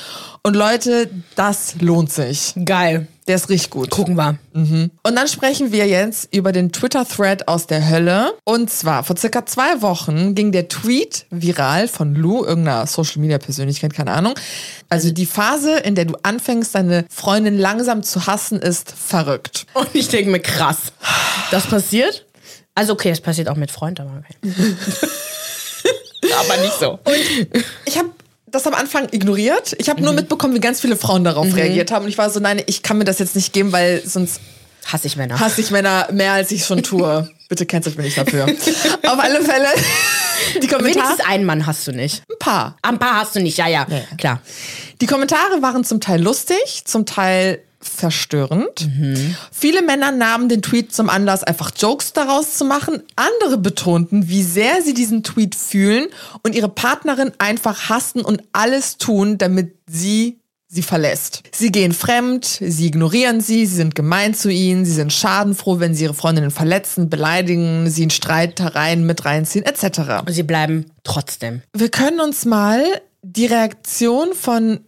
Und 0.42 0.54
Leute, 0.54 1.08
das 1.36 1.76
lohnt 1.80 2.12
sich. 2.12 2.52
Geil. 2.64 3.06
Der 3.26 3.34
ist 3.36 3.48
richtig 3.48 3.70
gut. 3.70 3.90
Gucken 3.90 4.14
wir. 4.14 4.38
Und 4.52 5.16
dann 5.16 5.26
sprechen 5.26 5.72
wir 5.72 5.88
jetzt 5.88 6.32
über 6.32 6.52
den 6.52 6.70
Twitter-Thread 6.70 7.48
aus 7.48 7.66
der 7.66 7.88
Hölle. 7.88 8.34
Und 8.44 8.70
zwar, 8.70 9.02
vor 9.02 9.16
circa 9.16 9.44
zwei 9.46 9.82
Wochen 9.82 10.36
ging 10.36 10.52
der 10.52 10.68
Tweet 10.68 11.26
viral 11.30 11.88
von 11.88 12.14
Lou, 12.14 12.44
irgendeiner 12.44 12.86
Social-Media-Persönlichkeit, 12.86 13.94
keine 13.94 14.12
Ahnung. 14.12 14.34
Also 14.88 15.10
die 15.10 15.26
Phase, 15.26 15.76
in 15.78 15.96
der 15.96 16.04
du 16.04 16.14
anfängst, 16.22 16.74
deine 16.74 17.04
Freundin 17.10 17.58
langsam 17.58 18.04
zu 18.04 18.26
hassen, 18.26 18.60
ist 18.60 18.92
verrückt. 18.92 19.66
Und 19.74 19.88
ich 19.92 20.08
denke 20.08 20.30
mir, 20.30 20.40
krass. 20.40 20.92
Das 21.50 21.66
passiert? 21.66 22.24
Also 22.76 22.92
okay, 22.92 23.10
das 23.10 23.20
passiert 23.20 23.48
auch 23.48 23.56
mit 23.56 23.72
Freunden, 23.72 24.02
aber 24.02 24.18
okay. 24.18 24.36
aber 26.36 26.56
nicht 26.62 26.78
so. 26.78 26.98
Ich 27.84 27.98
habe 27.98 28.10
das 28.46 28.66
am 28.66 28.74
Anfang 28.74 29.08
ignoriert. 29.10 29.74
Ich 29.78 29.88
habe 29.88 30.02
nur 30.02 30.12
mitbekommen, 30.12 30.54
wie 30.54 30.60
ganz 30.60 30.80
viele 30.80 30.96
Frauen 30.96 31.24
darauf 31.24 31.54
reagiert 31.54 31.90
haben. 31.90 32.04
Und 32.04 32.10
ich 32.10 32.18
war 32.18 32.30
so, 32.30 32.40
nein, 32.40 32.62
ich 32.66 32.82
kann 32.82 32.98
mir 32.98 33.04
das 33.04 33.18
jetzt 33.18 33.34
nicht 33.36 33.52
geben, 33.52 33.72
weil 33.72 34.02
sonst 34.06 34.40
Hasse 34.86 35.08
ich 35.08 35.16
Männer. 35.16 35.40
hasse 35.40 35.60
ich 35.60 35.72
Männer 35.72 36.06
mehr, 36.12 36.32
als 36.34 36.52
ich 36.52 36.64
schon 36.64 36.82
tue. 36.82 37.28
Bitte 37.48 37.66
cancelt 37.66 37.96
mich 37.96 38.06
nicht 38.06 38.18
dafür. 38.18 38.44
Auf 38.46 39.18
alle 39.18 39.42
Fälle, 39.42 39.66
die 40.62 40.66
Kommentare, 40.68 40.84
Wenigstens 41.08 41.26
einen 41.26 41.44
Mann 41.44 41.66
hast 41.66 41.86
du 41.86 41.92
nicht. 41.92 42.22
ein 42.30 42.38
paar. 42.38 42.76
Ein 42.82 42.98
paar 42.98 43.20
hast 43.20 43.34
du 43.34 43.40
nicht, 43.40 43.58
ja, 43.58 43.66
ja. 43.66 43.86
Klar. 44.18 44.40
Die 45.00 45.06
Kommentare 45.06 45.60
waren 45.60 45.82
zum 45.84 46.00
Teil 46.00 46.22
lustig, 46.22 46.82
zum 46.84 47.04
Teil 47.04 47.60
verstörend. 47.88 48.88
Viele 49.52 49.82
Männer 49.82 50.12
nahmen 50.12 50.48
den 50.48 50.62
Tweet 50.62 50.92
zum 50.92 51.08
Anlass, 51.08 51.44
einfach 51.44 51.72
Jokes 51.76 52.12
daraus 52.12 52.56
zu 52.56 52.64
machen. 52.64 53.02
Andere 53.16 53.58
betonten, 53.58 54.28
wie 54.28 54.42
sehr 54.42 54.82
sie 54.82 54.94
diesen 54.94 55.22
Tweet 55.22 55.54
fühlen 55.54 56.06
und 56.42 56.54
ihre 56.54 56.68
Partnerin 56.68 57.32
einfach 57.38 57.88
hassen 57.88 58.20
und 58.20 58.42
alles 58.52 58.98
tun, 58.98 59.38
damit 59.38 59.76
sie 59.86 60.40
sie 60.68 60.82
verlässt. 60.82 61.42
Sie 61.52 61.70
gehen 61.70 61.92
fremd, 61.92 62.44
sie 62.44 62.86
ignorieren 62.86 63.40
sie, 63.40 63.66
sie 63.66 63.76
sind 63.76 63.94
gemein 63.94 64.34
zu 64.34 64.50
ihnen, 64.50 64.84
sie 64.84 64.92
sind 64.92 65.12
schadenfroh, 65.12 65.78
wenn 65.78 65.94
sie 65.94 66.04
ihre 66.04 66.14
Freundinnen 66.14 66.50
verletzen, 66.50 67.08
beleidigen, 67.08 67.88
sie 67.88 68.02
in 68.02 68.10
Streitereien 68.10 69.06
mit 69.06 69.24
reinziehen, 69.24 69.64
etc. 69.64 70.24
Und 70.26 70.32
sie 70.32 70.42
bleiben 70.42 70.86
trotzdem. 71.04 71.62
Wir 71.72 71.88
können 71.88 72.20
uns 72.20 72.44
mal 72.44 72.82
die 73.22 73.46
Reaktion 73.46 74.34
von, 74.34 74.80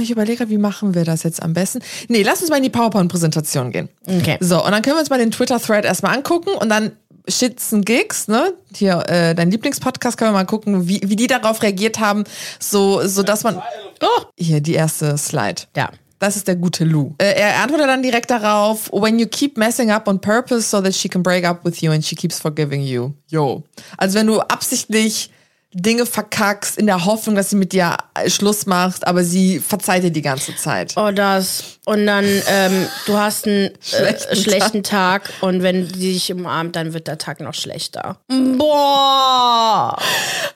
ich 0.00 0.10
überlege, 0.10 0.48
wie 0.48 0.58
machen 0.58 0.94
wir 0.94 1.04
das 1.04 1.22
jetzt 1.22 1.42
am 1.42 1.54
besten? 1.54 1.80
Nee, 2.08 2.22
lass 2.22 2.40
uns 2.40 2.50
mal 2.50 2.56
in 2.56 2.62
die 2.62 2.70
PowerPoint-Präsentation 2.70 3.72
gehen. 3.72 3.88
Okay. 4.06 4.36
So, 4.40 4.64
und 4.64 4.70
dann 4.70 4.82
können 4.82 4.96
wir 4.96 5.00
uns 5.00 5.10
mal 5.10 5.18
den 5.18 5.30
Twitter-Thread 5.30 5.84
erstmal 5.84 6.16
angucken 6.16 6.50
und 6.50 6.68
dann 6.68 6.92
Shits 7.28 7.72
and 7.72 7.86
Gigs, 7.86 8.28
ne? 8.28 8.54
Hier, 8.74 9.04
äh, 9.08 9.34
dein 9.34 9.50
Lieblingspodcast, 9.50 10.16
können 10.16 10.30
wir 10.30 10.38
mal 10.38 10.44
gucken, 10.44 10.88
wie, 10.88 11.00
wie 11.04 11.16
die 11.16 11.26
darauf 11.26 11.62
reagiert 11.62 12.00
haben, 12.00 12.24
so, 12.58 13.06
so 13.06 13.22
dass 13.22 13.44
man. 13.44 13.62
Oh. 14.00 14.22
Hier, 14.36 14.60
die 14.60 14.74
erste 14.74 15.16
Slide. 15.16 15.62
Ja. 15.76 15.90
Das 16.18 16.36
ist 16.36 16.46
der 16.46 16.54
gute 16.54 16.84
Lou. 16.84 17.14
Äh, 17.18 17.32
er 17.32 17.62
antwortet 17.62 17.88
dann 17.88 18.02
direkt 18.02 18.30
darauf, 18.30 18.88
when 18.92 19.18
you 19.18 19.26
keep 19.26 19.56
messing 19.56 19.90
up 19.90 20.06
on 20.06 20.20
purpose 20.20 20.62
so 20.68 20.80
that 20.80 20.94
she 20.94 21.08
can 21.08 21.20
break 21.20 21.44
up 21.44 21.64
with 21.64 21.80
you 21.80 21.90
and 21.90 22.04
she 22.04 22.14
keeps 22.14 22.38
forgiving 22.38 22.80
you. 22.80 23.12
Yo. 23.28 23.64
Also 23.96 24.18
wenn 24.20 24.28
du 24.28 24.38
absichtlich 24.38 25.30
Dinge 25.74 26.06
verkackst 26.06 26.76
in 26.76 26.86
der 26.86 27.04
Hoffnung, 27.04 27.34
dass 27.34 27.50
sie 27.50 27.56
mit 27.56 27.72
dir 27.72 27.96
Schluss 28.26 28.66
macht, 28.66 29.06
aber 29.06 29.24
sie 29.24 29.58
verzeiht 29.58 30.04
dir 30.04 30.10
die 30.10 30.22
ganze 30.22 30.54
Zeit. 30.54 30.92
Oh, 30.96 31.10
das. 31.10 31.64
Und 31.84 32.06
dann, 32.06 32.24
ähm, 32.46 32.86
du 33.06 33.16
hast 33.16 33.46
einen 33.46 33.70
schlechten, 33.80 34.32
äh, 34.32 34.36
schlechten 34.36 34.82
Tag. 34.82 35.24
Tag. 35.24 35.30
und 35.40 35.62
wenn 35.62 35.86
sie 35.86 36.12
dich 36.12 36.30
umarmt, 36.32 36.76
dann 36.76 36.92
wird 36.92 37.08
der 37.08 37.18
Tag 37.18 37.40
noch 37.40 37.54
schlechter. 37.54 38.18
Boah! 38.28 39.96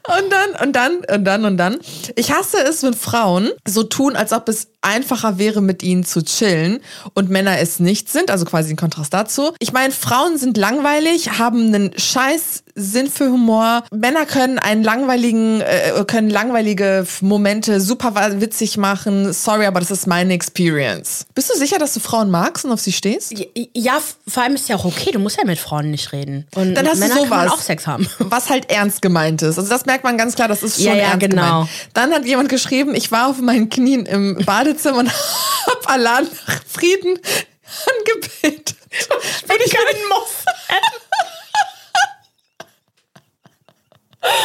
Und 0.07 0.31
dann, 0.31 0.67
und 0.67 0.77
dann, 0.77 0.97
und 1.13 1.25
dann, 1.25 1.45
und 1.45 1.57
dann. 1.57 1.79
Ich 2.15 2.31
hasse 2.31 2.59
es, 2.59 2.83
wenn 2.83 2.95
Frauen 2.95 3.51
so 3.67 3.83
tun, 3.83 4.15
als 4.15 4.33
ob 4.33 4.49
es 4.49 4.69
einfacher 4.83 5.39
wäre, 5.39 5.63
mit 5.63 5.83
ihnen 5.83 6.05
zu 6.05 6.23
chillen 6.23 6.81
und 7.15 7.29
Männer 7.29 7.59
es 7.59 7.81
nicht 7.81 8.09
sind, 8.09 8.31
also 8.31 8.45
quasi 8.45 8.73
ein 8.73 8.77
Kontrast 8.77 9.13
dazu. 9.13 9.53
Ich 9.59 9.73
meine, 9.73 9.93
Frauen 9.93 10.39
sind 10.39 10.57
langweilig, 10.57 11.39
haben 11.39 11.75
einen 11.75 11.99
scheiß 11.99 12.63
Sinn 12.77 13.11
für 13.11 13.31
Humor. 13.31 13.83
Männer 13.91 14.27
können 14.27 14.59
einen 14.59 14.85
langweiligen, 14.85 15.06
äh, 15.11 16.05
können 16.07 16.31
langweilige 16.31 17.07
Momente 17.21 17.81
super 17.81 18.15
witzig 18.41 18.77
machen. 18.77 19.33
Sorry, 19.33 19.67
aber 19.67 19.81
das 19.81 19.91
ist 19.91 20.07
meine 20.07 20.35
Experience. 20.35 21.27
Bist 21.35 21.51
du 21.51 21.59
sicher, 21.59 21.79
dass 21.79 21.95
du 21.95 22.01
Frauen 22.01 22.31
magst 22.31 22.65
und 22.65 22.73
auf 22.73 22.81
sie 22.81 22.93
stehst? 22.93 23.35
Ja, 23.75 23.99
vor 24.27 24.43
allem 24.43 24.55
ist 24.55 24.69
ja 24.69 24.77
auch 24.77 24.85
okay. 24.85 25.11
Du 25.13 25.19
musst 25.19 25.39
ja 25.39 25.45
mit 25.45 25.59
Frauen 25.59 25.91
nicht 25.91 26.13
reden. 26.13 26.47
Und 26.55 26.75
Dann 26.75 26.87
hast 26.87 26.99
Männer 26.99 27.15
du 27.17 27.25
sowas, 27.25 27.53
auch 27.53 27.61
Sex 27.61 27.87
haben. 27.87 28.09
Was 28.19 28.51
halt 28.51 28.71
ernst 28.71 29.03
gemeint 29.03 29.43
ist. 29.43 29.59
Also 29.59 29.69
das 29.71 29.87
merkt 29.87 30.05
man 30.05 30.19
ganz 30.19 30.35
klar, 30.35 30.49
das 30.49 30.63
ist 30.63 30.77
schon 30.77 30.87
ja, 30.87 30.95
ja, 30.95 31.03
ernst 31.11 31.21
genau. 31.21 31.43
gemeint. 31.43 31.71
Dann 31.95 32.13
hat 32.13 32.25
jemand 32.25 32.49
geschrieben, 32.49 32.95
ich 32.95 33.13
war 33.13 33.29
auf 33.29 33.41
meinen 33.41 33.69
Knien 33.69 34.07
im 34.07 34.37
Badezimmer 34.45 34.99
und 34.99 35.11
hab 35.67 35.91
Allah 35.91 36.23
nach 36.23 36.61
Frieden 36.67 37.19
angebetet. 37.87 38.77
Ich 38.91 39.47
bin 39.47 39.59
kein 39.59 40.09
Moff. 40.09 40.45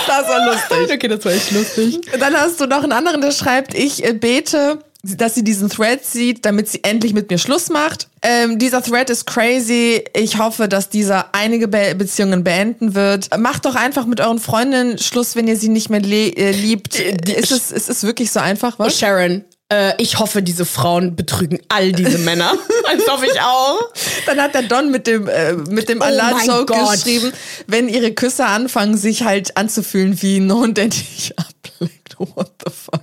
Das 0.08 0.28
war 0.28 0.46
lustig. 0.46 0.96
Okay, 0.96 1.08
das 1.08 1.26
war 1.26 1.32
echt 1.32 1.52
lustig. 1.52 2.02
Dann 2.20 2.34
hast 2.36 2.60
du 2.60 2.66
noch 2.66 2.84
einen 2.84 2.92
anderen, 2.92 3.22
der 3.22 3.32
schreibt, 3.32 3.74
ich 3.74 4.04
äh, 4.04 4.14
bete, 4.14 4.80
dass 5.04 5.36
sie 5.36 5.44
diesen 5.44 5.70
Thread 5.70 6.06
sieht, 6.06 6.46
damit 6.46 6.70
sie 6.70 6.84
endlich 6.84 7.14
mit 7.14 7.30
mir 7.30 7.38
Schluss 7.38 7.70
macht. 7.70 8.08
Ähm, 8.22 8.60
dieser 8.60 8.84
Thread 8.84 9.10
ist 9.10 9.26
crazy. 9.26 10.04
Ich 10.16 10.38
hoffe, 10.38 10.68
dass 10.68 10.90
dieser 10.90 11.34
einige 11.34 11.68
Be 11.68 11.96
Beziehungen 11.96 12.44
beenden 12.44 12.94
wird. 12.94 13.36
Macht 13.38 13.66
doch 13.66 13.76
einfach 13.76 14.06
mit 14.06 14.20
euren 14.22 14.40
Freundinnen 14.40 15.00
Schluss, 15.00 15.36
wenn 15.36 15.48
ihr 15.48 15.58
sie 15.58 15.70
nicht 15.70 15.90
mehr 15.90 16.04
äh, 16.04 16.52
liebt. 16.52 17.00
Ist 17.00 17.52
es, 17.52 17.72
ist 17.72 17.90
es 17.90 18.04
wirklich 18.04 18.32
so 18.32 18.40
einfach, 18.40 18.78
was? 18.78 19.00
Sharon, 19.00 19.44
äh, 19.72 19.94
ich 19.98 20.20
hoffe, 20.20 20.44
diese 20.44 20.66
Frauen 20.66 21.16
betrügen 21.16 21.60
all 21.70 21.94
diese 21.94 22.18
Männer. 22.20 22.54
Das 22.98 23.08
hoffe 23.08 23.26
ich 23.26 23.40
auch. 23.40 23.80
Dann 24.26 24.42
hat 24.42 24.54
der 24.54 24.64
Don 24.64 24.92
mit 24.92 25.08
dem, 25.08 25.26
äh, 25.28 25.54
mit 25.54 25.88
dem 25.88 26.02
Oh 26.02 26.04
Allah-Joke 26.04 26.66
Gott. 26.66 26.92
geschrieben, 26.92 27.32
wenn 27.68 27.88
ihre 27.88 28.12
Küsse 28.12 28.46
anfangen, 28.46 28.98
sich 28.98 29.24
halt 29.24 29.56
anzufühlen 29.56 30.22
wie 30.22 30.38
ein 30.40 30.52
Hund, 30.52 30.78
der 30.78 30.88
dich 30.88 31.34
ableckt. 31.38 32.18
What 32.18 32.52
the 32.66 32.72
fuck? 32.72 33.02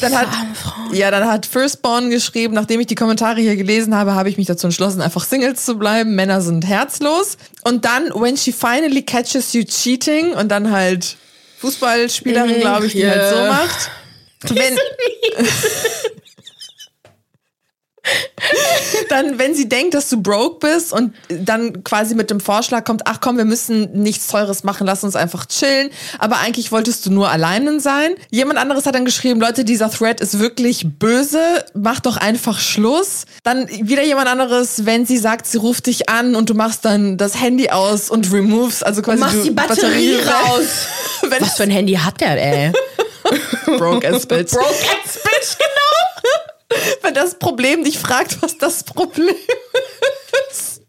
Dann 0.00 0.18
hat, 0.18 0.28
ja, 0.92 1.10
dann 1.12 1.28
hat 1.28 1.46
Firstborn 1.46 2.10
geschrieben, 2.10 2.54
nachdem 2.54 2.80
ich 2.80 2.88
die 2.88 2.96
Kommentare 2.96 3.40
hier 3.40 3.54
gelesen 3.54 3.94
habe, 3.94 4.14
habe 4.14 4.28
ich 4.28 4.36
mich 4.38 4.48
dazu 4.48 4.66
entschlossen, 4.66 5.00
einfach 5.00 5.24
Singles 5.24 5.64
zu 5.64 5.78
bleiben. 5.78 6.16
Männer 6.16 6.40
sind 6.40 6.66
herzlos. 6.66 7.36
Und 7.62 7.84
dann, 7.84 8.08
when 8.14 8.36
she 8.36 8.52
finally 8.52 9.02
catches 9.02 9.52
you 9.52 9.62
cheating, 9.62 10.32
und 10.32 10.48
dann 10.48 10.72
halt 10.72 11.16
Fußballspielerin, 11.58 12.60
glaube 12.60 12.86
ich, 12.86 12.92
die 12.92 13.00
ja. 13.00 13.10
halt 13.10 13.30
so 13.30 13.36
macht. 13.46 13.90
Wenn, 14.42 14.78
dann, 19.08 19.38
wenn 19.38 19.54
sie 19.54 19.68
denkt, 19.68 19.94
dass 19.94 20.08
du 20.08 20.20
broke 20.20 20.66
bist 20.66 20.92
und 20.92 21.14
dann 21.28 21.82
quasi 21.84 22.14
mit 22.14 22.30
dem 22.30 22.40
Vorschlag 22.40 22.84
kommt, 22.84 23.02
ach 23.06 23.20
komm, 23.20 23.36
wir 23.36 23.44
müssen 23.44 23.92
nichts 23.92 24.28
Teures 24.28 24.64
machen, 24.64 24.86
lass 24.86 25.04
uns 25.04 25.16
einfach 25.16 25.46
chillen. 25.46 25.90
Aber 26.18 26.38
eigentlich 26.38 26.72
wolltest 26.72 27.06
du 27.06 27.10
nur 27.10 27.30
alleine 27.30 27.80
sein. 27.80 28.14
Jemand 28.30 28.58
anderes 28.58 28.86
hat 28.86 28.94
dann 28.94 29.04
geschrieben, 29.04 29.40
Leute, 29.40 29.64
dieser 29.64 29.90
Thread 29.90 30.20
ist 30.20 30.38
wirklich 30.38 30.86
böse, 30.98 31.64
mach 31.74 32.00
doch 32.00 32.16
einfach 32.16 32.60
Schluss. 32.60 33.24
Dann 33.42 33.68
wieder 33.68 34.04
jemand 34.04 34.28
anderes, 34.28 34.86
wenn 34.86 35.06
sie 35.06 35.18
sagt, 35.18 35.46
sie 35.46 35.58
ruft 35.58 35.86
dich 35.86 36.08
an 36.08 36.34
und 36.34 36.50
du 36.50 36.54
machst 36.54 36.84
dann 36.84 37.16
das 37.16 37.40
Handy 37.40 37.70
aus 37.70 38.10
und 38.10 38.32
removes, 38.32 38.82
also 38.82 39.02
quasi 39.02 39.18
Machst 39.18 39.38
du 39.38 39.42
die 39.44 39.50
Batterie 39.50 40.16
raus. 40.16 40.86
Wenn 41.22 41.40
Was 41.40 41.56
für 41.56 41.64
ein 41.64 41.70
Handy 41.70 41.94
hat 41.94 42.20
der, 42.20 42.40
ey? 42.40 42.72
broke 43.78 44.06
as 44.06 44.26
bitch. 44.26 44.52
Broke 44.52 44.66
ass 44.66 45.18
bitch, 45.22 45.56
genau. 45.58 46.36
Wenn 47.02 47.14
das 47.14 47.38
Problem 47.38 47.84
dich 47.84 47.98
fragt, 47.98 48.42
was 48.42 48.58
das 48.58 48.84
Problem 48.84 49.34
ist. 50.50 50.82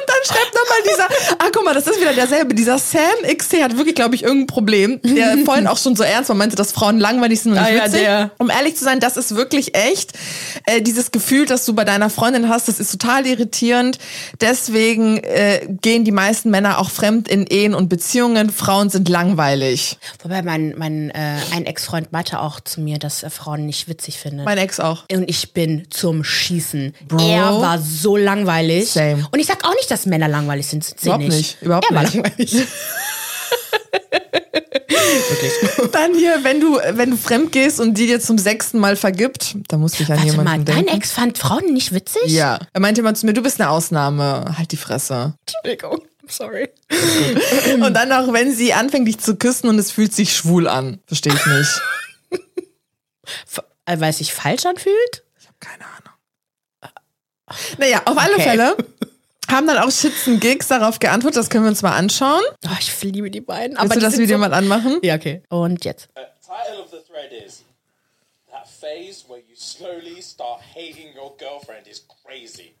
Und 0.00 0.08
dann 0.08 0.24
schreibt 0.24 0.54
nochmal 0.54 0.78
dieser, 0.90 1.36
ah 1.38 1.50
guck 1.52 1.64
mal, 1.64 1.74
das 1.74 1.86
ist 1.86 2.00
wieder 2.00 2.12
derselbe, 2.12 2.54
dieser 2.54 2.78
Sam 2.78 3.00
XT 3.36 3.62
hat 3.62 3.76
wirklich, 3.76 3.94
glaube 3.94 4.14
ich, 4.14 4.22
irgendein 4.22 4.46
Problem, 4.46 5.00
der 5.02 5.36
vorhin 5.44 5.66
auch 5.66 5.78
schon 5.78 5.96
so 5.96 6.02
ernst 6.02 6.28
war, 6.28 6.36
meinte, 6.36 6.56
dass 6.56 6.72
Frauen 6.72 6.98
langweilig 6.98 7.40
sind 7.42 7.52
und 7.52 7.58
Ah 7.58 7.64
nicht 7.64 7.74
ja, 7.76 7.84
witzig. 7.84 8.00
der. 8.00 8.30
Um 8.38 8.50
ehrlich 8.50 8.76
zu 8.76 8.84
sein, 8.84 9.00
das 9.00 9.16
ist 9.16 9.36
wirklich 9.36 9.74
echt. 9.74 10.12
Äh, 10.66 10.82
dieses 10.82 11.10
Gefühl, 11.10 11.46
das 11.46 11.64
du 11.64 11.74
bei 11.74 11.84
deiner 11.84 12.10
Freundin 12.10 12.48
hast, 12.48 12.68
das 12.68 12.80
ist 12.80 12.92
total 12.92 13.26
irritierend. 13.26 13.98
Deswegen 14.40 15.18
äh, 15.18 15.66
gehen 15.80 16.04
die 16.04 16.12
meisten 16.12 16.50
Männer 16.50 16.78
auch 16.78 16.90
fremd 16.90 17.28
in 17.28 17.46
Ehen 17.46 17.74
und 17.74 17.88
Beziehungen. 17.88 18.50
Frauen 18.50 18.90
sind 18.90 19.08
langweilig. 19.08 19.98
Wobei 20.22 20.42
mein, 20.42 20.74
mein 20.76 21.10
äh, 21.10 21.36
ein 21.54 21.66
Ex-Freund 21.66 22.12
meinte 22.12 22.40
auch 22.40 22.60
zu 22.60 22.80
mir, 22.80 22.98
dass 22.98 23.22
er 23.22 23.30
Frauen 23.30 23.66
nicht 23.66 23.88
witzig 23.88 24.18
findet. 24.18 24.44
Mein 24.44 24.58
Ex 24.58 24.80
auch. 24.80 25.04
und 25.12 25.28
ich 25.28 25.52
bin 25.52 25.86
zum 25.90 26.24
Schießen. 26.24 26.94
Bro. 27.08 27.18
Er 27.28 27.60
war 27.60 27.78
so 27.78 28.16
langweilig. 28.16 28.90
Same. 28.90 29.26
Und 29.30 29.38
ich 29.38 29.46
sag 29.46 29.64
auch 29.64 29.74
nicht, 29.74 29.89
dass 29.90 30.06
Männer 30.06 30.28
langweilig 30.28 30.66
sind. 30.66 30.84
Sind 30.84 31.02
Überhaupt 31.02 31.24
nicht. 31.24 31.36
nicht, 31.36 31.62
überhaupt 31.62 31.86
er 31.90 31.94
war 31.96 32.02
nicht. 32.02 32.14
langweilig. 32.14 32.56
Dann 35.92 36.14
hier, 36.14 36.44
wenn 36.44 36.60
du, 36.60 36.78
wenn 36.92 37.10
du 37.10 37.16
fremd 37.16 37.52
gehst 37.52 37.80
und 37.80 37.94
die 37.94 38.06
dir 38.06 38.20
zum 38.20 38.38
sechsten 38.38 38.78
Mal 38.78 38.96
vergibt, 38.96 39.56
da 39.68 39.76
musste 39.76 40.02
ich 40.02 40.10
an 40.10 40.16
Warte 40.18 40.30
jemanden 40.30 40.50
mal, 40.50 40.64
denken. 40.64 40.86
dein 40.86 40.96
Ex 40.96 41.12
fand 41.12 41.38
Frauen 41.38 41.72
nicht 41.72 41.92
witzig? 41.92 42.22
Ja. 42.26 42.58
Er 42.72 42.80
meinte 42.80 43.00
immer 43.00 43.14
zu 43.14 43.26
mir, 43.26 43.32
du 43.32 43.42
bist 43.42 43.60
eine 43.60 43.70
Ausnahme. 43.70 44.54
Halt 44.56 44.72
die 44.72 44.76
Fresse. 44.76 45.34
Entschuldigung. 45.46 46.02
Sorry. 46.28 46.68
Und 47.80 47.94
dann 47.94 48.12
auch, 48.12 48.32
wenn 48.32 48.54
sie 48.54 48.72
anfängt, 48.72 49.08
dich 49.08 49.18
zu 49.18 49.34
küssen 49.36 49.68
und 49.68 49.78
es 49.80 49.90
fühlt 49.90 50.14
sich 50.14 50.36
schwul 50.36 50.68
an. 50.68 51.00
Verstehe 51.06 51.34
ich 51.34 51.46
nicht. 51.46 51.80
Äh, 53.86 54.00
weil 54.00 54.10
es 54.10 54.18
sich 54.18 54.32
falsch 54.32 54.66
anfühlt? 54.66 55.24
Keine 55.60 55.84
Ahnung. 55.84 56.92
Naja, 57.78 58.02
auf 58.04 58.16
alle 58.18 58.34
Okay. 58.34 58.42
Fälle 58.42 58.76
haben 59.50 59.66
dann 59.66 59.78
auch 59.78 59.90
und 60.26 60.40
Gigs 60.40 60.68
darauf 60.68 60.98
geantwortet. 60.98 61.38
Das 61.38 61.50
können 61.50 61.64
wir 61.64 61.70
uns 61.70 61.82
mal 61.82 61.96
anschauen. 61.96 62.42
Oh, 62.66 62.76
ich 62.78 63.02
liebe 63.02 63.30
die 63.30 63.40
beiden. 63.40 63.76
Willst 63.76 63.80
Aber 63.80 63.94
du 63.94 64.00
die 64.00 64.06
das 64.06 64.18
Video 64.18 64.36
so 64.36 64.40
mal 64.40 64.54
anmachen? 64.54 65.00
Ja, 65.02 65.16
okay. 65.16 65.42
Und 65.48 65.84
jetzt. 65.84 66.08
Uh, 66.16 66.22
title 66.40 66.82
of 66.82 66.90
the 66.90 66.98
thread 67.06 67.32
is 67.32 67.64
That 68.50 68.68
phase 68.68 69.24
where 69.28 69.38
you 69.38 69.54
slowly 69.54 70.20
start 70.20 70.60
hating 70.60 71.14
your 71.14 71.34
girlfriend 71.38 71.86
is 71.86 72.00
crazy. 72.24 72.74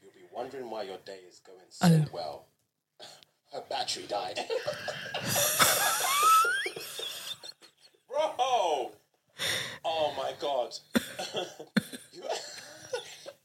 You'll 0.00 0.12
be 0.12 0.26
wondering 0.32 0.70
why 0.70 0.84
your 0.84 0.98
day 1.04 1.18
is 1.28 1.40
going 1.40 1.58
so 1.70 2.04
well. 2.12 2.46
Her 3.52 3.62
battery 3.68 4.04
died. 4.08 4.38
Bro! 8.08 8.92
Oh 9.84 10.14
my 10.16 10.32
god. 10.40 10.78
you, 12.12 12.22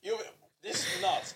you, 0.03 0.17
this 0.61 0.75
is 0.75 1.01
nuts. 1.01 1.33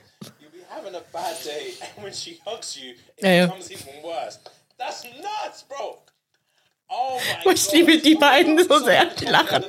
Having 0.76 0.96
a 0.96 1.02
bad 1.14 1.38
day, 1.44 1.74
and 1.82 2.04
when 2.04 2.14
she 2.14 2.40
hugs 2.46 2.78
you, 2.78 2.92
it 3.18 3.24
Ja, 3.24 3.30
ja. 3.30 3.46
becomes 3.48 3.72
even 3.72 3.94
worse. 4.04 4.40
That's 4.78 5.04
nuts, 5.06 5.64
bro! 5.64 5.98
Oh 6.90 7.20
my 7.46 7.52
Ich 7.54 7.72
liebe 7.72 7.98
die 8.02 8.16
beiden 8.16 8.62
so 8.64 8.80
sehr, 8.80 9.06
die 9.20 9.26
lachen. 9.26 9.64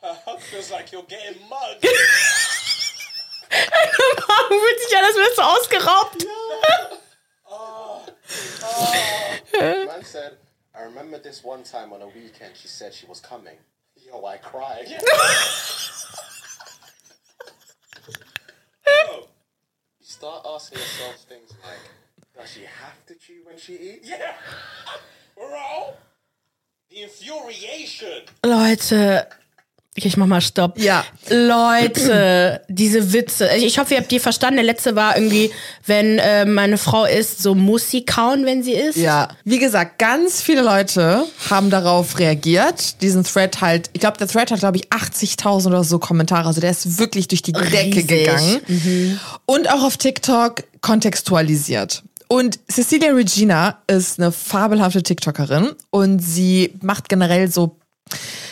Her 0.00 0.16
hug 0.24 0.40
feels 0.40 0.70
like 0.70 0.92
you're 0.92 1.02
getting 1.08 1.40
mugged. 1.48 1.84
Warum 4.28 4.60
fühlt 4.60 4.80
sich 4.80 4.96
an, 4.96 5.04
als 5.04 5.16
wärst 5.16 5.38
du 5.38 5.42
ausgeraubt? 5.42 6.24
Man 9.90 10.04
said, 10.04 10.38
I 10.74 10.82
remember 10.84 11.18
this 11.18 11.42
one 11.44 11.62
time 11.64 11.92
on 11.92 12.00
a 12.02 12.06
weekend 12.06 12.56
she 12.56 12.68
said 12.68 12.94
she 12.94 13.06
was 13.06 13.20
coming. 13.20 13.58
Yo, 13.96 14.24
I 14.24 14.38
cried. 14.38 14.86
Bro, 18.84 19.18
you 19.18 19.26
start 20.12 20.44
asking 20.46 20.78
yourself 20.78 21.16
things 21.28 21.54
like, 21.64 21.78
does 22.38 22.52
she 22.52 22.60
have 22.60 23.06
to 23.06 23.14
chew 23.14 23.40
when 23.44 23.58
she 23.58 23.74
eats? 23.74 24.08
Yeah. 24.08 24.34
Bro, 25.36 25.94
the 26.90 27.02
infuriation. 27.02 28.24
Leute. 28.44 29.28
Ich 29.94 30.16
mach 30.16 30.26
mal 30.26 30.40
Stopp. 30.40 30.78
Ja. 30.78 31.04
Leute, 31.28 32.62
diese 32.68 33.12
Witze. 33.12 33.50
Ich 33.56 33.78
hoffe, 33.78 33.92
ihr 33.92 34.00
habt 34.00 34.10
die 34.10 34.20
verstanden. 34.20 34.56
Der 34.56 34.64
letzte 34.64 34.96
war 34.96 35.16
irgendwie, 35.18 35.50
wenn 35.86 36.18
äh, 36.18 36.46
meine 36.46 36.78
Frau 36.78 37.04
isst, 37.04 37.42
so 37.42 37.54
muss 37.54 37.90
sie 37.90 38.06
kauen, 38.06 38.46
wenn 38.46 38.62
sie 38.62 38.72
isst. 38.72 38.96
Ja, 38.96 39.28
wie 39.44 39.58
gesagt, 39.58 39.98
ganz 39.98 40.40
viele 40.40 40.62
Leute 40.62 41.24
haben 41.50 41.68
darauf 41.68 42.18
reagiert. 42.18 43.02
Diesen 43.02 43.24
Thread 43.24 43.60
halt, 43.60 43.90
ich 43.92 44.00
glaube, 44.00 44.16
der 44.16 44.28
Thread 44.28 44.50
hat, 44.50 44.60
glaube 44.60 44.78
ich, 44.78 44.88
80.000 44.88 45.66
oder 45.66 45.84
so 45.84 45.98
Kommentare. 45.98 46.46
Also 46.48 46.62
der 46.62 46.70
ist 46.70 46.98
wirklich 46.98 47.28
durch 47.28 47.42
die 47.42 47.52
Decke 47.52 47.96
Riesig. 47.96 48.08
gegangen. 48.08 49.20
Und 49.44 49.70
auch 49.70 49.82
auf 49.82 49.98
TikTok 49.98 50.64
kontextualisiert. 50.80 52.02
Und 52.28 52.58
Cecilia 52.70 53.12
Regina 53.12 53.82
ist 53.88 54.18
eine 54.18 54.32
fabelhafte 54.32 55.02
TikTokerin 55.02 55.72
und 55.90 56.20
sie 56.20 56.72
macht 56.80 57.10
generell 57.10 57.50
so 57.50 57.76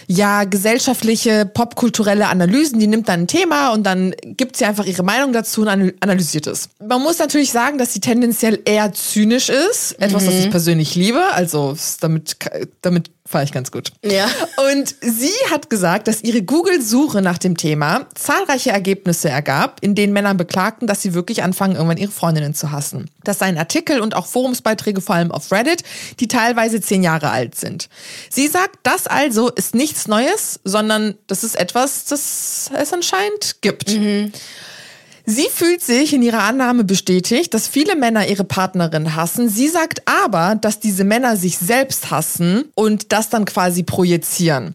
ja, 0.06 0.44
gesellschaftliche, 0.44 1.46
popkulturelle 1.46 2.26
Analysen. 2.28 2.80
Die 2.80 2.88
nimmt 2.88 3.08
dann 3.08 3.20
ein 3.20 3.26
Thema 3.28 3.72
und 3.72 3.84
dann 3.84 4.12
gibt 4.24 4.56
sie 4.56 4.64
einfach 4.64 4.84
ihre 4.84 5.04
Meinung 5.04 5.32
dazu 5.32 5.62
und 5.62 5.68
analysiert 6.00 6.48
es. 6.48 6.68
Man 6.84 7.00
muss 7.00 7.18
natürlich 7.18 7.52
sagen, 7.52 7.78
dass 7.78 7.94
sie 7.94 8.00
tendenziell 8.00 8.60
eher 8.64 8.92
zynisch 8.92 9.48
ist. 9.48 9.92
Etwas, 10.00 10.24
das 10.24 10.34
ich 10.34 10.50
persönlich 10.50 10.96
liebe. 10.96 11.22
Also 11.32 11.76
damit, 12.00 12.36
damit 12.82 13.10
fahre 13.30 13.44
ich 13.44 13.52
ganz 13.52 13.70
gut. 13.70 13.92
Ja. 14.02 14.28
Und 14.72 14.94
sie 15.00 15.32
hat 15.50 15.70
gesagt, 15.70 16.08
dass 16.08 16.22
ihre 16.22 16.42
Google-Suche 16.42 17.22
nach 17.22 17.38
dem 17.38 17.56
Thema 17.56 18.06
zahlreiche 18.14 18.70
Ergebnisse 18.70 19.28
ergab, 19.28 19.78
in 19.82 19.94
denen 19.94 20.12
Männer 20.12 20.34
beklagten, 20.34 20.88
dass 20.88 21.00
sie 21.00 21.14
wirklich 21.14 21.44
anfangen, 21.44 21.76
irgendwann 21.76 21.96
ihre 21.96 22.10
Freundinnen 22.10 22.54
zu 22.54 22.72
hassen. 22.72 23.08
Das 23.22 23.38
seien 23.38 23.56
Artikel 23.56 24.00
und 24.00 24.16
auch 24.16 24.26
Forumsbeiträge, 24.26 25.00
vor 25.00 25.14
allem 25.14 25.30
auf 25.30 25.52
Reddit, 25.52 25.84
die 26.18 26.26
teilweise 26.26 26.80
zehn 26.80 27.04
Jahre 27.04 27.30
alt 27.30 27.54
sind. 27.54 27.88
Sie 28.28 28.48
sagt, 28.48 28.80
das 28.82 29.06
also 29.06 29.48
ist 29.48 29.74
nichts 29.74 30.08
Neues, 30.08 30.58
sondern 30.64 31.14
das 31.28 31.44
ist 31.44 31.54
etwas, 31.54 32.06
das 32.06 32.70
es 32.76 32.92
anscheinend 32.92 33.62
gibt. 33.62 33.90
Mhm. 33.96 34.32
Sie 35.26 35.48
fühlt 35.52 35.82
sich 35.82 36.12
in 36.12 36.22
ihrer 36.22 36.42
Annahme 36.42 36.84
bestätigt, 36.84 37.54
dass 37.54 37.68
viele 37.68 37.96
Männer 37.96 38.28
ihre 38.28 38.44
Partnerin 38.44 39.14
hassen. 39.14 39.48
Sie 39.48 39.68
sagt 39.68 40.02
aber, 40.06 40.56
dass 40.56 40.80
diese 40.80 41.04
Männer 41.04 41.36
sich 41.36 41.58
selbst 41.58 42.10
hassen 42.10 42.70
und 42.74 43.12
das 43.12 43.28
dann 43.28 43.44
quasi 43.44 43.82
projizieren. 43.82 44.74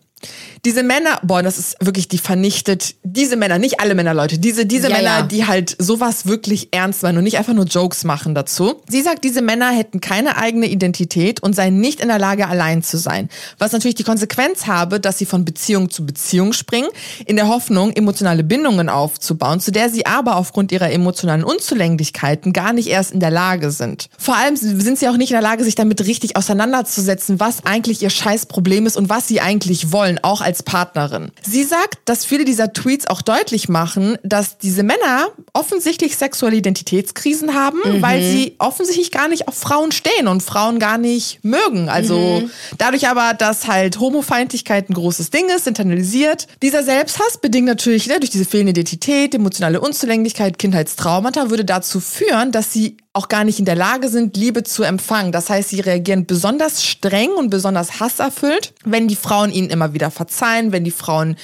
Diese 0.65 0.83
Männer, 0.83 1.19
boah, 1.23 1.43
das 1.43 1.57
ist 1.57 1.75
wirklich, 1.79 2.07
die 2.07 2.17
vernichtet, 2.17 2.95
diese 3.03 3.35
Männer, 3.35 3.59
nicht 3.59 3.79
alle 3.79 3.95
Männer, 3.95 4.13
Leute, 4.13 4.39
diese, 4.39 4.65
diese 4.65 4.89
ja, 4.89 4.97
Männer, 4.97 5.19
ja. 5.19 5.21
die 5.23 5.45
halt 5.45 5.75
sowas 5.79 6.25
wirklich 6.25 6.69
ernst 6.71 7.03
meinen 7.03 7.17
und 7.19 7.23
nicht 7.23 7.37
einfach 7.37 7.53
nur 7.53 7.65
Jokes 7.65 8.03
machen 8.03 8.35
dazu. 8.35 8.81
Sie 8.89 9.01
sagt, 9.01 9.23
diese 9.23 9.41
Männer 9.41 9.71
hätten 9.71 10.01
keine 10.01 10.37
eigene 10.37 10.67
Identität 10.67 11.41
und 11.43 11.55
seien 11.55 11.79
nicht 11.79 11.99
in 11.99 12.07
der 12.07 12.19
Lage, 12.19 12.47
allein 12.47 12.83
zu 12.83 12.97
sein. 12.97 13.29
Was 13.57 13.71
natürlich 13.71 13.95
die 13.95 14.03
Konsequenz 14.03 14.67
habe, 14.67 14.99
dass 14.99 15.17
sie 15.17 15.25
von 15.25 15.45
Beziehung 15.45 15.89
zu 15.89 16.05
Beziehung 16.05 16.53
springen, 16.53 16.89
in 17.25 17.35
der 17.35 17.47
Hoffnung, 17.47 17.91
emotionale 17.93 18.43
Bindungen 18.43 18.89
aufzubauen, 18.89 19.59
zu 19.59 19.71
der 19.71 19.89
sie 19.89 20.05
aber 20.05 20.37
aufgrund 20.37 20.71
ihrer 20.71 20.91
emotionalen 20.91 21.43
Unzulänglichkeiten 21.43 22.53
gar 22.53 22.73
nicht 22.73 22.87
erst 22.87 23.11
in 23.11 23.19
der 23.19 23.31
Lage 23.31 23.71
sind. 23.71 24.09
Vor 24.17 24.35
allem 24.35 24.55
sind 24.55 24.97
sie 24.97 25.07
auch 25.07 25.17
nicht 25.17 25.31
in 25.31 25.35
der 25.35 25.41
Lage, 25.41 25.63
sich 25.63 25.75
damit 25.75 26.05
richtig 26.05 26.35
auseinanderzusetzen, 26.35 27.39
was 27.39 27.65
eigentlich 27.65 28.01
ihr 28.01 28.09
Scheißproblem 28.09 28.85
ist 28.85 28.97
und 28.97 29.09
was 29.09 29.27
sie 29.27 29.41
eigentlich 29.41 29.91
wollen, 29.91 30.14
auch 30.23 30.41
als 30.41 30.55
als 30.55 30.63
Partnerin. 30.63 31.31
Sie 31.41 31.65
sagt, 31.65 31.97
dass 32.05 32.23
viele 32.23 32.45
dieser 32.45 32.71
Tweets 32.71 33.07
auch 33.07 33.21
deutlich 33.21 33.67
machen, 33.67 34.17
dass 34.23 34.57
diese 34.57 34.83
Männer 34.83 35.27
offensichtlich 35.51 36.15
sexuelle 36.15 36.55
Identitätskrisen 36.55 37.53
haben, 37.53 37.79
mhm. 37.83 38.01
weil 38.01 38.21
sie 38.21 38.55
offensichtlich 38.57 39.11
gar 39.11 39.27
nicht 39.27 39.49
auf 39.49 39.55
Frauen 39.55 39.91
stehen 39.91 40.29
und 40.29 40.41
Frauen 40.41 40.79
gar 40.79 40.97
nicht 40.97 41.43
mögen. 41.43 41.89
Also 41.89 42.17
mhm. 42.17 42.51
dadurch 42.77 43.09
aber, 43.09 43.33
dass 43.33 43.67
halt 43.67 43.99
Homofeindlichkeit 43.99 44.89
ein 44.89 44.93
großes 44.93 45.29
Ding 45.29 45.49
ist, 45.49 45.67
internalisiert. 45.67 46.47
Dieser 46.61 46.83
Selbsthass 46.83 47.37
bedingt 47.37 47.67
natürlich 47.67 48.07
ne, 48.07 48.19
durch 48.21 48.31
diese 48.31 48.45
fehlende 48.45 48.69
Identität, 48.69 49.35
emotionale 49.35 49.81
Unzulänglichkeit, 49.81 50.57
Kindheitstraumata 50.57 51.49
würde 51.49 51.65
dazu 51.65 51.99
führen, 51.99 52.53
dass 52.53 52.71
sie 52.71 52.95
auch 53.15 53.29
gar 53.29 53.45
nicht 53.45 53.59
in 53.59 53.65
der 53.65 53.75
Lage 53.75 54.09
sind, 54.09 54.35
Liebe 54.35 54.63
zu 54.63 54.83
empfangen. 54.83 55.31
Das 55.31 55.49
heißt, 55.49 55.69
sie 55.69 55.79
reagieren 55.79 56.25
besonders 56.25 56.83
streng 56.83 57.31
und 57.31 57.49
besonders 57.49 57.99
hasserfüllt, 57.99 58.73
wenn 58.83 59.07
die 59.07 59.15
Frauen 59.15 59.51
ihnen 59.51 59.69
immer 59.69 59.93
wieder 59.93 60.11
verzeihen, 60.11 60.73
wenn 60.73 60.83
die 60.83 60.91
Frauen 60.91 61.37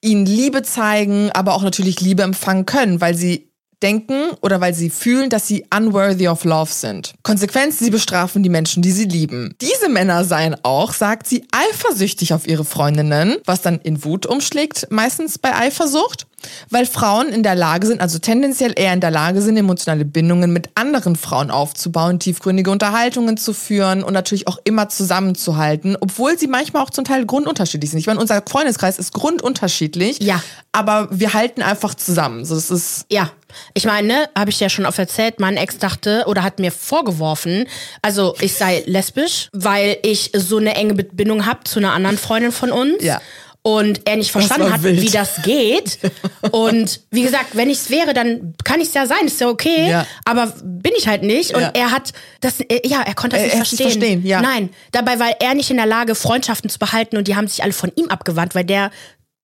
ihnen 0.00 0.24
Liebe 0.24 0.62
zeigen, 0.62 1.30
aber 1.32 1.54
auch 1.54 1.62
natürlich 1.62 2.00
Liebe 2.00 2.22
empfangen 2.22 2.66
können, 2.66 3.00
weil 3.00 3.14
sie 3.14 3.51
denken 3.82 4.30
oder 4.40 4.60
weil 4.60 4.74
sie 4.74 4.90
fühlen, 4.90 5.30
dass 5.30 5.46
sie 5.46 5.64
unworthy 5.74 6.28
of 6.28 6.44
love 6.44 6.72
sind. 6.72 7.14
Konsequenz, 7.22 7.78
sie 7.78 7.90
bestrafen 7.90 8.42
die 8.42 8.48
Menschen, 8.48 8.82
die 8.82 8.92
sie 8.92 9.04
lieben. 9.04 9.54
Diese 9.60 9.88
Männer 9.88 10.24
seien 10.24 10.56
auch, 10.62 10.92
sagt 10.92 11.26
sie, 11.26 11.44
eifersüchtig 11.52 12.34
auf 12.34 12.46
ihre 12.46 12.64
Freundinnen, 12.64 13.36
was 13.44 13.62
dann 13.62 13.80
in 13.80 14.04
Wut 14.04 14.26
umschlägt, 14.26 14.86
meistens 14.90 15.38
bei 15.38 15.54
Eifersucht 15.54 16.26
weil 16.70 16.86
Frauen 16.86 17.28
in 17.28 17.42
der 17.42 17.54
Lage 17.54 17.86
sind, 17.86 18.00
also 18.00 18.18
tendenziell 18.18 18.72
eher 18.76 18.92
in 18.92 19.00
der 19.00 19.10
Lage 19.10 19.42
sind, 19.42 19.56
emotionale 19.56 20.04
Bindungen 20.04 20.52
mit 20.52 20.70
anderen 20.74 21.16
Frauen 21.16 21.50
aufzubauen, 21.50 22.18
tiefgründige 22.18 22.70
Unterhaltungen 22.70 23.36
zu 23.36 23.52
führen 23.52 24.02
und 24.02 24.12
natürlich 24.12 24.48
auch 24.48 24.58
immer 24.64 24.88
zusammenzuhalten, 24.88 25.96
obwohl 26.00 26.38
sie 26.38 26.46
manchmal 26.46 26.82
auch 26.82 26.90
zum 26.90 27.04
Teil 27.04 27.26
grundunterschiedlich 27.26 27.90
sind. 27.90 28.00
Ich 28.00 28.06
meine, 28.06 28.20
unser 28.20 28.42
Freundeskreis 28.46 28.98
ist 28.98 29.12
grundunterschiedlich, 29.12 30.20
ja. 30.20 30.42
aber 30.72 31.08
wir 31.10 31.34
halten 31.34 31.62
einfach 31.62 31.94
zusammen. 31.94 32.44
So, 32.44 32.54
das 32.54 32.70
ist 32.70 33.06
ja. 33.10 33.30
Ich 33.74 33.84
meine, 33.84 34.28
habe 34.36 34.50
ich 34.50 34.60
ja 34.60 34.68
schon 34.68 34.86
oft 34.86 34.98
erzählt, 34.98 35.40
mein 35.40 35.56
Ex 35.56 35.78
dachte 35.78 36.24
oder 36.26 36.42
hat 36.42 36.58
mir 36.58 36.72
vorgeworfen, 36.72 37.66
also 38.02 38.34
ich 38.40 38.54
sei 38.54 38.82
lesbisch, 38.86 39.48
weil 39.52 39.98
ich 40.02 40.30
so 40.34 40.58
eine 40.58 40.74
enge 40.74 40.94
Bindung 40.94 41.46
habe 41.46 41.64
zu 41.64 41.78
einer 41.78 41.92
anderen 41.92 42.18
Freundin 42.18 42.52
von 42.52 42.70
uns. 42.70 43.02
Ja 43.02 43.20
und 43.62 44.08
er 44.08 44.16
nicht 44.16 44.32
verstanden 44.32 44.72
hat, 44.72 44.82
wie 44.82 45.08
das 45.08 45.42
geht. 45.42 45.98
Und 46.50 47.00
wie 47.10 47.22
gesagt, 47.22 47.54
wenn 47.56 47.70
ich 47.70 47.78
es 47.78 47.90
wäre, 47.90 48.12
dann 48.12 48.54
kann 48.64 48.80
ich 48.80 48.88
es 48.88 48.94
ja 48.94 49.06
sein, 49.06 49.24
ist 49.26 49.40
ja 49.40 49.48
okay. 49.48 49.88
Ja. 49.88 50.06
Aber 50.24 50.52
bin 50.64 50.92
ich 50.98 51.06
halt 51.06 51.22
nicht. 51.22 51.54
Und 51.54 51.62
ja. 51.62 51.70
er 51.72 51.90
hat 51.92 52.12
das, 52.40 52.60
äh, 52.60 52.80
ja, 52.84 53.02
er 53.02 53.14
konnte 53.14 53.36
das 53.36 53.44
nicht 53.44 53.54
verstehen. 53.54 53.90
verstehen 53.90 54.26
ja. 54.26 54.42
Nein, 54.42 54.70
dabei 54.90 55.20
war 55.20 55.40
er 55.40 55.54
nicht 55.54 55.70
in 55.70 55.76
der 55.76 55.86
Lage, 55.86 56.16
Freundschaften 56.16 56.68
zu 56.70 56.80
behalten 56.80 57.16
und 57.16 57.28
die 57.28 57.36
haben 57.36 57.46
sich 57.46 57.62
alle 57.62 57.72
von 57.72 57.92
ihm 57.94 58.08
abgewandt, 58.08 58.56
weil 58.56 58.64
der 58.64 58.90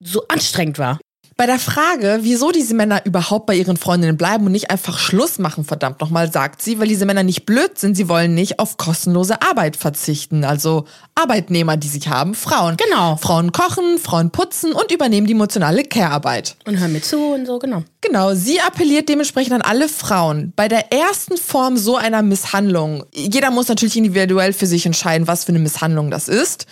so 0.01 0.25
anstrengend 0.27 0.79
war. 0.79 0.99
Bei 1.39 1.45
der 1.45 1.57
Frage, 1.57 2.19
wieso 2.23 2.51
diese 2.51 2.73
Männer 2.73 3.05
überhaupt 3.05 3.45
bei 3.45 3.55
ihren 3.55 3.77
Freundinnen 3.77 4.17
bleiben 4.17 4.45
und 4.45 4.51
nicht 4.51 4.71
einfach 4.71 4.99
Schluss 4.99 5.39
machen, 5.39 5.63
verdammt 5.63 6.01
nochmal, 6.01 6.29
sagt 6.29 6.61
sie, 6.61 6.79
weil 6.79 6.89
diese 6.89 7.05
Männer 7.05 7.23
nicht 7.23 7.45
blöd 7.45 7.79
sind, 7.79 7.95
sie 7.95 8.09
wollen 8.09 8.33
nicht 8.33 8.59
auf 8.59 8.75
kostenlose 8.75 9.41
Arbeit 9.41 9.77
verzichten. 9.77 10.43
Also 10.43 10.83
Arbeitnehmer, 11.15 11.77
die 11.77 11.87
sich 11.87 12.09
haben, 12.09 12.35
Frauen. 12.35 12.75
Genau. 12.75 13.15
Frauen 13.15 13.53
kochen, 13.53 13.99
Frauen 13.99 14.31
putzen 14.31 14.73
und 14.73 14.91
übernehmen 14.91 15.27
die 15.27 15.33
emotionale 15.33 15.85
Care-Arbeit. 15.85 16.57
Und 16.67 16.77
hören 16.77 16.91
mir 16.91 17.01
zu 17.01 17.17
und 17.33 17.45
so, 17.45 17.57
genau. 17.57 17.85
Genau, 18.01 18.33
sie 18.33 18.61
appelliert 18.61 19.09
dementsprechend 19.09 19.53
an 19.53 19.61
alle 19.61 19.89
Frauen. 19.89 20.53
Bei 20.55 20.69
der 20.69 20.93
ersten 20.93 21.35
Form 21.35 21.75
so 21.75 21.97
einer 21.97 22.21
Misshandlung, 22.21 23.03
jeder 23.13 23.51
muss 23.51 23.67
natürlich 23.67 23.97
individuell 23.97 24.53
für 24.53 24.67
sich 24.67 24.85
entscheiden, 24.85 25.27
was 25.27 25.43
für 25.43 25.49
eine 25.49 25.59
Misshandlung 25.59 26.09
das 26.09 26.29
ist. 26.29 26.65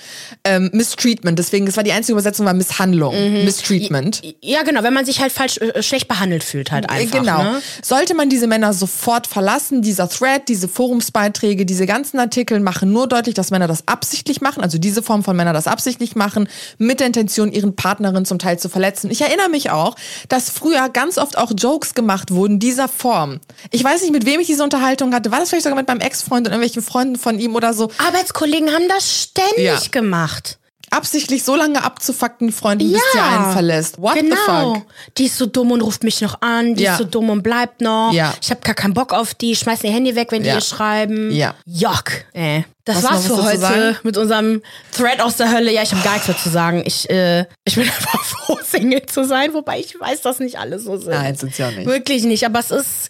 Ähm, 0.45 0.69
Mistreatment, 0.71 1.37
deswegen, 1.37 1.65
das 1.65 1.75
war 1.75 1.83
die 1.83 1.91
einzige 1.91 2.13
Übersetzung, 2.13 2.45
war 2.45 2.53
Misshandlung. 2.53 3.13
Mhm. 3.13 3.43
Mistreatment. 3.43 4.21
Ja, 4.41 4.63
genau, 4.63 4.83
wenn 4.83 4.93
man 4.93 5.05
sich 5.05 5.19
halt 5.19 5.33
falsch 5.33 5.57
äh, 5.57 5.83
schlecht 5.83 6.07
behandelt 6.07 6.45
fühlt 6.45 6.71
halt 6.71 6.89
einfach. 6.89 7.19
Genau. 7.19 7.43
Ne? 7.43 7.61
Sollte 7.81 8.15
man 8.15 8.29
diese 8.29 8.47
Männer 8.47 8.71
sofort 8.71 9.27
verlassen, 9.27 9.81
dieser 9.81 10.07
Thread, 10.07 10.47
diese 10.47 10.69
Forumsbeiträge, 10.69 11.65
diese 11.65 11.85
ganzen 11.85 12.19
Artikel 12.19 12.61
machen 12.61 12.93
nur 12.93 13.05
deutlich, 13.05 13.35
dass 13.35 13.51
Männer 13.51 13.67
das 13.67 13.85
absichtlich 13.85 14.39
machen, 14.39 14.63
also 14.63 14.77
diese 14.77 15.03
Form 15.03 15.25
von 15.25 15.35
Männer 15.35 15.51
das 15.51 15.67
absichtlich 15.67 16.15
machen, 16.15 16.47
mit 16.77 17.01
der 17.01 17.07
Intention, 17.07 17.51
ihren 17.51 17.75
Partnerin 17.75 18.23
zum 18.23 18.39
Teil 18.39 18.57
zu 18.57 18.69
verletzen. 18.69 19.11
Ich 19.11 19.19
erinnere 19.19 19.49
mich 19.49 19.71
auch, 19.71 19.95
dass 20.29 20.49
früher 20.49 20.87
ganz 20.87 21.16
oft 21.19 21.37
auch 21.37 21.51
Jokes 21.55 21.93
gemacht 21.93 22.31
wurden 22.31 22.59
dieser 22.59 22.87
Form. 22.87 23.39
Ich 23.71 23.83
weiß 23.83 24.01
nicht, 24.01 24.11
mit 24.11 24.25
wem 24.25 24.39
ich 24.39 24.47
diese 24.47 24.63
Unterhaltung 24.63 25.13
hatte. 25.13 25.31
War 25.31 25.39
das 25.39 25.49
vielleicht 25.49 25.63
sogar 25.63 25.77
mit 25.77 25.87
meinem 25.87 26.01
Ex-Freund 26.01 26.47
und 26.47 26.53
irgendwelchen 26.53 26.81
Freunden 26.81 27.15
von 27.17 27.39
ihm 27.39 27.55
oder 27.55 27.73
so? 27.73 27.89
Arbeitskollegen 27.97 28.73
haben 28.73 28.87
das 28.87 29.23
ständig 29.23 29.63
ja. 29.63 29.79
gemacht 29.91 30.57
absichtlich 30.89 31.43
so 31.43 31.55
lange 31.55 31.83
abzufucken, 31.83 32.47
die 32.47 32.53
Freundin, 32.53 32.91
ja, 32.91 32.97
bis 32.97 33.11
sie 33.11 33.19
einen 33.19 33.51
verlässt. 33.51 34.01
What 34.01 34.15
genau. 34.15 34.35
the 34.35 34.79
fuck? 34.79 34.87
Die 35.17 35.25
ist 35.25 35.37
so 35.37 35.45
dumm 35.45 35.71
und 35.71 35.81
ruft 35.81 36.03
mich 36.03 36.21
noch 36.21 36.41
an, 36.41 36.75
die 36.75 36.83
ja. 36.83 36.93
ist 36.93 36.99
so 36.99 37.03
dumm 37.03 37.29
und 37.29 37.43
bleibt 37.43 37.81
noch. 37.81 38.13
Ja. 38.13 38.33
Ich 38.41 38.49
habe 38.49 38.61
gar 38.61 38.75
keinen 38.75 38.93
Bock 38.93 39.13
auf 39.13 39.33
die, 39.33 39.55
schmeiß 39.55 39.83
ihr 39.83 39.91
Handy 39.91 40.15
weg, 40.15 40.31
wenn 40.31 40.43
die 40.43 40.49
ihr 40.49 40.61
schreiben. 40.61 41.31
Ja. 41.31 41.55
Jock. 41.65 42.11
Äh. 42.33 42.63
Das 42.85 43.03
was 43.03 43.03
war's 43.03 43.25
für 43.25 43.43
heute 43.43 43.99
mit 44.03 44.15
unserem 44.15 44.61
Thread 44.95 45.19
aus 45.19 45.35
der 45.35 45.51
Hölle. 45.51 45.73
Ja, 45.73 45.83
ich 45.83 45.91
habe 45.91 46.01
gar 46.03 46.13
nichts 46.13 46.29
mehr 46.29 46.37
zu 46.37 46.49
sagen. 46.49 46.83
Ich, 46.85 47.09
äh, 47.09 47.41
ich 47.65 47.75
bin 47.75 47.83
einfach 47.97 48.23
froh, 48.23 48.56
Single 48.71 49.05
zu 49.05 49.25
sein, 49.25 49.53
wobei 49.53 49.79
ich 49.79 49.99
weiß, 49.99 50.21
dass 50.21 50.39
nicht 50.39 50.59
alle 50.59 50.79
so 50.79 50.97
sind. 50.97 51.09
Nein, 51.11 51.35
sind 51.35 51.55
sie 51.55 51.63
auch 51.63 51.71
nicht. 51.71 51.85
Wirklich 51.85 52.23
nicht, 52.23 52.45
aber 52.45 52.59
es 52.59 52.71
ist 52.71 53.09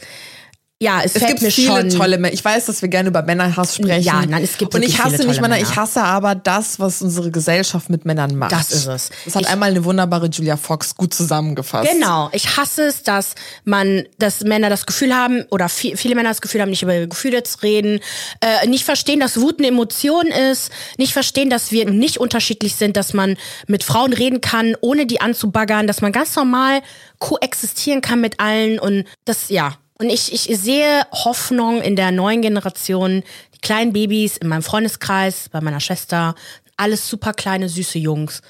ja, 0.80 1.02
es, 1.04 1.16
es 1.16 1.26
gibt 1.26 1.42
mir 1.42 1.50
viele 1.50 1.90
schon. 1.90 1.90
tolle 1.90 2.20
Männer. 2.20 2.32
Ich 2.36 2.46
weiß, 2.46 2.68
dass 2.68 2.84
wir 2.84 2.90
gerne 2.90 3.10
über 3.10 3.24
Männerhass 3.24 3.76
sprechen. 3.76 4.04
Ja, 4.04 4.24
nein, 4.28 4.44
es 4.44 4.60
gibt 4.60 4.76
Und 4.76 4.84
ich 4.84 5.04
hasse 5.04 5.26
nicht 5.26 5.42
Männer, 5.42 5.60
ich 5.60 5.76
hasse 5.76 6.04
aber 6.04 6.36
das, 6.36 6.80
was 6.80 7.02
unsere 7.02 7.32
Gesellschaft 7.32 7.90
mit 7.90 8.06
Männern 8.06 8.36
macht. 8.36 8.52
Das 8.52 8.72
ist 8.72 8.86
es. 8.86 9.10
Das 9.26 9.36
hat 9.36 9.42
ich, 9.42 9.48
einmal 9.48 9.72
eine 9.72 9.84
wunderbare 9.84 10.28
Julia 10.28 10.56
Fox 10.56 10.96
gut 10.96 11.16
zusammengefasst. 11.16 11.90
Genau. 11.92 12.30
Ich 12.32 12.58
hasse 12.58 12.84
es, 12.84 13.02
dass 13.02 13.34
man, 13.64 14.04
dass 14.20 14.42
Männer 14.42 14.70
das 14.70 14.86
Gefühl 14.86 15.16
haben, 15.16 15.46
oder 15.50 15.68
viel, 15.68 15.98
viele 15.98 16.14
Männer 16.14 16.30
das 16.30 16.42
Gefühl 16.42 16.62
haben, 16.62 16.70
nicht 16.70 16.84
über 16.84 16.94
ihre 16.94 17.08
Gefühle 17.08 17.42
zu 17.42 17.58
reden, 17.64 18.00
äh, 18.42 18.68
nicht 18.68 18.86
verstehen, 18.86 19.20
dass 19.20 19.42
Wut 19.42 19.58
eine 19.58 19.70
Emotion 19.70 20.28
ist, 20.28 20.70
nicht 21.00 21.14
verstehen, 21.14 21.50
dass 21.50 21.72
wir 21.72 21.90
nicht 21.90 22.20
unterschiedlich 22.20 22.76
sind, 22.76 22.98
dass 22.98 23.14
man 23.14 23.36
mit 23.66 23.84
Frauen 23.84 24.14
reden 24.14 24.42
kann, 24.42 24.76
ohne 24.82 25.08
die 25.08 25.22
anzubaggern, 25.22 25.88
dass 25.88 26.02
man 26.02 26.12
ganz 26.12 26.36
normal 26.36 26.82
koexistieren 27.18 28.02
kann 28.02 28.22
mit 28.22 28.40
allen 28.40 28.78
und 28.78 29.06
das, 29.26 29.50
ja, 29.50 29.78
und 30.00 30.10
ich, 30.10 30.34
ich 30.34 30.58
sehe 30.60 31.04
Hoffnung 31.12 31.82
in 31.82 31.96
der 31.96 32.12
neuen 32.12 32.42
Generation. 32.42 33.24
Die 33.56 33.60
kleinen 33.60 33.94
Babys 33.94 34.38
in 34.38 34.48
meinem 34.48 34.64
Freundeskreis, 34.64 35.50
bei 35.52 35.62
meiner 35.62 35.80
Schwester, 35.80 36.36
alles 36.78 37.10
super 37.10 37.34
kleine, 37.34 37.70
süße 37.70 37.98
Jungs. 37.98 38.42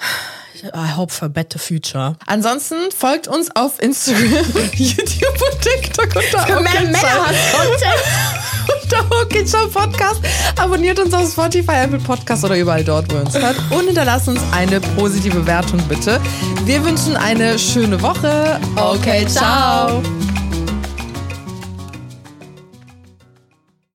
I 0.73 0.95
hope 0.95 1.13
for 1.13 1.27
a 1.27 1.29
better 1.29 1.59
future. 1.59 2.15
Ansonsten 2.25 2.91
folgt 2.95 3.27
uns 3.27 3.55
auf 3.55 3.81
Instagram, 3.81 4.23
YouTube 4.73 5.41
und 5.51 5.61
TikTok 5.61 6.15
unter 6.15 6.47
Für 6.47 6.59
mehr 6.61 6.81
Männerhass-Content. 6.81 7.93
unter 8.83 9.21
Okay 9.21 9.45
Ciao 9.45 9.67
Podcast. 9.67 10.19
Abonniert 10.57 10.99
uns 10.99 11.13
auf 11.13 11.31
Spotify, 11.31 11.83
Apple 11.83 11.99
Podcast 11.99 12.43
oder 12.43 12.57
überall 12.57 12.83
dort, 12.83 13.09
wo 13.11 13.15
ihr 13.15 13.21
uns 13.21 13.35
hört. 13.35 13.55
Und 13.69 13.85
hinterlasst 13.85 14.27
uns 14.27 14.41
eine 14.51 14.81
positive 14.81 15.45
Wertung 15.45 15.79
bitte. 15.87 16.19
Wir 16.65 16.83
wünschen 16.83 17.15
eine 17.15 17.57
schöne 17.59 18.01
Woche. 18.01 18.59
Okay, 18.75 19.25
ciao. 19.27 20.01